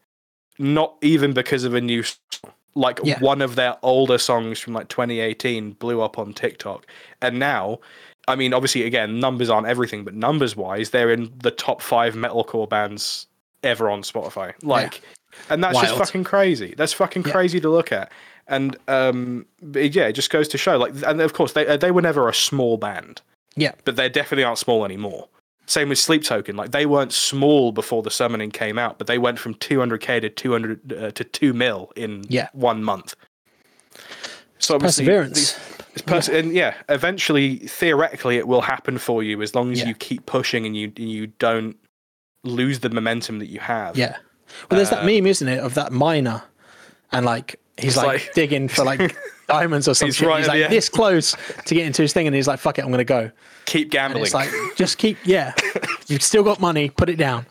[0.57, 2.53] not even because of a new song.
[2.75, 3.19] Like Yeah.
[3.19, 6.85] one of their older songs from like 2018 blew up on TikTok.
[7.21, 7.79] And now,
[8.27, 12.13] I mean, obviously, again, numbers aren't everything, but numbers wise, they're in the top five
[12.13, 13.27] metalcore bands
[13.63, 14.53] ever on Spotify.
[14.63, 15.01] Like,
[15.49, 16.73] and that's just fucking crazy.
[16.77, 17.31] That's fucking Yeah.
[17.31, 18.11] crazy to look at.
[18.47, 20.77] And um, yeah, it just goes to show.
[20.77, 23.21] Like, and of course, they they were never a small band,
[23.55, 25.27] Yeah, but they definitely aren't small anymore.
[25.67, 26.55] Same with Sleep Token.
[26.55, 30.29] Like, they weren't small before the summoning came out, but they went from 200k to
[30.29, 32.49] 200 uh, to two mil in Yeah.
[32.53, 33.15] one month.
[34.57, 35.53] So perseverance.
[35.93, 39.89] these- pers- and yeah, eventually, theoretically, it will happen for you as long as Yeah.
[39.89, 41.77] you keep pushing and you you don't
[42.43, 43.97] lose the momentum that you have.
[43.97, 44.17] Yeah.
[44.69, 46.41] Well, there's that Um, meme, isn't it, of that miner,
[47.11, 49.15] and like he's like, like- digging for like
[49.47, 50.27] diamonds or He's something.
[50.27, 51.35] right He's at the like this close
[51.65, 53.31] to get into his thing, and he's like, "Fuck it, I'm gonna go."
[53.65, 54.23] Keep And gambling.
[54.23, 55.53] it's like, just keep, yeah,
[56.07, 57.45] you've still got money, put it down.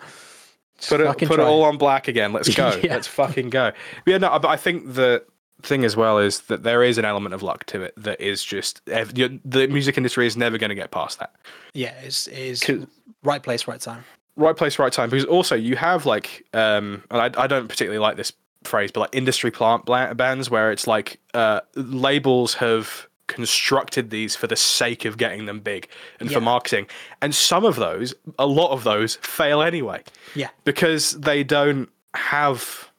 [0.78, 2.32] Just put it put it all on black again.
[2.32, 2.70] Let's go.
[2.82, 2.94] Yeah.
[2.94, 3.72] Let's fucking go.
[4.06, 5.24] Yeah, no, but I think the
[5.62, 8.44] thing as well is that there is an element of luck to it that is
[8.44, 11.34] just the music industry is never going to get past that.
[11.74, 12.86] Yeah, it's is 'Cause-
[13.24, 14.04] right place, right time.
[14.38, 15.10] Right place, right time.
[15.10, 18.32] Because also you have like, um, and I, I don't particularly like this
[18.64, 24.46] phrase, but like industry plant bands where it's like uh, labels have constructed these for
[24.46, 25.86] the sake of getting them big
[26.18, 26.86] and for marketing,
[27.20, 30.02] and some of those, a lot of those, fail anyway.
[30.34, 30.48] Yeah.
[30.64, 32.90] because they don't have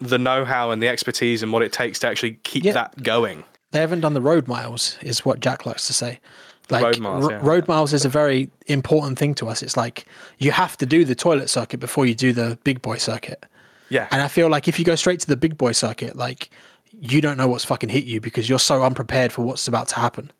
[0.00, 2.72] the know-how and the expertise and what it takes to actually keep Yeah.
[2.72, 3.44] that going.
[3.72, 6.20] They haven't done the road miles, is what Jack likes to say.
[6.70, 7.40] Like road miles, yeah.
[7.42, 9.62] road miles is a very important thing to us.
[9.62, 10.04] It's like
[10.38, 13.44] you have to do the toilet circuit before you do the big boy circuit.
[13.90, 16.50] Yeah, And I feel like if you go straight to the big boy circuit, like
[17.00, 19.94] you don't know what's fucking hit you because you're so unprepared for what's about to
[19.94, 20.30] happen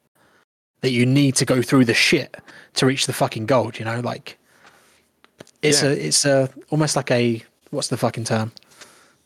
[0.83, 2.37] that you need to go through the shit
[2.74, 3.79] to reach the fucking gold.
[3.79, 4.39] You know, like
[5.62, 5.89] it's Yeah.
[5.89, 8.53] a it's a almost like a what's the fucking term?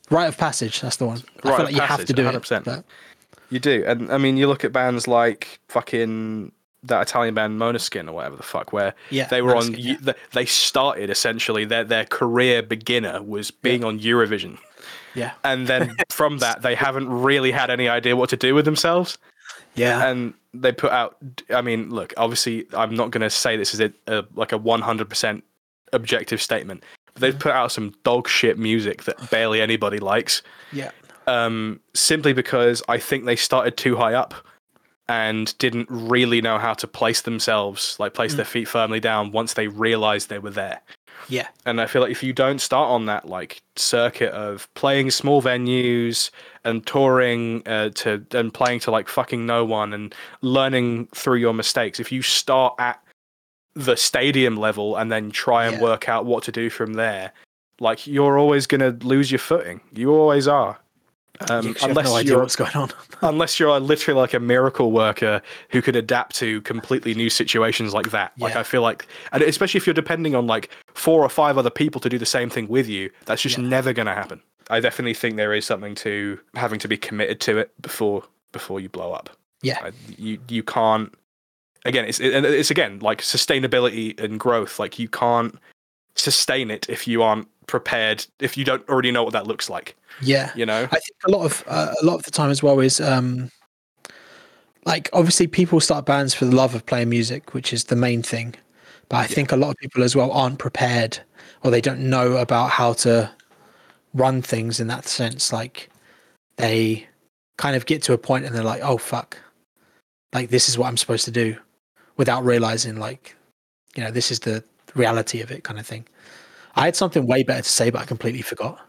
[0.08, 0.80] Rite of passage.
[0.80, 1.22] That's the one.
[1.42, 2.58] I feel like you have to do 100%.
[2.58, 2.64] it.
[2.64, 2.84] but-
[3.50, 3.84] you do.
[3.86, 6.52] And I mean, you look at bands like fucking
[6.84, 9.72] that Italian band Måneskin or whatever the fuck, where Yeah, they were on.
[9.74, 9.96] Yeah.
[9.98, 14.58] th- They started essentially their their career beginner was being on Eurovision,
[15.14, 18.64] yeah, and then from that they haven't really had any idea what to do with
[18.64, 19.18] themselves.
[19.74, 21.16] yeah, and they put out
[21.54, 24.58] i mean look obviously i'm not going to say this is a, a like a
[24.58, 25.40] 100%
[25.94, 26.84] objective statement
[27.14, 30.42] but they've put out some dog shit music that barely anybody likes.
[30.72, 30.90] Yeah,
[31.26, 34.34] um, simply because i think they started too high up
[35.12, 39.54] and didn't really know how to place themselves like place their feet firmly down once
[39.54, 40.80] they realized they were there
[41.28, 45.10] yeah, and I feel like if you don't start on that like circuit of playing
[45.12, 46.30] small venues
[46.64, 51.54] and touring uh, to and playing to like fucking no one and learning through your
[51.54, 53.00] mistakes, if you start at
[53.74, 55.82] the stadium level and then try and Yeah.
[55.82, 57.32] work out what to do from there,
[57.78, 59.80] like you're always gonna lose your footing.
[59.94, 60.76] You always are.
[61.50, 62.90] Um, You have unless no idea you're what's going on.
[63.22, 65.40] unless you're literally like a miracle worker
[65.70, 68.32] who could adapt to completely new situations like that.
[68.38, 68.60] Like Yeah.
[68.60, 72.00] I feel like, and especially if you're depending on like four or five other people
[72.02, 73.64] to do the same thing with you, that's just Yeah.
[73.64, 74.40] never going to happen.
[74.70, 78.80] I definitely think there is something to having to be committed to it before before
[78.80, 79.30] you blow up.
[79.62, 79.90] Yeah.
[80.16, 81.12] You you can't.
[81.84, 84.78] Again, it's it, and it's again like sustainability and growth.
[84.78, 85.58] Like you can't
[86.14, 89.96] sustain it if you aren't prepared if you don't already know what that looks like
[90.20, 90.52] Yeah.
[90.54, 92.80] you know I think a lot of uh, a lot of the time as well
[92.80, 93.50] is um
[94.84, 98.22] like obviously people start bands for the love of playing music, which is the main
[98.22, 98.54] thing.
[99.08, 101.18] But I think a lot of people as well aren't prepared
[101.62, 103.30] or they don't know about how to
[104.14, 105.52] run things in that sense.
[105.52, 105.90] Like
[106.56, 107.06] they
[107.58, 109.38] kind of get to a point and they're like, oh fuck.
[110.32, 111.56] Like this is what I'm supposed to do
[112.16, 113.36] without realizing like,
[113.94, 114.64] you know, this is the
[114.94, 116.06] reality of it kind of thing.
[116.74, 118.80] I had something way better to say, but I completely forgot.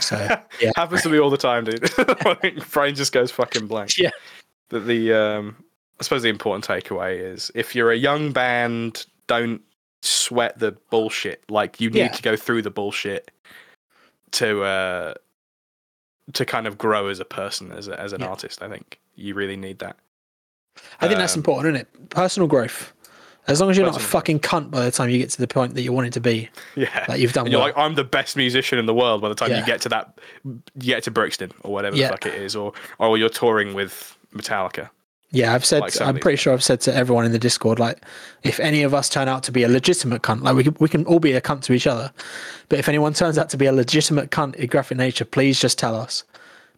[0.00, 0.16] So
[0.60, 0.70] yeah.
[0.76, 1.90] happens to me all the time dude
[2.72, 4.10] brain just goes fucking blank Yeah.
[4.68, 5.56] but the um
[6.00, 9.62] i suppose the important takeaway is if you're a young band don't
[10.02, 12.08] sweat the bullshit like you need Yeah.
[12.08, 13.30] to go through the bullshit
[14.32, 15.14] to uh
[16.32, 18.28] to kind of grow as a person as a, as an Yeah.
[18.28, 19.96] artist i think you really need that
[21.00, 22.10] I think that's Um, important, isn't it?
[22.10, 22.92] Personal growth.
[23.48, 25.46] As long as you're not a fucking cunt by the time you get to the
[25.46, 27.04] point that you want it to be, yeah.
[27.08, 27.68] Like you've done and you're well.
[27.68, 29.60] like i'm the best musician in the world by the time Yeah.
[29.60, 30.60] you get to that you
[30.94, 32.08] get to brixton or whatever Yeah.
[32.08, 34.90] the fuck it is or or you're touring with metallica.
[35.32, 38.00] Yeah, I've said, like I'm pretty sure I've said to everyone in the Discord, like,
[38.44, 40.88] if any of us turn out to be a legitimate cunt, like we can, we
[40.88, 42.12] can all be a cunt to each other,
[42.68, 45.78] but if anyone turns out to be a legitimate cunt in graphic nature, please just
[45.78, 46.22] tell us,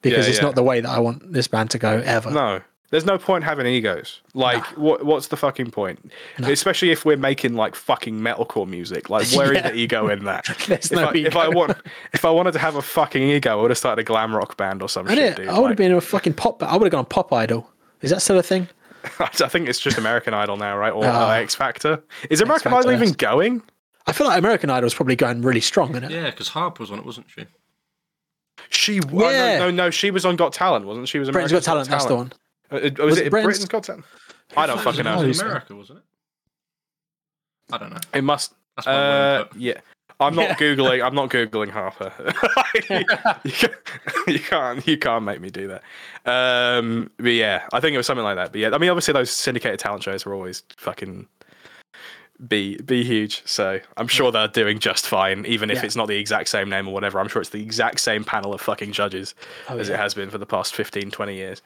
[0.01, 2.31] because Yeah, it's not the way that I want this band to go ever.
[2.31, 4.21] No, there's no point having egos.
[4.35, 6.11] Like, what what's the fucking point?
[6.39, 6.49] No.
[6.51, 9.11] Especially if we're making like fucking metalcore music.
[9.11, 9.71] Like, where is Yeah.
[9.71, 10.45] the ego in that?
[10.67, 11.77] There's if, no I, if I want,
[12.13, 14.57] if I wanted to have a fucking ego, I would have started a glam rock
[14.57, 15.49] band or some I, shit, dude.
[15.49, 16.63] I would have Like, been a fucking pop.
[16.63, 17.71] I would have gone pop idol.
[18.01, 18.69] Is that still a thing?
[19.21, 20.93] I think it's just American Idol now, right?
[20.93, 21.31] Or Ah.
[21.31, 22.03] uh, X Factor.
[22.31, 23.17] Is American Factor, Idol even yes.
[23.17, 23.63] going?
[24.07, 26.11] I feel like American Idol is probably going really strong, isn't it?
[26.11, 27.45] Yeah, because Harper was on it, wasn't she?
[28.71, 29.01] She, yeah.
[29.13, 29.59] Yeah.
[29.59, 31.13] no, no, no, she was on Got Talent, wasn't she?
[31.13, 31.89] She was Britain's America's Got Talent.
[31.91, 32.33] That's the one.
[32.71, 34.05] Uh, uh, was, Was it it Britain's- Britain's Got Talent?
[34.57, 35.15] I don't fucking know.
[35.15, 35.51] It was Who's in that?
[35.53, 36.05] America, wasn't it?
[37.75, 38.01] I don't know.
[38.15, 38.55] It must.
[38.77, 39.57] That's my Uh, input.
[39.61, 39.81] yeah.
[40.21, 40.55] I'm not Yeah.
[40.57, 41.05] googling.
[41.07, 42.13] I'm not googling Harper.
[42.91, 43.39] you, can't,
[44.27, 44.89] you can't.
[44.89, 45.83] You can't make me do that.
[46.27, 48.51] Um, but yeah, I think it was something like that.
[48.51, 51.29] But yeah, I mean, obviously those syndicated talent shows are always fucking
[52.47, 53.43] be be huge.
[53.47, 55.85] So I'm sure they're doing just fine, even if Yeah.
[55.87, 57.19] it's not the exact same name or whatever.
[57.19, 59.35] I'm sure it's the exact same panel of fucking judges
[59.69, 59.95] Oh, as yeah.
[59.95, 61.63] it has been for the past 15, 20 years.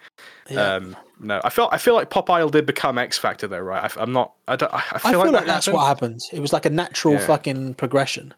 [0.48, 0.74] Yeah.
[0.76, 3.94] Um, no, I feel I feel like Pop Idol did become X Factor though, right?
[3.96, 4.32] I, am not.
[4.48, 4.72] I don't.
[4.72, 5.76] I, I feel, I feel like, that that's happened.
[5.76, 6.20] what happened.
[6.32, 7.26] It was like a natural Yeah.
[7.26, 8.32] fucking progression.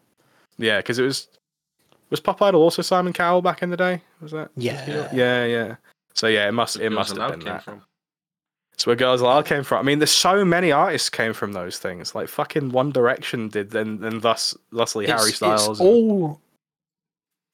[0.57, 1.27] Yeah, because it was
[2.09, 4.01] was Pop Idol also Simon Cowell back in the day?
[4.21, 4.49] Was that?
[4.57, 5.09] Yeah.
[5.13, 5.75] Yeah, yeah.
[6.13, 7.63] So yeah, it must it Girls must have been that.
[7.63, 7.81] from.
[8.75, 9.79] It's where Girls Aloud came from.
[9.79, 12.13] I mean, there's so many artists came from those things.
[12.13, 15.67] Like fucking One Direction did, then then thus thusly Harry It's- Styles.
[15.69, 16.41] It's and- all,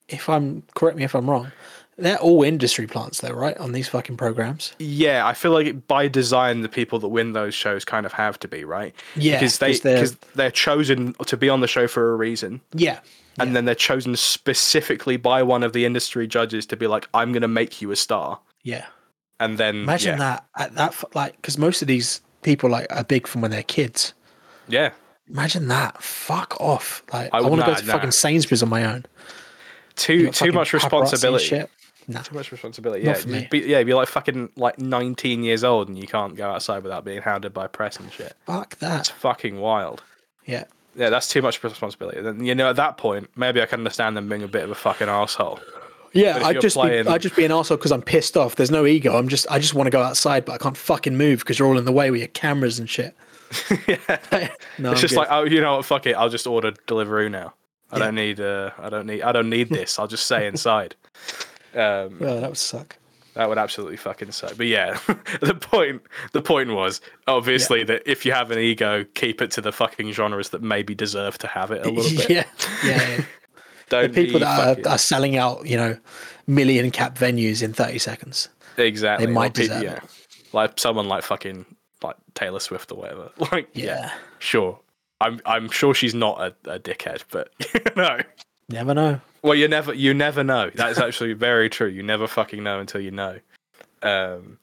[0.10, 1.52] if I'm correct me if I'm wrong,
[1.98, 3.56] they're all industry plants though, right?
[3.60, 4.74] On these fucking programs.
[4.80, 8.40] yeah, I feel like by design, the people that win those shows kind of have
[8.40, 11.68] to be right Yeah, because they 'cause they're- because they're chosen to be on the
[11.68, 12.62] show for a reason.
[12.74, 13.00] Yeah,
[13.38, 17.32] and then they're chosen specifically by one of the industry judges to be like, "I'm
[17.32, 18.88] going to make you a star," yeah.
[19.42, 20.18] And then Imagine yeah.
[20.18, 23.64] that at that like because most of these people like are big from when they're
[23.64, 24.14] kids.
[24.68, 24.92] Yeah,
[25.32, 26.02] Imagine that.
[26.02, 27.04] Fuck off.
[27.14, 27.94] Like I I, want to go to nah.
[27.94, 29.06] fucking Sainsbury's on my own.
[29.96, 31.46] too too much responsibility.
[31.46, 31.70] Shit.
[32.08, 32.22] Nah.
[32.22, 33.06] Too much responsibility.
[33.06, 36.50] Yeah, you'd be, yeah, you're like fucking like 19 years old and you can't go
[36.50, 38.36] outside without being hounded by press and shit.
[38.46, 39.08] Fuck It's that.
[39.08, 40.04] fucking wild.
[40.46, 40.66] Yeah.
[40.96, 42.20] Yeah, that's too much responsibility.
[42.20, 44.72] Then you know, at that point, maybe I can understand them being a bit of
[44.72, 45.60] a fucking asshole.
[46.14, 48.56] Yeah, I just playing- be, I just be an asshole because I'm pissed off.
[48.56, 49.18] There's no ego.
[49.18, 51.68] I'm just I just want to go outside, but I can't fucking move because you're
[51.68, 53.16] all in the way with your cameras and shit.
[53.88, 53.98] yeah,
[54.78, 55.20] No, it's just good.
[55.22, 55.86] like, oh, you know what?
[55.86, 56.14] Fuck it.
[56.14, 57.54] I'll just order Deliveroo now.
[57.92, 58.06] I Yeah.
[58.06, 58.40] don't need.
[58.40, 59.22] Uh, I don't need.
[59.22, 60.00] I don't need this.
[60.00, 60.96] I'll just stay inside.
[61.74, 62.98] Um, well, that would suck.
[63.36, 64.58] That would absolutely fucking suck.
[64.58, 65.00] But yeah,
[65.40, 66.02] the point
[66.34, 70.12] the point was obviously that if you have an ego, keep it to the fucking
[70.12, 72.30] genres that maybe deserve to have it a little bit.
[72.30, 72.44] yeah,
[72.84, 73.10] yeah.
[73.20, 73.24] yeah.
[73.92, 75.98] Don't the people that are, are selling out, you know,
[76.48, 78.50] million cap venues in 30 seconds.
[78.78, 79.94] exactly they might peop- deserve yeah.
[79.98, 80.04] it.
[80.54, 81.66] Like someone like fucking
[82.02, 83.30] like Taylor Swift or whatever.
[83.52, 84.12] Like yeah, Yeah.
[84.40, 84.80] sure.
[85.20, 87.52] I'm I'm sure she's not a, a dickhead, but
[87.96, 88.18] no.
[88.70, 89.22] Never know.
[89.44, 90.72] Well, you never you never know.
[90.76, 91.88] That is actually very true.
[91.88, 93.40] You never fucking know until you know.
[94.02, 94.58] Um,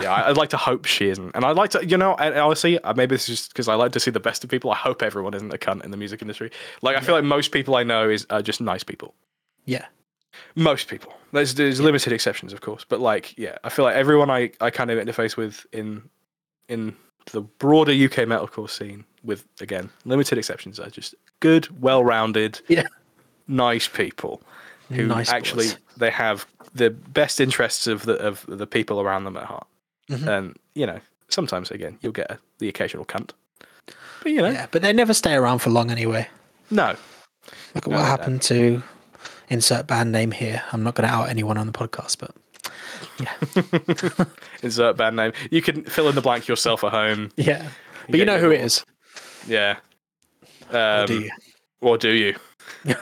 [0.00, 2.78] yeah, I'd like to hope she isn't, and I'd like to, you know, and honestly,
[2.80, 4.70] uh, maybe this is just because I like to see the best of people.
[4.70, 6.50] I hope everyone isn't a cunt in the music industry.
[6.82, 9.14] Like, I feel like most people I know is are just nice people.
[9.66, 9.86] Yeah.
[10.56, 11.14] Most people.
[11.32, 14.70] There's there's limited exceptions, of course, but like, yeah, I feel like everyone I I
[14.70, 16.02] kind of interface with in
[16.68, 16.96] in
[17.32, 22.84] the broader UK metalcore scene, with again limited exceptions, are just good, well-rounded, Yeah.
[23.48, 24.42] nice people
[24.90, 25.78] who Nice actually boys.
[25.96, 29.66] they have the best interests of the of the people around them at heart.
[30.10, 30.26] Mhm.
[30.28, 33.30] And you know, sometimes again, you'll get a, the occasional cunt.
[34.22, 36.28] But you know, Yeah, but they never stay around for long anyway.
[36.70, 36.96] No.
[37.74, 38.08] Look at No, what no.
[38.08, 38.82] happened to
[39.50, 40.62] insert band name here.
[40.72, 42.34] I'm not going to out anyone on the podcast, but
[43.20, 44.24] yeah.
[44.62, 45.32] Insert band name.
[45.50, 47.30] You can fill in the blank yourself at home.
[47.36, 47.68] yeah.
[48.08, 48.84] But you know who it is.
[49.46, 49.76] Yeah.
[50.72, 51.30] or Um, do you?
[51.82, 52.34] Or do you?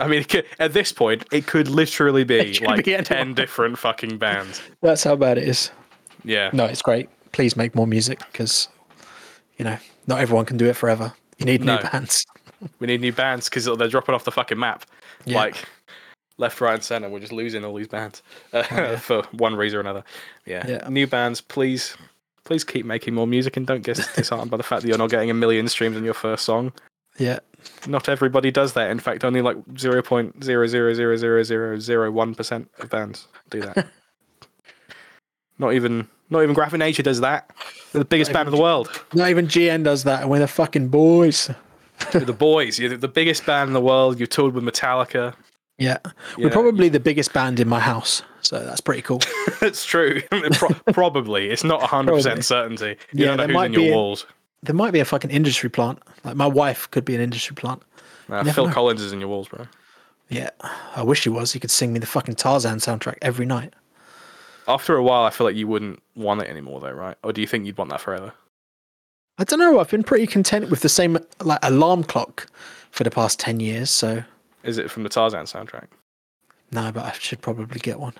[0.00, 3.78] I mean, could, at this point, it could literally be It like be 10 different
[3.78, 4.60] fucking bands.
[4.82, 5.70] That's how bad it is.
[6.28, 6.50] Yeah.
[6.52, 7.08] No, it's great.
[7.32, 8.68] Please make more music because,
[9.56, 11.14] you know, not everyone can do it forever.
[11.38, 11.76] You need No.
[11.76, 12.26] new bands.
[12.80, 14.84] We need new bands because they're dropping off the fucking map.
[15.24, 15.38] Yeah.
[15.38, 15.64] Like,
[16.36, 17.08] left, right, and center.
[17.08, 18.22] We're just losing all these bands
[18.52, 20.04] uh, for one reason or another.
[20.44, 20.66] Yeah.
[20.68, 20.86] Yeah.
[20.88, 21.96] New bands, please.
[22.44, 25.10] Please keep making more music and don't get disheartened by the fact that you're not
[25.10, 26.72] getting a million streams on your first song.
[27.18, 27.38] Yeah.
[27.86, 28.90] Not everybody does that.
[28.90, 33.86] In fact, only like 0.0000001% of bands do that.
[35.58, 37.50] not even not even Graphic Nature does that.
[37.92, 38.88] They're the biggest band in the world.
[39.14, 41.50] Not even GN does that, and we're the fucking boys.
[42.12, 42.78] You're the boys.
[42.78, 44.20] You're the biggest band in the world.
[44.20, 45.34] You've toured with Metallica.
[45.78, 45.98] Yeah.
[46.36, 48.22] You We're know, probably the biggest band in my house.
[48.42, 49.20] So that's pretty cool.
[49.62, 50.20] It's true.
[50.52, 51.50] Pro- probably.
[51.50, 52.42] It's not 100% Probably.
[52.42, 52.96] certainty.
[53.12, 54.26] You Yeah, don't know there who's might in your be a-
[54.64, 56.00] there might be a fucking industry plant.
[56.24, 57.82] Like my wife could be an industry plant.
[58.28, 58.72] Nah, Phil know.
[58.72, 59.66] Collins is in your walls, bro.
[60.28, 60.50] Yeah.
[60.94, 61.52] I wish he was.
[61.52, 63.72] He could sing me the fucking Tarzan soundtrack every night.
[64.68, 67.16] After a while, I feel like you wouldn't want it anymore, though, right?
[67.24, 68.32] Or do you think you'd want that forever?
[69.38, 69.80] I don't know.
[69.80, 72.46] I've been pretty content with the same like alarm clock
[72.90, 73.88] for the past 10 years.
[73.90, 74.22] So
[74.64, 75.86] Is it from the Tarzan soundtrack?
[76.70, 78.12] no, but I should probably get one.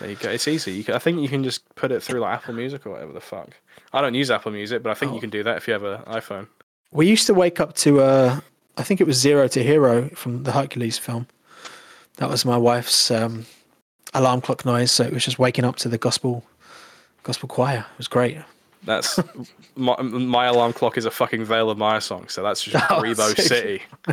[0.00, 0.30] There you go.
[0.30, 0.72] It's easy.
[0.72, 3.12] You can, I think you can just put it through like Apple Music or whatever
[3.12, 3.50] the fuck.
[3.92, 5.14] I don't use Apple Music, but I think Oh.
[5.16, 6.48] you can do that if you have an iPhone.
[6.92, 8.40] We used to wake up to uh
[8.76, 11.26] I think it was Zero to Hero from the Hercules film.
[12.16, 13.46] That was my wife's um,
[14.12, 16.44] alarm clock noise, so it was just waking up to the gospel
[17.22, 17.78] gospel choir.
[17.92, 18.38] It was great.
[18.84, 19.18] That's
[19.76, 23.02] my, my alarm clock is a fucking Veil of Maya song, so that's just Oh.
[23.34, 23.82] City.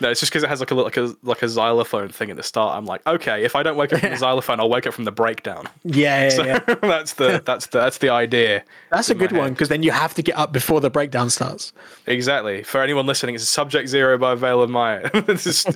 [0.00, 2.36] no, it's just because it has like a like a like a xylophone thing at
[2.36, 2.76] the start.
[2.76, 5.04] I'm like, okay, if I don't wake up from the xylophone, I'll wake up from
[5.04, 5.66] the breakdown.
[5.84, 6.58] Yeah, yeah, So yeah.
[6.82, 8.62] that's the that's the that's the idea.
[8.90, 11.72] That's a good one because then you have to get up before the breakdown starts.
[12.06, 12.62] Exactly.
[12.62, 15.10] For anyone listening, it's Subject Zero by Veil of Maya.
[15.28, 15.66] Is-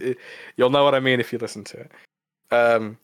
[0.57, 1.91] you'll know what I mean if you listen to it.
[2.55, 2.99] Um,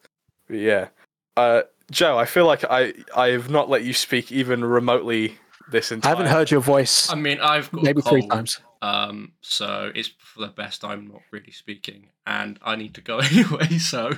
[0.49, 0.89] but yeah.
[1.37, 5.39] Uh, Joe, I feel like I I've not let you speak even remotely
[5.71, 6.13] this entire.
[6.15, 8.61] I haven't heard your voice I mean, I've got maybe a three times.
[8.83, 13.19] Um, so it's for the best I'm not really speaking, and I need to go
[13.31, 13.79] anyway.
[13.79, 14.11] So,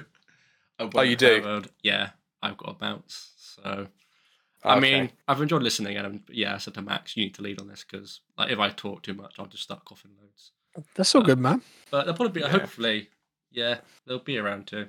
[0.79, 1.35] I Oh, you won't do?
[1.35, 2.11] have a- yeah,
[2.43, 3.33] I've got a bounce.
[3.37, 3.89] So,
[4.65, 7.43] I mean, I've enjoyed listening, and um, yeah, I said to Max, you need to
[7.43, 10.53] lead on this because, like, if I talk too much, I'll just start coughing loads.
[10.95, 11.63] That's all good, man.
[11.91, 12.53] But they'll probably be, Yeah.
[12.53, 13.09] hopefully,
[13.51, 14.89] yeah, they'll be around too.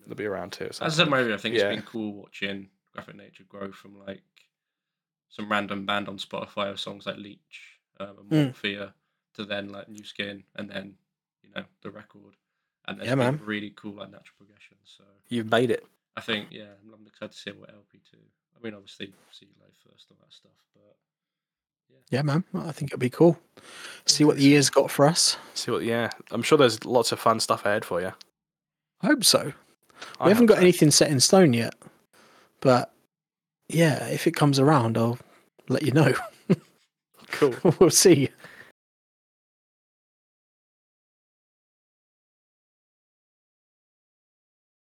[0.00, 0.08] I think.
[0.08, 0.68] Kind they'll be around too.
[0.72, 1.68] so- As I said, in I think Yeah.
[1.70, 4.22] it's been cool watching Graphic Nature grow from like
[5.28, 8.52] some random band on Spotify of songs like Leech um, and Mm.
[8.54, 8.92] Morphia
[9.34, 10.96] to then like New Skin and then
[11.42, 12.34] you know the record
[12.86, 13.40] and then Yeah, man.
[13.44, 14.76] really cool like natural progression.
[14.84, 15.86] So You've made it.
[16.16, 18.18] I think yeah, I'm, I'm excited to see what LP two.
[18.56, 20.96] I mean, obviously see live first all that stuff, but
[22.10, 22.44] Yeah, man.
[22.52, 23.38] Well, I think it'll be cool.
[24.06, 25.36] See what the year's got for us.
[25.54, 25.84] See what?
[25.84, 28.12] Yeah, I'm sure there's lots of fun stuff ahead for you.
[29.02, 29.52] I hope so.
[30.20, 30.60] I we haven't got so.
[30.62, 31.74] anything set in stone yet,
[32.60, 32.92] but
[33.68, 35.18] yeah, if it comes around, I'll
[35.68, 36.14] let you know.
[37.32, 37.54] Cool.
[37.78, 38.28] we'll see.